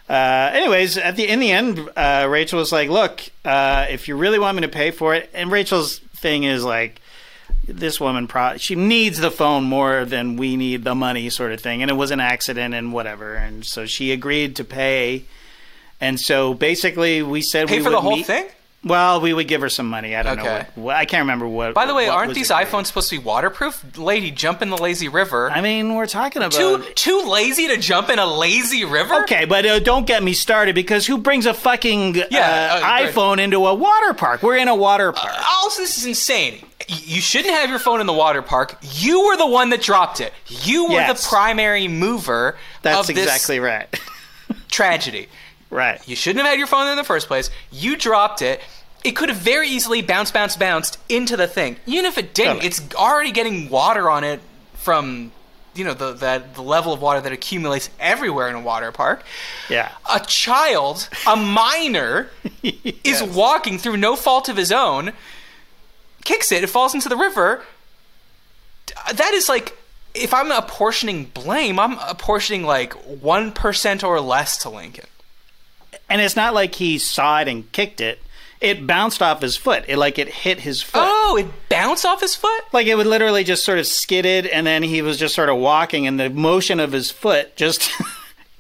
Uh, 0.09 0.51
anyways, 0.53 0.99
at 0.99 1.17
the 1.17 1.29
in 1.29 1.41
the 1.41 1.51
end, 1.53 1.89
uh, 1.97 2.27
Rachel 2.29 2.59
was 2.59 2.73
like, 2.73 2.89
"Look, 2.89 3.23
uh, 3.45 3.87
if 3.89 4.09
you 4.09 4.17
really 4.17 4.39
want 4.39 4.57
me 4.57 4.63
to 4.63 4.69
pay 4.69 4.91
for 4.91 5.15
it," 5.15 5.31
and 5.33 5.51
Rachel's 5.51 5.99
thing 5.99 6.45
is 6.45 6.65
like, 6.65 7.01
this 7.67 8.01
woman 8.01 8.27
pro- 8.27 8.57
she 8.57 8.75
needs 8.75 9.19
the 9.19 9.31
phone 9.31 9.65
more 9.65 10.05
than 10.05 10.37
we 10.37 10.57
need 10.57 10.85
the 10.85 10.95
money 10.95 11.31
sort 11.31 11.53
of 11.53 11.61
thing. 11.61 11.83
And 11.83 11.91
it 11.91 11.95
was 11.95 12.11
an 12.11 12.21
accident 12.21 12.75
and 12.75 12.93
whatever. 12.93 13.35
And 13.35 13.65
so 13.65 13.87
she 13.87 14.13
agreed 14.13 14.57
to 14.57 14.65
pay. 14.65 15.25
And 16.01 16.19
so 16.21 16.55
basically 16.55 17.23
we 17.23 17.41
said 17.43 17.69
Pay 17.69 17.79
we 17.79 17.85
for 17.85 17.91
the 17.91 18.01
whole 18.01 18.17
meet- 18.17 18.27
thing? 18.27 18.47
Well 18.85 19.21
we 19.21 19.33
would 19.33 19.47
give 19.47 19.61
her 19.61 19.69
some 19.69 19.89
money 19.89 20.17
i 20.17 20.23
don't 20.23 20.37
know 20.39 20.43
Okay. 20.43 20.67
what, 20.75 20.79
what 20.85 20.97
i 20.97 21.05
can't 21.05 21.23
remember 21.23 21.47
what 21.47 21.73
By 21.75 21.87
the 21.87 21.95
way, 21.95 22.09
aren't 22.09 22.35
these 22.35 22.51
iPhones 22.51 22.87
supposed 22.87 23.11
to 23.11 23.19
be 23.19 23.25
waterproof? 23.25 23.97
Lady, 23.97 24.31
jump 24.31 24.61
in 24.63 24.71
the 24.71 24.77
lazy 24.79 25.09
river. 25.09 25.51
i 25.51 25.61
mean 25.61 25.95
we're 25.95 26.07
talking 26.07 26.43
about 26.43 26.53
too 26.53 26.83
too 26.95 27.23
lazy 27.27 27.69
to 27.69 27.77
jump 27.77 28.09
in 28.11 28.19
a 28.19 28.27
lazy 28.27 28.85
river? 28.85 29.23
Okay, 29.23 29.45
but 29.45 29.65
uh, 29.65 29.79
don't 29.79 30.07
get 30.07 30.23
me 30.23 30.33
started 30.33 30.75
because 30.75 31.07
who 31.07 31.19
brings 31.19 31.47
a 31.47 31.55
fucking 31.55 32.21
uh, 32.21 32.25
Yeah, 32.31 32.75
uh, 32.77 32.81
right. 32.83 33.09
iPhone 33.13 33.39
into 33.39 33.67
a 33.67 33.75
water 33.75 34.15
park? 34.15 34.43
We're 34.43 34.57
in 34.57 34.69
a 34.69 34.75
water 34.75 35.13
park. 35.13 35.33
Also, 35.63 35.83
this 35.83 35.99
is 35.99 36.07
insane. 36.07 36.65
You 36.89 37.21
shouldn't 37.21 37.55
have 37.55 37.71
your 37.71 37.79
phone 37.79 38.01
in 38.01 38.07
the 38.09 38.13
water 38.13 38.43
park. 38.43 38.77
You 38.83 39.27
were 39.27 39.37
the 39.37 39.47
one 39.47 39.71
that 39.71 39.81
dropped 39.83 40.21
it. 40.21 40.33
You 40.49 40.87
were 40.87 40.93
Yes. 40.95 41.23
the 41.23 41.29
primary 41.29 41.87
mover 41.89 42.57
That's 42.83 43.09
of 43.09 43.15
this 43.15 43.25
exactly 43.25 43.61
right. 43.61 43.89
tragedy. 44.69 45.29
Right. 45.73 46.07
You 46.07 46.15
shouldn't 46.15 46.45
have 46.45 46.51
had 46.53 46.59
your 46.59 46.69
phone 46.69 46.85
there 46.85 46.93
in 46.93 46.97
the 46.99 47.03
first 47.05 47.27
place. 47.27 47.51
You 47.73 47.97
dropped 47.97 48.43
it. 48.43 48.61
It 49.03 49.17
could 49.17 49.31
have 49.31 49.39
very 49.39 49.69
easily 49.69 50.01
bounced, 50.01 50.33
bounced, 50.33 50.61
bounced 50.61 50.97
into 51.09 51.37
the 51.37 51.49
thing. 51.49 51.77
Even 51.87 52.05
if 52.05 52.19
it 52.19 52.35
didn't, 52.35 52.61
Totally. 52.61 52.67
it's 52.69 52.95
already 52.95 53.33
getting 53.33 53.69
water 53.69 54.09
on 54.09 54.23
it 54.23 54.41
from, 54.75 55.33
you 55.75 55.85
know, 55.85 55.93
the, 55.95 56.13
that 56.13 56.55
the 56.55 56.63
level 56.63 56.93
of 56.93 57.03
water 57.03 57.21
that 57.21 57.33
accumulates 57.33 57.91
everywhere 57.99 58.49
in 58.49 58.55
a 58.55 58.61
water 58.61 58.93
park. 58.93 59.25
Yeah. 59.69 59.91
A 60.13 60.21
child, 60.21 61.09
a 61.27 61.35
minor, 61.35 62.31
is 62.63 63.23
walking 63.25 63.79
through 63.79 63.97
no 63.97 64.15
fault 64.15 64.49
of 64.49 64.57
his 64.57 64.71
own, 64.71 65.13
kicks 66.25 66.53
it, 66.53 66.63
it 66.63 66.69
falls 66.69 66.95
into 66.95 67.09
the 67.09 67.17
river. 67.17 67.65
That 69.15 69.33
is 69.35 69.49
like, 69.49 69.77
if 70.15 70.33
I'm 70.35 70.53
apportioning 70.53 71.25
blame, 71.25 71.79
I'm 71.81 71.99
apportioning 71.99 72.65
like 72.65 72.93
1% 72.93 74.05
or 74.05 74.21
less 74.21 74.59
to 74.59 74.71
Lincoln. 74.71 75.07
And 76.13 76.21
it's 76.21 76.37
not 76.37 76.55
like 76.55 76.75
he 76.75 76.99
saw 76.99 77.41
it 77.41 77.49
and 77.49 77.71
kicked 77.73 78.01
it. 78.01 78.21
It 78.61 78.87
bounced 78.87 79.21
off 79.23 79.41
his 79.43 79.57
foot. 79.57 79.85
It 79.89 79.97
like 79.97 80.19
it 80.19 80.29
hit 80.29 80.61
his 80.61 80.83
foot. 80.83 81.01
Oh, 81.05 81.37
it 81.37 81.47
bounced 81.69 82.05
off 82.07 82.21
his 82.21 82.37
foot? 82.37 82.63
Like 82.73 82.87
it 82.87 82.95
would 82.97 83.07
literally 83.09 83.43
just 83.45 83.65
sort 83.65 83.79
of 83.79 83.87
skidded, 83.89 84.47
and 84.47 84.67
then 84.67 84.83
he 84.85 85.03
was 85.03 85.17
just 85.19 85.35
sort 85.35 85.49
of 85.49 85.57
walking, 85.57 86.07
and 86.07 86.21
the 86.21 86.31
motion 86.31 86.79
of 86.79 86.93
his 86.93 87.11
foot 87.11 87.57
just 87.57 87.91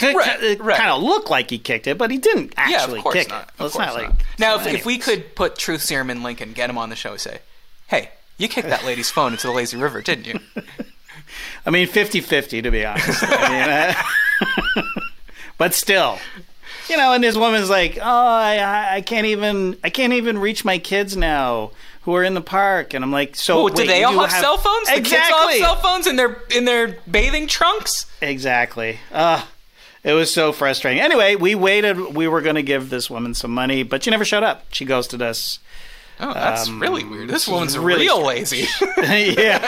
Right, 0.03 0.43
it 0.43 0.61
right. 0.61 0.77
kind 0.77 0.91
of 0.91 1.01
looked 1.03 1.31
like 1.31 1.51
he 1.51 1.59
kicked 1.59 1.87
it, 1.87 1.99
but 1.99 2.11
he 2.11 2.19
didn't 2.19 2.55
Yeah, 2.57 2.79
actually 2.83 2.99
of 2.99 3.13
kick 3.13 3.29
not. 3.29 3.43
it. 3.45 3.49
Of 3.51 3.59
Well, 3.59 3.67
it's 3.69 3.77
course 3.77 3.87
not 3.87 3.95
like 3.95 4.09
not. 4.09 4.23
Now, 4.41 4.59
so 4.59 4.71
if, 4.71 4.75
if 4.81 4.87
we 4.87 4.99
could 4.99 5.37
put 5.37 5.57
truth 5.57 5.83
serum 5.83 6.11
in 6.11 6.25
Lincoln, 6.25 6.53
get 6.55 6.69
him 6.69 6.79
on 6.79 6.89
the 6.91 6.97
show, 6.97 7.13
and 7.13 7.21
say, 7.21 7.39
"Hey, 7.87 8.11
you 8.39 8.49
kicked 8.49 8.69
that 8.71 8.85
lady's 8.85 9.11
phone 9.11 9.33
into 9.33 9.47
the 9.47 9.53
lazy 9.53 9.77
river, 9.77 10.01
didn't 10.03 10.27
you?" 10.27 10.41
I 11.67 11.71
mean, 11.71 11.87
50-50, 11.87 12.63
to 12.65 12.71
be 12.73 12.85
honest. 12.85 13.23
I 13.23 13.95
mean, 14.75 14.85
but 15.59 15.75
still, 15.75 16.19
you 16.89 16.97
know. 16.97 17.13
And 17.13 17.23
this 17.25 17.37
woman's 17.37 17.71
like, 17.71 17.99
"Oh, 18.01 18.03
I- 18.05 18.97
I, 18.97 19.01
can't 19.01 19.27
even, 19.27 19.77
I 19.85 19.91
can't 19.91 20.13
even 20.13 20.39
reach 20.39 20.65
my 20.65 20.79
kids 20.79 21.17
now 21.17 21.71
who 22.03 22.15
are 22.15 22.25
in 22.25 22.35
the 22.35 22.41
park." 22.41 22.95
And 22.95 23.05
I'm 23.05 23.13
like, 23.13 23.37
"So, 23.37 23.65
Oh, 23.65 23.69
do 23.69 23.83
wait, 23.83 23.89
they 23.89 24.05
all 24.05 24.13
do 24.13 24.19
have, 24.21 24.31
cell 24.33 24.59
phones? 24.59 24.89
The 24.89 24.95
kids 25.01 25.13
all 25.13 25.49
have 25.49 25.51
Exactly. 25.51 25.59
cell 25.61 25.77
phones 25.77 26.07
in 26.07 26.17
their 26.17 26.43
in 26.55 26.65
their 26.65 26.99
bathing 27.11 27.47
trunks. 27.47 28.07
Exactly. 28.21 28.99
Uh, 29.13 29.45
it 30.05 30.13
was 30.15 30.33
so 30.33 30.53
frustrating. 30.53 31.01
Anyway, 31.01 31.37
we 31.37 31.55
waited. 31.55 31.97
We 32.15 32.27
were 32.29 32.41
going 32.41 32.57
to 32.57 32.63
give 32.63 32.91
this 32.91 33.09
woman 33.09 33.35
some 33.35 33.53
money, 33.53 33.83
but 33.85 34.03
she 34.03 34.11
never 34.11 34.25
showed 34.25 34.43
up. 34.43 34.65
She 34.73 34.85
ghosted 34.85 35.23
us. 35.23 35.59
Oh, 36.21 36.35
that's 36.35 36.69
Um, 36.69 36.81
really 36.81 37.05
weird. 37.05 37.29
This 37.31 37.49
woman's 37.49 37.77
really 37.79 38.03
real 38.03 38.25
lazy. 38.25 38.67
yeah. 39.03 39.59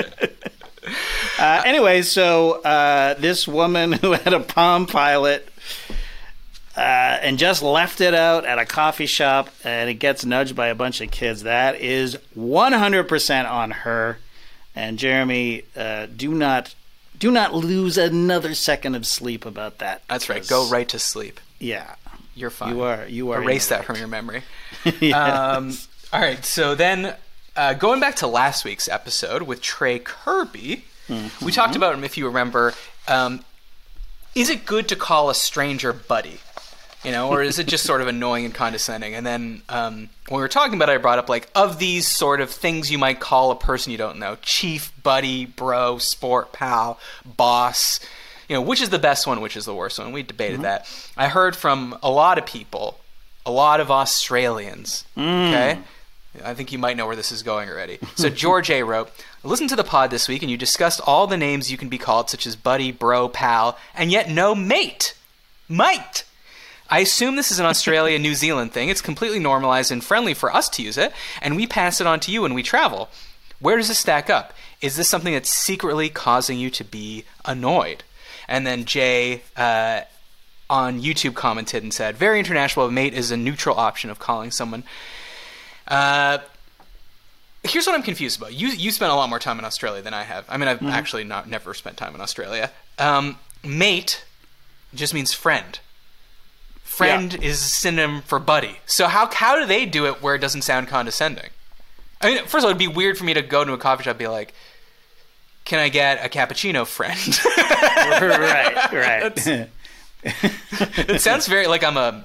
uh, 1.40 1.62
anyway, 1.64 2.02
so 2.02 2.60
uh, 2.62 3.14
this 3.14 3.48
woman 3.48 3.92
who 4.00 4.12
had 4.12 4.32
a 4.32 4.40
Palm 4.40 4.86
Pilot 4.86 5.48
uh, 6.76 6.80
and 6.80 7.38
just 7.38 7.62
left 7.62 8.00
it 8.00 8.14
out 8.14 8.44
at 8.44 8.58
a 8.58 8.64
coffee 8.64 9.06
shop, 9.06 9.48
and 9.64 9.90
it 9.90 9.94
gets 9.94 10.24
nudged 10.24 10.54
by 10.54 10.68
a 10.68 10.74
bunch 10.74 11.00
of 11.00 11.10
kids. 11.10 11.42
That 11.42 11.80
is 11.80 12.16
100% 12.38 13.50
on 13.50 13.70
her. 13.70 14.18
And 14.74 14.98
Jeremy, 14.98 15.62
uh, 15.76 16.06
do 16.14 16.32
not 16.32 16.74
do 17.18 17.30
not 17.30 17.52
lose 17.52 17.98
another 17.98 18.54
second 18.54 18.94
of 18.94 19.06
sleep 19.06 19.44
about 19.44 19.78
that. 19.78 20.02
that's 20.08 20.28
right. 20.30 20.46
Go 20.46 20.66
right 20.70 20.88
to 20.88 20.98
sleep. 20.98 21.38
Yeah, 21.58 21.96
You're 22.34 22.48
fine. 22.50 22.74
you 22.74 22.82
are. 22.82 23.06
You 23.06 23.30
are. 23.32 23.42
Erase 23.42 23.68
that 23.68 23.84
from 23.84 23.96
your 23.96 24.08
memory. 24.08 24.42
right. 24.86 25.02
Um, 25.12 25.76
all 26.14 26.20
right. 26.20 26.42
So 26.44 26.74
then, 26.74 27.14
uh, 27.56 27.74
going 27.74 28.00
back 28.00 28.16
to 28.16 28.26
last 28.26 28.64
week's 28.64 28.88
episode 28.88 29.42
with 29.42 29.60
Trey 29.60 29.98
Kirby, 29.98 30.84
Mm-hmm. 31.10 31.44
we 31.44 31.52
talked 31.52 31.76
about 31.76 31.94
him. 31.94 32.04
If 32.04 32.16
you 32.16 32.26
remember, 32.26 32.72
um, 33.08 33.44
is 34.34 34.48
it 34.50 34.64
good 34.64 34.88
to 34.88 34.96
call 34.96 35.30
a 35.30 35.34
stranger 35.34 35.92
buddy? 35.92 36.40
You 37.04 37.12
know, 37.12 37.30
or 37.30 37.42
is 37.42 37.58
it 37.58 37.66
just 37.66 37.84
sort 37.84 38.02
of 38.02 38.08
annoying 38.14 38.44
and 38.44 38.54
condescending? 38.54 39.14
And 39.14 39.24
then 39.26 39.62
um, 39.70 40.10
when 40.28 40.38
we 40.38 40.42
were 40.42 40.48
talking 40.48 40.74
about 40.74 40.90
it, 40.90 40.92
I 40.92 40.98
brought 40.98 41.18
up 41.18 41.28
like 41.28 41.48
of 41.54 41.78
these 41.78 42.06
sort 42.06 42.40
of 42.40 42.50
things 42.50 42.90
you 42.90 42.98
might 42.98 43.20
call 43.20 43.50
a 43.50 43.56
person 43.56 43.90
you 43.90 43.98
don't 43.98 44.18
know: 44.18 44.36
chief, 44.42 44.92
buddy, 45.02 45.46
bro, 45.46 45.98
sport, 45.98 46.52
pal, 46.52 46.98
boss. 47.24 48.00
You 48.48 48.56
know, 48.56 48.62
which 48.62 48.80
is 48.80 48.90
the 48.90 48.98
best 48.98 49.26
one, 49.28 49.40
which 49.40 49.56
is 49.56 49.64
the 49.64 49.74
worst 49.74 49.98
one? 49.98 50.10
We 50.12 50.24
debated 50.24 50.62
that. 50.62 50.86
I 51.16 51.28
heard 51.28 51.54
from 51.54 51.96
a 52.02 52.10
lot 52.10 52.36
of 52.36 52.44
people, 52.46 52.98
a 53.46 53.50
lot 53.50 53.78
of 53.80 53.90
Australians. 53.92 55.04
Okay, 55.16 55.78
I 56.44 56.54
think 56.54 56.72
you 56.72 56.78
might 56.78 56.96
know 56.96 57.06
where 57.06 57.16
this 57.16 57.30
is 57.32 57.42
going 57.42 57.68
already. 57.70 57.98
So 58.16 58.28
George 58.44 58.68
A 58.70 58.82
wrote, 58.82 59.10
"Listen 59.42 59.68
to 59.68 59.76
the 59.76 59.84
pod 59.84 60.10
this 60.10 60.28
week, 60.28 60.42
and 60.42 60.50
you 60.50 60.56
discussed 60.56 61.00
all 61.06 61.26
the 61.26 61.36
names 61.36 61.70
you 61.70 61.78
can 61.78 61.88
be 61.88 61.98
called, 61.98 62.30
such 62.30 62.46
as 62.46 62.56
buddy, 62.56 62.92
bro, 62.92 63.28
pal, 63.28 63.78
and 63.94 64.10
yet 64.10 64.28
no 64.28 64.54
mate, 64.54 65.14
mate." 65.68 66.24
I 66.92 66.98
assume 67.00 67.36
this 67.36 67.52
is 67.52 67.60
an 67.60 67.66
Australia 67.66 68.18
New 68.18 68.34
Zealand 68.34 68.72
thing. 68.72 68.88
It's 68.88 69.00
completely 69.00 69.38
normalized 69.38 69.92
and 69.92 70.02
friendly 70.02 70.34
for 70.34 70.52
us 70.52 70.68
to 70.70 70.82
use 70.82 70.98
it, 70.98 71.12
and 71.40 71.54
we 71.54 71.66
pass 71.66 72.00
it 72.00 72.06
on 72.06 72.18
to 72.20 72.32
you 72.32 72.42
when 72.42 72.52
we 72.52 72.64
travel. 72.64 73.08
Where 73.60 73.76
does 73.76 73.88
this 73.88 73.98
stack 73.98 74.28
up? 74.28 74.52
Is 74.80 74.96
this 74.96 75.08
something 75.08 75.32
that's 75.32 75.50
secretly 75.50 76.08
causing 76.08 76.58
you 76.58 76.68
to 76.70 76.82
be 76.82 77.24
annoyed? 77.44 78.02
And 78.48 78.66
then 78.66 78.86
Jay 78.86 79.42
uh, 79.56 80.00
on 80.68 81.00
YouTube 81.00 81.34
commented 81.34 81.82
and 81.82 81.94
said, 81.94 82.16
"Very 82.16 82.40
international. 82.40 82.90
Mate 82.90 83.14
is 83.14 83.30
a 83.30 83.36
neutral 83.36 83.78
option 83.78 84.10
of 84.10 84.18
calling 84.18 84.50
someone." 84.50 84.82
Uh, 85.86 86.38
here's 87.64 87.86
what 87.86 87.94
I'm 87.94 88.02
confused 88.02 88.38
about. 88.38 88.54
You 88.54 88.68
you 88.68 88.90
spent 88.90 89.12
a 89.12 89.14
lot 89.14 89.28
more 89.28 89.38
time 89.38 89.58
in 89.58 89.64
Australia 89.64 90.02
than 90.02 90.14
I 90.14 90.22
have. 90.22 90.44
I 90.48 90.56
mean, 90.56 90.68
I've 90.68 90.82
actually 90.84 91.24
not 91.24 91.48
never 91.48 91.74
spent 91.74 91.96
time 91.96 92.14
in 92.14 92.20
Australia. 92.20 92.70
Um, 92.98 93.38
mate 93.64 94.24
just 94.94 95.14
means 95.14 95.32
friend. 95.32 95.78
Friend 96.82 97.42
is 97.42 97.60
a 97.60 97.64
synonym 97.64 98.22
for 98.22 98.38
buddy. 98.38 98.78
So 98.86 99.06
how 99.06 99.32
how 99.32 99.58
do 99.58 99.66
they 99.66 99.86
do 99.86 100.06
it 100.06 100.22
where 100.22 100.34
it 100.34 100.40
doesn't 100.40 100.62
sound 100.62 100.88
condescending? 100.88 101.50
I 102.20 102.34
mean, 102.34 102.38
first 102.44 102.56
of 102.56 102.64
all, 102.64 102.70
it'd 102.70 102.78
be 102.78 102.88
weird 102.88 103.16
for 103.16 103.24
me 103.24 103.32
to 103.34 103.42
go 103.42 103.64
to 103.64 103.72
a 103.72 103.78
coffee 103.78 104.02
shop 104.02 104.12
and 104.12 104.18
be 104.18 104.28
like, 104.28 104.52
"Can 105.64 105.78
I 105.78 105.88
get 105.88 106.24
a 106.24 106.28
cappuccino, 106.28 106.86
friend?" 106.86 107.16
right, 108.20 108.92
right. 108.92 109.68
it 111.08 111.20
sounds 111.22 111.46
very 111.46 111.66
like 111.66 111.82
I'm 111.82 111.96
a 111.96 112.22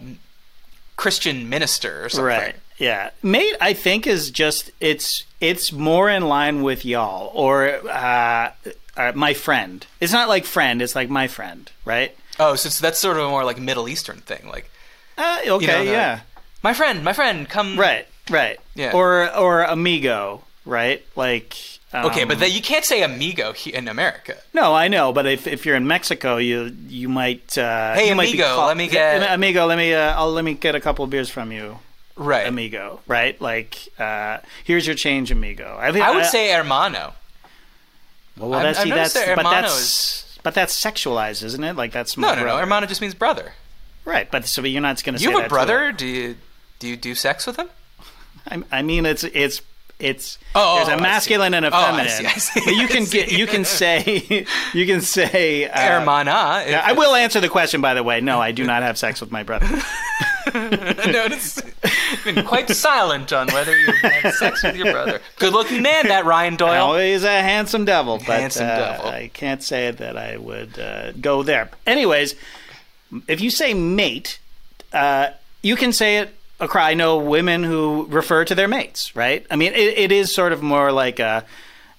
Christian 0.98 1.48
minister 1.48 2.04
or 2.04 2.10
something. 2.10 2.26
Right. 2.26 2.56
Yeah. 2.78 3.12
Mate, 3.24 3.56
I 3.62 3.74
think 3.74 4.06
is 4.08 4.32
just 4.32 4.72
it's 4.80 5.24
it's 5.40 5.72
more 5.72 6.10
in 6.10 6.28
line 6.28 6.62
with 6.64 6.84
y'all 6.86 7.32
or 7.34 7.80
uh, 7.90 8.52
uh, 8.98 9.12
my 9.16 9.34
friend. 9.34 9.86
It's 10.00 10.14
not 10.14 10.28
like 10.28 10.46
friend. 10.46 10.82
It's 10.82 10.96
like 10.96 11.10
my 11.10 11.28
friend, 11.28 11.72
right? 11.86 12.16
Oh, 12.40 12.56
so 12.56 12.68
it's, 12.68 12.80
that's 12.80 13.00
sort 13.00 13.18
of 13.18 13.24
a 13.26 13.30
more 13.30 13.46
like 13.46 13.60
Middle 13.60 13.88
Eastern 13.88 14.18
thing, 14.18 14.48
like 14.50 14.70
Uh, 15.18 15.40
okay. 15.48 15.66
you 15.66 15.68
know, 15.68 15.86
the- 15.86 15.92
yeah. 15.92 16.20
my 16.64 16.74
friend, 16.74 17.04
my 17.04 17.14
friend, 17.14 17.48
come. 17.48 17.80
Right. 17.80 18.08
Right. 18.30 18.60
Yeah. 18.76 18.92
Or 18.94 19.34
or 19.36 19.64
amigo, 19.64 20.44
right? 20.66 21.06
Like. 21.16 21.56
Um, 21.94 22.08
Okay, 22.08 22.26
but 22.26 22.40
then 22.40 22.52
you 22.52 22.62
can't 22.62 22.84
say 22.84 23.04
amigo 23.04 23.54
in 23.68 23.88
America. 23.88 24.36
No, 24.54 24.74
I 24.74 24.90
know, 24.90 25.14
but 25.14 25.26
if, 25.26 25.48
if 25.48 25.66
you're 25.66 25.78
in 25.78 25.88
Mexico, 25.88 26.36
you 26.38 26.76
you 26.90 27.08
might. 27.08 27.58
Uh, 27.58 27.94
Hey, 27.94 28.10
you 28.10 28.16
might 28.16 28.28
amigo, 28.30 28.54
call- 28.56 28.68
let 28.68 28.76
me 28.76 28.90
get- 28.90 29.24
amigo. 29.32 29.66
Let 29.66 29.78
me 29.78 29.94
uh, 29.94 30.14
I'll 30.20 30.32
let 30.34 30.44
me 30.44 30.56
get 30.56 30.76
a 30.76 30.82
couple 30.82 31.06
of 31.06 31.10
beers 31.12 31.30
from 31.30 31.54
you, 31.54 31.80
Right. 32.16 32.48
amigo. 32.48 33.02
Right? 33.08 33.40
Like, 33.42 33.88
uh, 34.00 34.38
here's 34.64 34.86
your 34.88 34.96
change, 34.96 35.32
amigo. 35.32 35.78
I, 35.80 35.92
think 35.92 36.06
I 36.06 36.12
would 36.16 36.26
say 36.26 36.52
hermano. 36.54 37.14
Well, 38.38 38.50
well 38.50 38.60
I've- 38.60 38.66
that's, 38.68 38.80
I've 38.80 38.84
see, 38.86 38.90
that's 38.92 39.14
that 39.14 39.36
but 39.36 39.46
hermano 39.46 39.62
that's 39.68 40.38
but 40.44 40.54
that's 40.54 40.80
sexualized, 40.80 41.44
isn't 41.44 41.64
it? 41.64 41.76
Like 41.76 41.92
that's 41.92 42.18
No, 42.18 42.28
my 42.28 42.34
no, 42.34 42.40
no. 42.40 42.44
brother. 42.46 42.60
Hermano 42.62 42.86
just 42.88 43.02
means 43.02 43.14
brother. 43.16 43.54
Right, 44.06 44.30
but 44.30 44.46
so 44.46 44.62
you're 44.64 44.82
not 44.82 45.04
going 45.04 45.14
to 45.16 45.20
say 45.20 45.24
You 45.26 45.32
have 45.32 45.40
a 45.40 45.42
that 45.44 45.48
to 45.48 45.54
brother? 45.54 45.92
Do 45.92 46.06
you 46.06 46.36
do 46.80 46.88
you 46.88 46.96
do 46.98 47.16
sex 47.16 47.48
with 47.48 47.58
him? 47.58 47.70
I, 48.48 48.62
I 48.72 48.82
mean, 48.84 49.06
it's 49.06 49.24
it's 49.24 49.62
it's 49.98 50.38
Oh, 50.54 50.76
there's 50.76 50.90
oh, 50.90 50.92
I 50.92 50.94
a 50.96 50.98
see. 50.98 51.02
masculine 51.04 51.54
and 51.56 51.66
a 51.66 51.70
Oh, 51.74 51.78
I 51.78 51.86
feminine. 51.92 52.10
see, 52.12 52.26
I 52.28 52.30
see, 52.34 52.62
But 52.66 52.76
you 52.76 52.84
I 52.84 52.88
can 52.88 53.06
get 53.06 53.32
you 53.32 53.48
can 53.48 53.66
say 53.66 54.46
you 54.74 54.86
can 54.86 55.02
say 55.02 55.68
uh, 55.68 55.80
Hermana. 56.00 56.64
yeah, 56.68 56.84
I 56.86 56.92
will 56.94 57.16
answer 57.16 57.40
the 57.42 57.50
question, 57.50 57.82
by 57.82 57.94
the 57.96 58.04
way. 58.04 58.22
No, 58.22 58.40
I 58.42 58.52
do 58.52 58.64
not 58.66 58.84
have 58.84 58.98
sex 58.98 59.20
with 59.22 59.32
my 59.32 59.42
brother. 59.44 59.68
I 60.54 61.12
noticed. 61.12 61.62
Been 62.24 62.46
quite 62.46 62.70
silent 62.70 63.34
on 63.34 63.48
whether 63.48 63.78
you 63.78 63.92
had 63.94 64.34
sex 64.34 64.64
with 64.64 64.76
your 64.76 64.92
brother. 64.92 65.22
Good-looking 65.38 65.82
man, 65.82 66.08
that 66.08 66.26
Ryan 66.26 66.56
Doyle. 66.56 66.86
Always 66.86 67.24
a 67.24 67.42
handsome 67.42 67.86
devil, 67.86 68.18
but 68.18 68.40
Handsome 68.40 68.66
uh, 68.66 68.78
devil. 68.78 69.08
I 69.08 69.30
can't 69.34 69.64
say 69.64 69.92
that 69.92 70.18
I 70.18 70.38
would 70.38 70.78
uh, 70.80 71.12
go 71.14 71.44
there. 71.44 71.70
Anyways, 71.86 72.36
if 73.28 73.42
you 73.42 73.50
say 73.50 73.74
mate, 73.74 74.40
uh, 74.94 75.30
you 75.62 75.76
can 75.76 75.92
say 75.92 76.18
it. 76.18 76.36
I 76.60 76.94
know 76.94 77.18
women 77.18 77.64
who 77.64 78.06
refer 78.10 78.46
to 78.46 78.56
their 78.56 78.68
mates, 78.68 79.16
right? 79.16 79.46
I 79.52 79.58
mean, 79.58 79.74
it, 79.74 79.98
it 79.98 80.12
is 80.12 80.34
sort 80.34 80.54
of 80.54 80.64
more 80.64 80.92
like 80.92 81.20
a. 81.20 81.44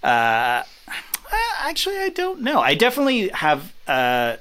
Uh, 0.02 0.62
actually, 1.60 1.98
I 1.98 2.08
don't 2.08 2.40
know. 2.40 2.60
I 2.60 2.74
definitely 2.74 3.28
have 3.28 3.72
uh, 3.86 4.36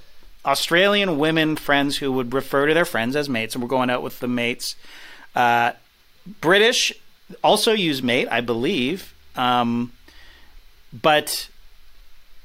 Australian 0.46 1.18
women 1.18 1.56
friends 1.56 1.98
who 1.98 2.12
would 2.12 2.34
refer 2.34 2.68
to 2.68 2.74
their 2.74 2.86
friends 2.86 3.16
as 3.16 3.28
mates, 3.28 3.56
and 3.56 3.64
we're 3.64 3.68
going 3.70 3.89
out 3.89 4.04
with 4.04 4.20
the 4.20 4.28
mates. 4.28 4.76
Uh, 5.36 5.72
British 6.41 6.93
also 7.43 7.72
use 7.74 8.02
mate, 8.04 8.28
I 8.32 8.41
believe, 8.41 9.14
um, 9.36 9.91
but 10.93 11.50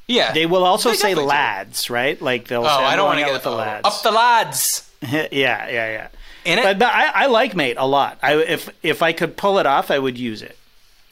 Yeah. 0.07 0.33
they 0.33 0.47
will 0.47 0.65
also 0.65 0.91
They 0.91 0.97
say 0.97 1.03
definitely 1.11 1.25
do. 1.25 1.29
lads, 1.29 1.91
right? 1.91 2.21
Like 2.21 2.49
they'll 2.49 2.65
Oh, 2.65 2.69
say, 2.69 2.85
I 2.85 2.93
"I'm 2.93 2.97
don't 2.97 3.07
want 3.07 3.19
to 3.21 3.25
get 3.27 3.33
with 3.33 3.43
the 3.45 3.51
oh, 3.51 3.57
lads." 3.57 3.87
up 3.87 4.03
the 4.03 4.11
lads. 4.11 4.91
yeah, 5.03 5.29
yeah, 5.31 5.69
yeah. 5.69 6.09
In 6.45 6.59
it? 6.59 6.63
But, 6.63 6.79
but 6.79 6.89
I, 6.93 7.25
I 7.25 7.27
like 7.27 7.55
mate 7.55 7.77
a 7.79 7.87
lot. 7.87 8.19
I, 8.23 8.35
if 8.37 8.71
if 8.83 9.03
I 9.03 9.13
could 9.13 9.37
pull 9.37 9.59
it 9.59 9.67
off, 9.67 9.91
I 9.91 9.99
would 9.99 10.17
use 10.19 10.41
it. 10.43 10.57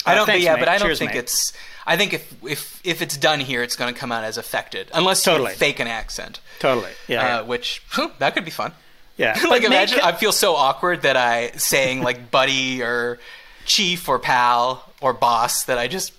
I 0.08 0.12
Uh, 0.12 0.14
don't. 0.16 0.26
thanks, 0.26 0.44
yeah, 0.44 0.54
mate. 0.54 0.60
but 0.60 0.68
I 0.68 0.78
don't 0.78 0.88
Cheers, 0.88 0.98
think 0.98 1.12
mate. 1.12 1.18
it's. 1.20 1.52
I 1.86 1.96
think 1.96 2.12
if 2.12 2.34
if 2.44 2.80
if 2.84 3.00
it's 3.02 3.16
done 3.16 3.40
here, 3.40 3.62
it's 3.62 3.76
going 3.76 3.92
to 3.92 3.98
come 3.98 4.12
out 4.12 4.24
as 4.24 4.36
affected, 4.38 4.90
unless 4.92 5.22
Totally. 5.22 5.52
you 5.52 5.56
fake 5.56 5.80
an 5.80 5.86
accent. 5.88 6.40
totally. 6.58 6.90
Yeah, 7.06 7.38
Uh, 7.38 7.44
which 7.44 7.82
huh, 7.90 8.08
that 8.18 8.34
could 8.34 8.44
be 8.44 8.50
fun. 8.50 8.72
yeah. 9.16 9.38
like 9.48 9.62
imagine, 9.64 10.00
I 10.02 10.12
feel 10.12 10.32
so 10.32 10.54
awkward 10.56 11.02
that 11.02 11.16
I 11.16 11.52
saying 11.56 12.02
like 12.02 12.30
buddy 12.38 12.82
or 12.82 13.18
chief 13.64 14.08
or 14.08 14.18
pal 14.18 14.84
or 15.00 15.12
boss 15.12 15.64
that 15.64 15.78
I 15.78 15.88
just 15.88 16.12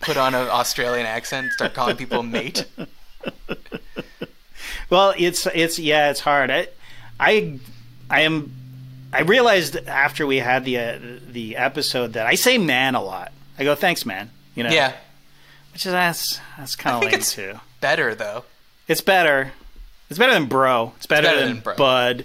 put 0.00 0.16
on 0.16 0.34
an 0.34 0.48
Australian 0.48 1.06
accent, 1.06 1.46
and 1.46 1.52
start 1.54 1.74
calling 1.74 1.96
people 1.96 2.22
mate. 2.22 2.64
Well, 4.90 5.12
it's 5.18 5.46
it's 5.54 5.78
yeah, 5.78 6.10
it's 6.10 6.20
hard. 6.20 6.50
I 6.50 6.68
I, 7.20 7.58
I 8.08 8.20
am. 8.22 8.52
I 9.12 9.22
realized 9.22 9.76
after 9.76 10.26
we 10.26 10.38
had 10.38 10.64
the 10.64 10.78
uh, 10.78 10.98
the 11.30 11.56
episode 11.56 12.12
that 12.14 12.26
I 12.26 12.34
say 12.34 12.58
man 12.58 12.94
a 12.94 13.02
lot. 13.02 13.32
I 13.58 13.64
go 13.64 13.74
thanks, 13.74 14.04
man. 14.06 14.30
You 14.54 14.64
know, 14.64 14.70
Yeah, 14.70 14.92
which 15.72 15.86
is 15.86 15.92
that's 15.92 16.40
that's 16.56 16.76
kind 16.76 16.96
of 16.96 17.02
lame 17.02 17.14
it's 17.14 17.32
too. 17.32 17.58
better 17.80 18.14
though. 18.14 18.44
It's 18.86 19.00
better. 19.00 19.52
It's 20.10 20.18
better 20.18 20.32
than 20.32 20.46
bro. 20.46 20.92
It's 20.96 21.06
better, 21.06 21.26
better 21.26 21.40
than, 21.40 21.54
than 21.54 21.60
bro. 21.62 21.76
bud. 21.76 22.24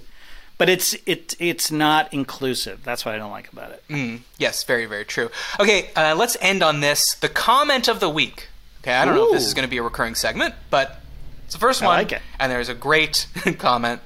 But 0.57 0.69
it's 0.69 0.93
it 1.05 1.35
it's 1.39 1.71
not 1.71 2.13
inclusive. 2.13 2.83
That's 2.83 3.05
what 3.05 3.15
I 3.15 3.17
don't 3.17 3.31
like 3.31 3.51
about 3.51 3.71
it. 3.71 3.83
Mm, 3.89 4.21
yes, 4.37 4.63
very 4.63 4.85
very 4.85 5.03
true. 5.05 5.29
Okay, 5.59 5.89
uh, 5.95 6.15
let's 6.17 6.37
end 6.41 6.63
on 6.63 6.79
this. 6.79 7.15
The 7.15 7.29
comment 7.29 7.87
of 7.87 7.99
the 7.99 8.09
week. 8.09 8.47
Okay, 8.81 8.93
I 8.93 9.05
don't 9.05 9.15
know 9.15 9.27
if 9.27 9.33
this 9.33 9.45
is 9.45 9.53
going 9.53 9.65
to 9.65 9.69
be 9.69 9.77
a 9.77 9.83
recurring 9.83 10.15
segment, 10.15 10.53
but 10.69 11.01
it's 11.45 11.53
the 11.53 11.59
first 11.59 11.81
I 11.81 11.85
one, 11.87 11.97
like 11.97 12.11
it. 12.11 12.21
and 12.39 12.51
there's 12.51 12.69
a 12.69 12.73
great 12.75 13.27
comment. 13.57 14.01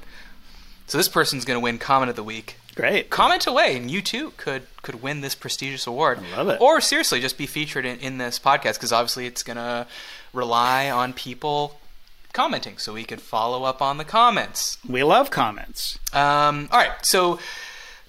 So 0.87 0.97
this 0.97 1.09
person's 1.09 1.45
going 1.45 1.55
to 1.57 1.59
win 1.63 1.79
comment 1.79 2.09
of 2.11 2.15
the 2.15 2.23
week. 2.23 2.56
Great. 2.77 3.09
comment 3.09 3.45
away, 3.47 3.75
and 3.75 3.91
you 3.91 4.01
too 4.01 4.31
could 4.37 4.63
could 4.83 5.01
win 5.01 5.19
this 5.21 5.35
prestigious 5.35 5.85
award. 5.85 6.19
I 6.33 6.37
love 6.37 6.47
it. 6.49 6.61
Or 6.61 6.79
seriously, 6.79 7.19
just 7.19 7.37
be 7.37 7.45
featured 7.47 7.85
in, 7.85 7.99
in 7.99 8.17
this 8.19 8.39
podcast 8.39 8.75
because 8.75 8.93
obviously 8.93 9.25
it's 9.25 9.43
gonna 9.43 9.87
rely 10.31 10.89
on 10.89 11.11
people 11.11 11.79
commenting, 12.33 12.77
so 12.77 12.93
we 12.93 13.03
can 13.03 13.19
follow 13.19 13.63
up 13.63 13.81
on 13.81 13.97
the 13.97 14.05
comments. 14.05 14.77
We 14.87 15.03
love 15.03 15.31
comments. 15.31 15.97
Um, 16.13 16.69
all 16.71 16.79
right, 16.79 16.91
so 17.03 17.39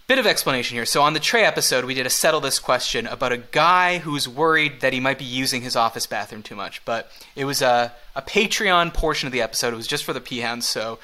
bit 0.06 0.18
of 0.18 0.26
explanation 0.26 0.74
here. 0.74 0.86
So 0.86 1.02
on 1.02 1.12
the 1.12 1.20
Trey 1.20 1.44
episode, 1.44 1.84
we 1.84 1.92
did 1.94 2.06
a 2.06 2.10
settle 2.10 2.40
this 2.40 2.58
question 2.58 3.06
about 3.06 3.32
a 3.32 3.36
guy 3.36 3.98
who's 3.98 4.26
worried 4.28 4.80
that 4.80 4.94
he 4.94 5.00
might 5.00 5.18
be 5.18 5.24
using 5.24 5.60
his 5.60 5.76
office 5.76 6.06
bathroom 6.06 6.42
too 6.42 6.56
much, 6.56 6.84
but 6.84 7.10
it 7.34 7.44
was 7.44 7.62
a 7.62 7.92
a 8.14 8.22
Patreon 8.22 8.92
portion 8.92 9.26
of 9.26 9.32
the 9.32 9.42
episode. 9.42 9.72
It 9.72 9.76
was 9.76 9.86
just 9.86 10.04
for 10.04 10.12
the 10.12 10.20
P-hounds, 10.20 10.66
so 10.66 10.98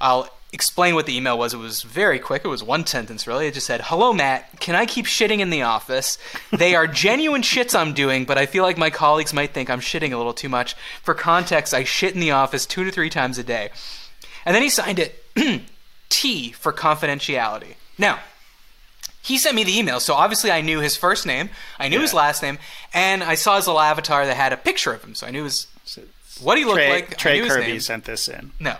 I'll 0.00 0.28
explain 0.52 0.94
what 0.94 1.06
the 1.06 1.16
email 1.16 1.38
was. 1.38 1.52
It 1.52 1.58
was 1.58 1.82
very 1.82 2.18
quick. 2.18 2.44
It 2.44 2.48
was 2.48 2.62
one 2.62 2.86
sentence, 2.86 3.26
really. 3.26 3.46
It 3.46 3.54
just 3.54 3.66
said, 3.66 3.82
Hello, 3.84 4.12
Matt. 4.12 4.60
Can 4.60 4.74
I 4.74 4.86
keep 4.86 5.06
shitting 5.06 5.40
in 5.40 5.50
the 5.50 5.62
office? 5.62 6.18
They 6.50 6.74
are 6.74 6.86
genuine 6.86 7.42
shits 7.42 7.78
I'm 7.78 7.92
doing, 7.92 8.24
but 8.24 8.38
I 8.38 8.46
feel 8.46 8.64
like 8.64 8.78
my 8.78 8.90
colleagues 8.90 9.34
might 9.34 9.52
think 9.52 9.68
I'm 9.68 9.80
shitting 9.80 10.12
a 10.12 10.16
little 10.16 10.34
too 10.34 10.48
much. 10.48 10.74
For 11.02 11.14
context, 11.14 11.74
I 11.74 11.84
shit 11.84 12.14
in 12.14 12.20
the 12.20 12.30
office 12.30 12.66
two 12.66 12.84
to 12.84 12.90
three 12.90 13.10
times 13.10 13.38
a 13.38 13.44
day. 13.44 13.70
And 14.44 14.54
then 14.54 14.62
he 14.62 14.70
signed 14.70 14.98
it 14.98 15.22
T 16.08 16.52
for 16.52 16.72
confidentiality. 16.72 17.74
Now, 17.98 18.20
he 19.20 19.36
sent 19.36 19.56
me 19.56 19.64
the 19.64 19.76
email, 19.76 20.00
so 20.00 20.14
obviously 20.14 20.50
I 20.50 20.62
knew 20.62 20.80
his 20.80 20.96
first 20.96 21.26
name, 21.26 21.50
I 21.78 21.88
knew 21.88 22.00
his 22.00 22.14
last 22.14 22.42
name, 22.42 22.58
and 22.94 23.22
I 23.22 23.34
saw 23.34 23.56
his 23.56 23.66
little 23.66 23.80
avatar 23.80 24.24
that 24.24 24.36
had 24.36 24.54
a 24.54 24.56
picture 24.56 24.92
of 24.92 25.04
him, 25.04 25.14
so 25.14 25.26
I 25.26 25.30
knew 25.30 25.44
his 25.44 25.66
what 26.40 26.56
he 26.56 26.64
looked 26.64 26.76
Trey, 26.76 26.90
like. 26.90 27.16
Trey 27.16 27.46
Kirby 27.46 27.66
name. 27.66 27.80
sent 27.80 28.04
this 28.04 28.28
in. 28.28 28.52
No. 28.60 28.76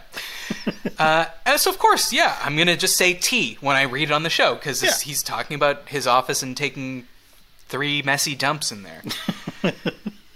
uh, 0.98 1.26
and 1.46 1.60
so 1.60 1.70
of 1.70 1.78
course, 1.78 2.12
yeah, 2.12 2.36
I'm 2.42 2.56
gonna 2.56 2.76
just 2.76 2.96
say 2.96 3.14
T 3.14 3.58
when 3.60 3.76
I 3.76 3.82
read 3.82 4.10
it 4.10 4.12
on 4.12 4.22
the 4.22 4.30
show 4.30 4.54
because 4.54 4.82
Yeah. 4.82 4.92
he's 5.02 5.22
talking 5.22 5.54
about 5.54 5.88
his 5.88 6.06
office 6.06 6.42
and 6.42 6.56
taking 6.56 7.06
three 7.68 8.02
messy 8.02 8.34
dumps 8.34 8.72
in 8.72 8.82
there. 8.82 9.02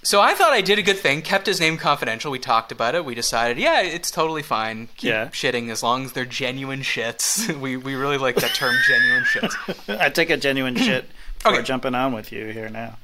so 0.03 0.21
I 0.21 0.35
thought 0.35 0.53
I 0.53 0.61
did 0.61 0.79
a 0.79 0.83
good 0.83 0.99
thing, 0.99 1.23
kept 1.23 1.47
his 1.47 1.61
name 1.61 1.77
confidential. 1.79 2.31
We 2.31 2.39
talked 2.39 2.73
about 2.73 2.95
it. 2.95 3.05
We 3.05 3.15
decided, 3.15 3.59
yeah, 3.59 3.81
it's 3.83 4.11
totally 4.11 4.43
fine. 4.43 4.89
Keep 4.97 5.09
Yeah. 5.09 5.27
shitting 5.29 5.71
as 5.71 5.83
long 5.83 6.05
as 6.05 6.13
they're 6.13 6.25
genuine 6.25 6.81
shits. 6.83 7.55
we 7.61 7.77
we 7.77 7.95
really 7.95 8.19
like 8.19 8.37
that 8.37 8.55
term, 8.55 8.75
genuine 8.87 9.25
shits. 9.25 9.55
I 10.01 10.09
take 10.11 10.31
a 10.31 10.37
genuine 10.37 10.77
shit 10.77 11.07
for 11.39 11.49
Okay. 11.55 11.63
jumping 11.63 11.95
on 11.95 12.13
with 12.13 12.33
you 12.33 12.47
here 12.49 12.69
now. 12.69 12.99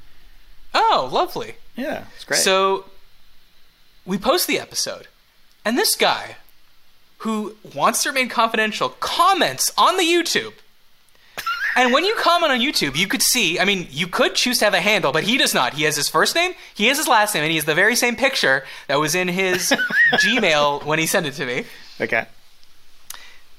Oh, 0.73 1.09
lovely. 1.11 1.55
Yeah, 1.75 2.03
it's 2.15 2.25
great. 2.25 2.39
So 2.41 2.85
we 4.05 4.17
post 4.17 4.45
the 4.47 4.59
episode, 4.59 5.07
and 5.65 5.77
this 5.77 5.95
guy 5.95 6.35
who 7.19 7.55
wants 7.75 8.03
to 8.03 8.09
remain 8.09 8.29
confidential 8.29 8.89
comments 8.99 9.71
on 9.77 9.97
the 9.97 10.03
YouTube. 10.03 10.53
And 11.75 11.93
when 11.93 12.03
you 12.03 12.15
comment 12.15 12.51
on 12.51 12.59
YouTube, 12.59 12.95
you 12.95 13.07
could 13.07 13.21
see, 13.21 13.59
I 13.59 13.65
mean, 13.65 13.87
you 13.91 14.07
could 14.07 14.35
choose 14.35 14.59
to 14.59 14.65
have 14.65 14.73
a 14.73 14.81
handle, 14.81 15.11
but 15.11 15.23
he 15.23 15.37
does 15.37 15.53
not. 15.53 15.73
He 15.73 15.83
has 15.83 15.95
his 15.95 16.09
first 16.09 16.35
name, 16.35 16.53
he 16.73 16.87
has 16.87 16.97
his 16.97 17.07
last 17.07 17.33
name, 17.33 17.43
and 17.43 17.51
he 17.51 17.57
has 17.57 17.65
the 17.65 17.75
very 17.75 17.95
same 17.95 18.15
picture 18.15 18.63
that 18.87 18.99
was 18.99 19.15
in 19.15 19.27
his 19.27 19.73
Gmail 20.13 20.85
when 20.85 20.99
he 20.99 21.05
sent 21.05 21.25
it 21.25 21.33
to 21.33 21.45
me. 21.45 21.65
Okay. 22.01 22.25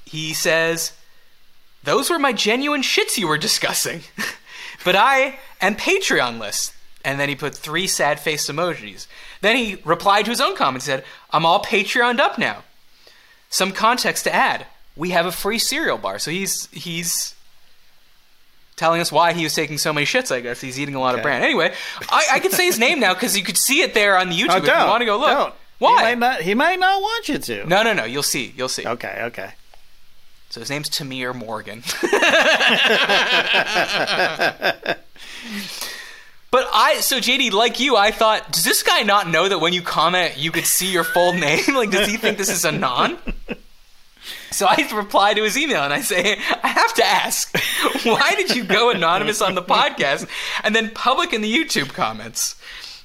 He 0.05 0.33
says, 0.33 0.93
Those 1.83 2.09
were 2.09 2.19
my 2.19 2.33
genuine 2.33 2.81
shits 2.81 3.17
you 3.17 3.27
were 3.27 3.37
discussing. 3.37 4.01
but 4.85 4.95
I 4.95 5.39
am 5.61 5.75
Patreon 5.75 6.39
list. 6.39 6.73
And 7.03 7.19
then 7.19 7.29
he 7.29 7.35
put 7.35 7.55
three 7.55 7.87
sad 7.87 8.19
face 8.19 8.47
emojis. 8.47 9.07
Then 9.41 9.55
he 9.55 9.81
replied 9.85 10.25
to 10.25 10.31
his 10.31 10.41
own 10.41 10.55
comment 10.55 10.83
and 10.83 10.83
said, 10.83 11.03
I'm 11.31 11.45
all 11.45 11.63
Patreoned 11.63 12.19
up 12.19 12.37
now. 12.37 12.63
Some 13.51 13.73
context 13.73 14.23
to 14.23 14.33
add. 14.33 14.65
We 14.95 15.11
have 15.11 15.27
a 15.27 15.31
free 15.31 15.59
cereal 15.59 15.99
bar. 15.99 16.17
So 16.17 16.31
he's 16.31 16.67
he's 16.71 17.35
telling 18.75 19.01
us 19.01 19.11
why 19.11 19.33
he 19.33 19.43
was 19.43 19.53
taking 19.53 19.77
so 19.77 19.93
many 19.93 20.07
shits, 20.07 20.33
I 20.33 20.39
guess. 20.39 20.59
He's 20.59 20.79
eating 20.79 20.95
a 20.95 20.99
lot 20.99 21.13
Okay. 21.13 21.19
of 21.19 21.23
bran. 21.23 21.43
Anyway, 21.43 21.71
I, 22.09 22.25
I 22.33 22.39
could 22.39 22.51
say 22.53 22.65
his 22.65 22.79
name 22.79 22.99
now 22.99 23.13
because 23.13 23.37
you 23.37 23.43
could 23.43 23.57
see 23.57 23.81
it 23.81 23.93
there 23.93 24.17
on 24.17 24.29
the 24.29 24.35
YouTube 24.35 24.47
Oh, 24.49 24.57
if 24.57 24.63
you 24.65 24.71
want 24.71 25.01
to 25.01 25.05
go 25.05 25.19
look. 25.19 25.29
Don't. 25.29 25.53
Why? 25.77 25.97
He 25.97 26.03
might 26.03 26.17
not. 26.17 26.41
He 26.41 26.53
might 26.55 26.79
not 26.79 26.99
want 27.01 27.29
you 27.29 27.37
to. 27.37 27.65
No, 27.67 27.83
no, 27.83 27.93
no. 27.93 28.05
You'll 28.05 28.23
see. 28.23 28.53
You'll 28.57 28.69
see. 28.69 28.87
Okay. 28.87 29.19
Okay. 29.25 29.51
So 30.49 30.59
his 30.59 30.69
name's 30.69 30.89
Tamir 30.89 31.33
Morgan. 31.35 31.83
but 36.51 36.67
I, 36.73 36.99
so 36.99 37.17
JD, 37.17 37.51
like 37.51 37.79
you, 37.79 37.95
I 37.95 38.11
thought, 38.11 38.51
does 38.51 38.63
this 38.63 38.83
guy 38.83 39.03
not 39.03 39.29
know 39.29 39.47
that 39.47 39.59
when 39.59 39.73
you 39.73 39.81
comment, 39.81 40.37
you 40.37 40.51
could 40.51 40.65
see 40.65 40.91
your 40.91 41.03
full 41.03 41.33
name? 41.33 41.63
Like, 41.73 41.91
does 41.91 42.07
he 42.07 42.17
think 42.17 42.37
this 42.37 42.49
is 42.49 42.65
a 42.65 42.71
non? 42.71 43.17
So 44.51 44.67
I 44.67 44.87
reply 44.93 45.33
to 45.33 45.43
his 45.43 45.57
email 45.57 45.81
and 45.81 45.93
I 45.93 46.01
say, 46.01 46.37
I 46.61 46.67
have 46.67 46.93
to 46.95 47.05
ask, 47.05 47.57
why 48.03 48.33
did 48.35 48.53
you 48.55 48.65
go 48.65 48.89
anonymous 48.91 49.41
on 49.41 49.55
the 49.55 49.61
podcast 49.61 50.27
and 50.63 50.75
then 50.75 50.89
public 50.89 51.31
in 51.33 51.41
the 51.41 51.51
YouTube 51.51 51.93
comments? 51.93 52.55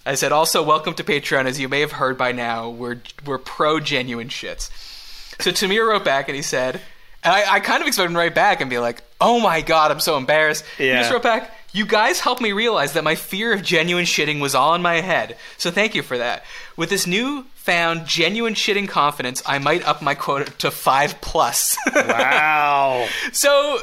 I 0.04 0.16
said, 0.16 0.32
also, 0.32 0.62
welcome 0.62 0.94
to 0.94 1.04
Patreon. 1.04 1.46
As 1.46 1.58
you 1.58 1.68
may 1.68 1.80
have 1.80 1.92
heard 1.92 2.18
by 2.18 2.32
now, 2.32 2.68
we're, 2.68 3.00
we're 3.24 3.38
pro 3.38 3.78
genuine 3.80 4.28
shits. 4.28 4.70
So 5.40 5.50
Tamir 5.52 5.86
wrote 5.88 6.04
back 6.04 6.28
and 6.28 6.36
he 6.36 6.42
said, 6.42 6.80
and 7.22 7.32
I, 7.32 7.54
I 7.54 7.60
kind 7.60 7.80
of 7.80 7.86
expected 7.86 8.10
him 8.10 8.14
to 8.14 8.18
write 8.18 8.34
back 8.34 8.60
and 8.60 8.68
be 8.68 8.78
like, 8.78 9.02
oh 9.20 9.40
my 9.40 9.60
God, 9.62 9.90
I'm 9.90 10.00
so 10.00 10.16
embarrassed. 10.16 10.64
He 10.78 10.88
just 11.00 11.12
wrote 11.12 11.22
back, 11.22 11.52
you 11.76 11.84
guys 11.84 12.20
helped 12.20 12.40
me 12.40 12.52
realize 12.52 12.94
that 12.94 13.04
my 13.04 13.14
fear 13.14 13.52
of 13.52 13.62
genuine 13.62 14.04
shitting 14.06 14.40
was 14.40 14.54
all 14.54 14.74
in 14.74 14.80
my 14.82 15.00
head. 15.02 15.36
So 15.58 15.70
thank 15.70 15.94
you 15.94 16.02
for 16.02 16.16
that. 16.16 16.42
With 16.76 16.88
this 16.88 17.06
new 17.06 17.44
found 17.54 18.06
genuine 18.06 18.54
shitting 18.54 18.88
confidence, 18.88 19.42
I 19.44 19.58
might 19.58 19.86
up 19.86 20.00
my 20.00 20.14
quota 20.14 20.50
to 20.58 20.70
five 20.70 21.20
plus. 21.20 21.76
Wow. 21.94 23.06
so 23.32 23.78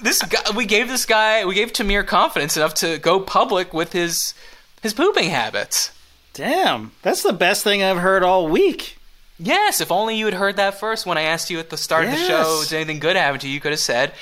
this 0.00 0.22
guy, 0.22 0.42
we 0.56 0.66
gave 0.66 0.88
this 0.88 1.04
guy, 1.06 1.44
we 1.44 1.54
gave 1.54 1.72
Tamir 1.72 2.06
confidence 2.06 2.56
enough 2.56 2.74
to 2.74 2.98
go 2.98 3.18
public 3.20 3.72
with 3.74 3.92
his 3.92 4.34
his 4.82 4.94
pooping 4.94 5.30
habits. 5.30 5.90
Damn. 6.34 6.92
That's 7.02 7.22
the 7.22 7.32
best 7.32 7.64
thing 7.64 7.82
I've 7.82 7.96
heard 7.96 8.22
all 8.22 8.46
week. 8.46 8.98
Yes, 9.38 9.80
if 9.80 9.90
only 9.90 10.16
you 10.16 10.26
had 10.26 10.34
heard 10.34 10.56
that 10.56 10.78
first 10.78 11.06
when 11.06 11.18
I 11.18 11.22
asked 11.22 11.50
you 11.50 11.58
at 11.58 11.70
the 11.70 11.76
start 11.76 12.04
of 12.04 12.10
the 12.12 12.16
show, 12.18 12.58
Yes. 12.60 12.68
did 12.68 12.76
anything 12.76 13.00
good 13.00 13.16
happen 13.16 13.40
to 13.40 13.48
you? 13.48 13.54
You 13.54 13.60
could 13.60 13.72
have 13.72 13.80
said, 13.80 14.12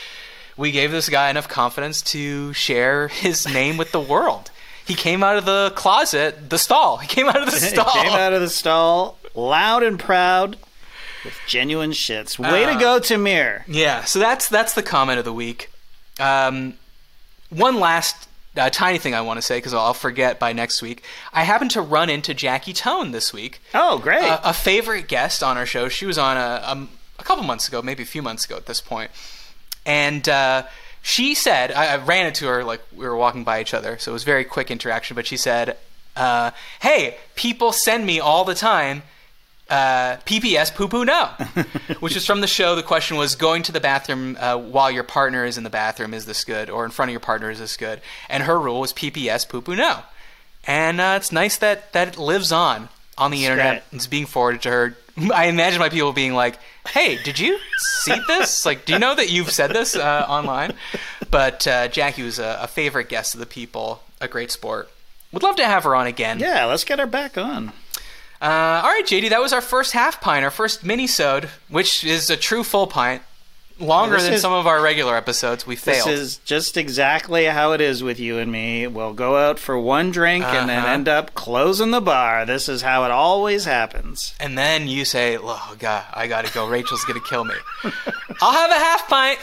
we 0.57 0.71
gave 0.71 0.91
this 0.91 1.09
guy 1.09 1.31
enough 1.31 1.49
confidence 1.49 2.03
to 2.03 2.53
share 2.53 3.09
his 3.09 3.47
name 3.53 3.77
with 3.77 3.93
the 3.93 4.01
world. 4.01 4.51
He 4.85 4.95
came 4.95 5.23
out 5.23 5.37
of 5.39 5.45
the 5.47 5.73
closet, 5.75 6.51
the 6.51 6.59
stall. 6.59 6.99
He 6.99 7.07
came 7.07 7.27
out 7.29 7.39
of 7.43 7.47
the 7.47 7.53
stall. 7.73 7.91
Came 7.93 8.13
out 8.13 8.33
of 8.33 8.41
the 8.41 8.51
stall, 8.51 9.19
loud 9.35 9.83
and 9.83 9.99
proud, 9.99 10.57
with 11.25 11.39
genuine 11.47 11.93
shits. 11.93 12.39
Way 12.39 12.65
Uh, 12.65 12.75
to 12.75 12.79
go, 12.79 13.01
Tamir. 13.01 13.63
Yeah, 13.67 14.05
so 14.05 14.19
that's 14.19 14.49
that's 14.49 14.75
the 14.75 14.83
comment 14.83 15.19
of 15.19 15.25
the 15.25 15.33
week. 15.33 15.71
Um, 16.21 16.75
one 17.51 17.81
last 17.81 18.29
uh, 18.57 18.69
tiny 18.71 18.99
thing 18.99 19.15
I 19.15 19.23
want 19.23 19.39
to 19.39 19.43
say 19.43 19.57
because 19.57 19.75
I'll 19.75 19.95
forget 19.95 20.39
by 20.39 20.53
next 20.53 20.83
week. 20.83 21.03
I 21.33 21.45
happened 21.45 21.71
to 21.73 21.81
run 21.81 22.11
into 22.11 22.35
Jackie 22.35 22.73
Tohn 22.75 23.11
this 23.11 23.33
week. 23.33 23.61
Oh, 23.75 23.99
great. 23.99 24.23
a, 24.23 24.51
a 24.51 24.53
favorite 24.53 25.09
guest 25.09 25.43
on 25.43 25.57
our 25.57 25.67
show. 25.67 25.89
She 25.89 26.05
was 26.07 26.19
on 26.19 26.37
a, 26.37 26.63
um, 26.65 26.89
a 27.19 27.25
couple 27.25 27.43
months 27.45 27.67
ago, 27.69 27.81
maybe 27.83 28.03
a 28.03 28.07
few 28.07 28.23
months 28.23 28.45
ago 28.45 28.57
at 28.57 28.67
this 28.67 28.81
point, 28.81 29.11
and 29.87 30.29
uh, 30.29 30.65
she 31.03 31.35
said 31.35 31.73
I, 31.73 31.95
I 31.95 31.97
ran 31.97 32.27
into 32.27 32.47
her 32.47 32.65
like 32.65 32.81
we 32.95 33.07
were 33.07 33.17
walking 33.17 33.45
by 33.45 33.61
each 33.61 33.75
other, 33.75 33.99
so 33.99 34.11
it 34.11 34.15
was 34.15 34.25
very 34.25 34.45
quick 34.45 34.71
interaction. 34.71 35.15
But 35.15 35.27
she 35.27 35.37
said, 35.37 35.77
uh, 36.17 36.51
"Hey, 36.81 37.17
people 37.35 37.73
send 37.73 38.07
me 38.07 38.21
all 38.21 38.45
the 38.45 38.55
time." 38.55 39.03
Uh, 39.69 40.19
PPS 40.27 40.75
poo 40.75 40.89
poo 40.89 41.07
no, 41.07 41.31
which 42.01 42.17
is 42.17 42.27
from 42.27 42.43
the 42.43 42.47
show. 42.47 42.75
The 42.75 42.83
question 42.83 43.17
was 43.17 43.35
going 43.35 43.63
to 43.63 43.73
the 43.73 43.81
bathroom 43.81 44.37
uh, 44.39 44.59
while 44.59 44.91
your 44.91 45.05
partner 45.05 45.47
is 45.47 45.57
in 45.57 45.65
the 45.65 45.71
bathroom. 45.71 46.13
Is 46.13 46.27
this 46.27 46.45
good? 46.45 46.69
Or 46.69 46.85
in 46.85 46.91
front 46.91 47.09
of 47.09 47.13
your 47.15 47.21
partner 47.21 47.51
is 47.51 47.61
this 47.61 47.79
good? 47.79 48.03
And 48.29 48.43
her 48.43 48.61
rule 48.61 48.81
was 48.81 48.93
PPS 48.93 49.49
poo 49.49 49.63
poo 49.63 49.75
no. 49.75 50.01
And 50.67 51.01
uh, 51.01 51.15
it's 51.17 51.33
nice 51.33 51.57
that 51.59 51.93
that 51.95 52.09
it 52.09 52.19
lives 52.19 52.53
on 52.53 52.91
on 53.19 53.31
the 53.31 53.45
internet. 53.45 53.85
It's 53.93 54.07
being 54.07 54.27
forwarded 54.27 54.63
to 54.63 54.71
her. 54.71 54.97
I 55.35 55.47
imagine 55.47 55.79
my 55.79 55.89
people 55.89 56.13
being 56.13 56.35
like, 56.35 56.59
"Hey, 56.89 57.23
did 57.23 57.39
you 57.39 57.59
see 57.79 58.17
this? 58.27 58.65
Like, 58.67 58.85
do 58.85 58.93
you 58.95 58.99
know 58.99 59.15
that 59.15 59.31
you've 59.31 59.51
said 59.51 59.71
this 59.73 59.95
uh, 59.97 60.27
online?" 60.29 60.73
But 61.31 61.67
uh, 61.67 61.89
Jackie 61.89 62.23
was 62.23 62.39
a, 62.39 62.59
a 62.63 62.67
favorite 62.67 63.09
guest 63.09 63.35
of 63.35 63.41
the 63.41 63.47
people, 63.47 64.03
a 64.21 64.29
great 64.29 64.51
sport. 64.51 64.89
Would 65.33 65.43
love 65.43 65.57
to 65.57 65.65
have 65.65 65.85
her 65.85 65.95
on 65.97 66.07
again. 66.07 66.39
yeah, 66.39 66.65
let's 66.67 66.85
get 66.85 66.99
her 66.99 67.07
back 67.07 67.37
on. 67.37 67.69
Uh, 68.41 68.83
all 68.85 68.91
right, 68.91 69.05
JD, 69.07 69.31
that 69.31 69.41
was 69.41 69.53
our 69.53 69.61
first 69.61 69.93
half 69.93 70.21
pint, 70.21 70.45
our 70.45 70.51
first 70.51 70.85
mini-sode, 70.85 71.49
which 71.69 72.05
is 72.05 72.29
a 72.31 72.37
true 72.37 72.63
full 72.63 72.87
pint. 72.87 73.23
Longer 73.81 74.15
This 74.17 74.25
than 74.25 74.33
is- 74.35 74.41
some 74.41 74.53
of 74.53 74.69
our 74.69 74.81
regular 74.81 75.17
episodes. 75.17 75.67
We 75.67 75.75
fail. 75.75 76.05
This 76.05 76.19
is 76.21 76.37
just 76.45 76.77
exactly 76.77 77.47
how 77.47 77.73
it 77.73 77.81
is 77.81 78.05
with 78.05 78.21
you 78.21 78.39
and 78.39 78.53
me. 78.53 78.87
We'll 78.87 79.13
go 79.15 79.37
out 79.37 79.59
for 79.59 79.77
one 79.77 80.13
drink 80.13 80.45
and 80.45 80.69
then 80.69 80.79
Uh-huh. 80.85 80.89
end 80.93 81.09
up 81.09 81.35
closing 81.35 81.91
the 81.91 82.01
bar. 82.01 82.47
This 82.47 82.69
is 82.69 82.83
how 82.83 83.03
it 83.05 83.11
always 83.11 83.65
happens. 83.65 84.33
and 84.39 84.57
then 84.57 84.87
you 84.87 85.05
say, 85.05 85.37
"Oh 85.41 85.75
God, 85.79 86.05
I 86.15 86.29
gotta 86.29 86.53
go. 86.53 86.69
Rachel's 86.69 87.05
gonna 87.05 87.19
kill 87.21 87.45
me. 87.45 87.55
I'll 88.41 88.53
have 88.53 88.71
a 88.71 88.75
half 88.75 89.09
pint." 89.09 89.39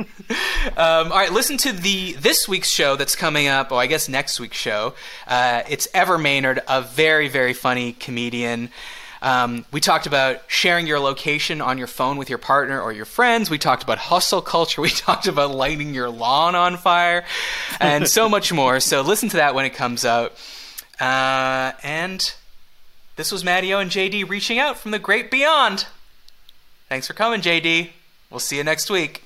um, 0.76 1.12
all 1.12 1.18
right, 1.18 1.32
listen 1.32 1.56
to 1.58 1.72
the 1.72 2.12
this 2.14 2.48
week's 2.48 2.70
show 2.70 2.96
that's 2.96 3.14
coming 3.16 3.46
up. 3.48 3.72
Oh, 3.72 3.76
I 3.76 3.86
guess 3.86 4.08
next 4.08 4.40
week's 4.40 4.56
show. 4.56 4.94
Uh, 5.26 5.62
it's 5.68 5.86
Ever 5.92 6.16
Maynard, 6.18 6.60
a 6.68 6.80
very 6.82 7.28
very 7.28 7.52
funny 7.52 7.92
comedian. 7.92 8.70
Um, 9.22 9.64
we 9.70 9.80
talked 9.80 10.06
about 10.06 10.42
sharing 10.46 10.86
your 10.86 10.98
location 10.98 11.60
on 11.60 11.76
your 11.78 11.86
phone 11.86 12.16
with 12.16 12.28
your 12.30 12.38
partner 12.38 12.80
or 12.80 12.92
your 12.92 13.04
friends. 13.04 13.50
We 13.50 13.58
talked 13.58 13.82
about 13.82 13.98
hustle 13.98 14.40
culture. 14.42 14.80
We 14.90 14.90
talked 14.90 15.26
about 15.26 15.50
lighting 15.50 15.94
your 15.94 16.08
lawn 16.08 16.54
on 16.54 16.76
fire, 16.76 17.24
and 17.80 18.08
so 18.08 18.28
much 18.28 18.52
more. 18.52 18.80
So 18.80 19.02
listen 19.02 19.28
to 19.30 19.36
that 19.36 19.54
when 19.54 19.64
it 19.64 19.74
comes 19.74 20.04
out. 20.04 20.32
Uh, 20.98 21.72
and 21.82 22.34
this 23.16 23.30
was 23.30 23.44
Matty 23.44 23.74
O 23.74 23.78
and 23.78 23.90
JD 23.90 24.28
reaching 24.28 24.58
out 24.58 24.78
from 24.78 24.90
the 24.90 24.98
great 24.98 25.30
beyond. 25.30 25.86
Thanks 26.88 27.06
for 27.06 27.12
coming, 27.12 27.40
JD. 27.40 27.90
We'll 28.30 28.40
see 28.40 28.56
you 28.56 28.64
next 28.64 28.90
week. 28.90 29.22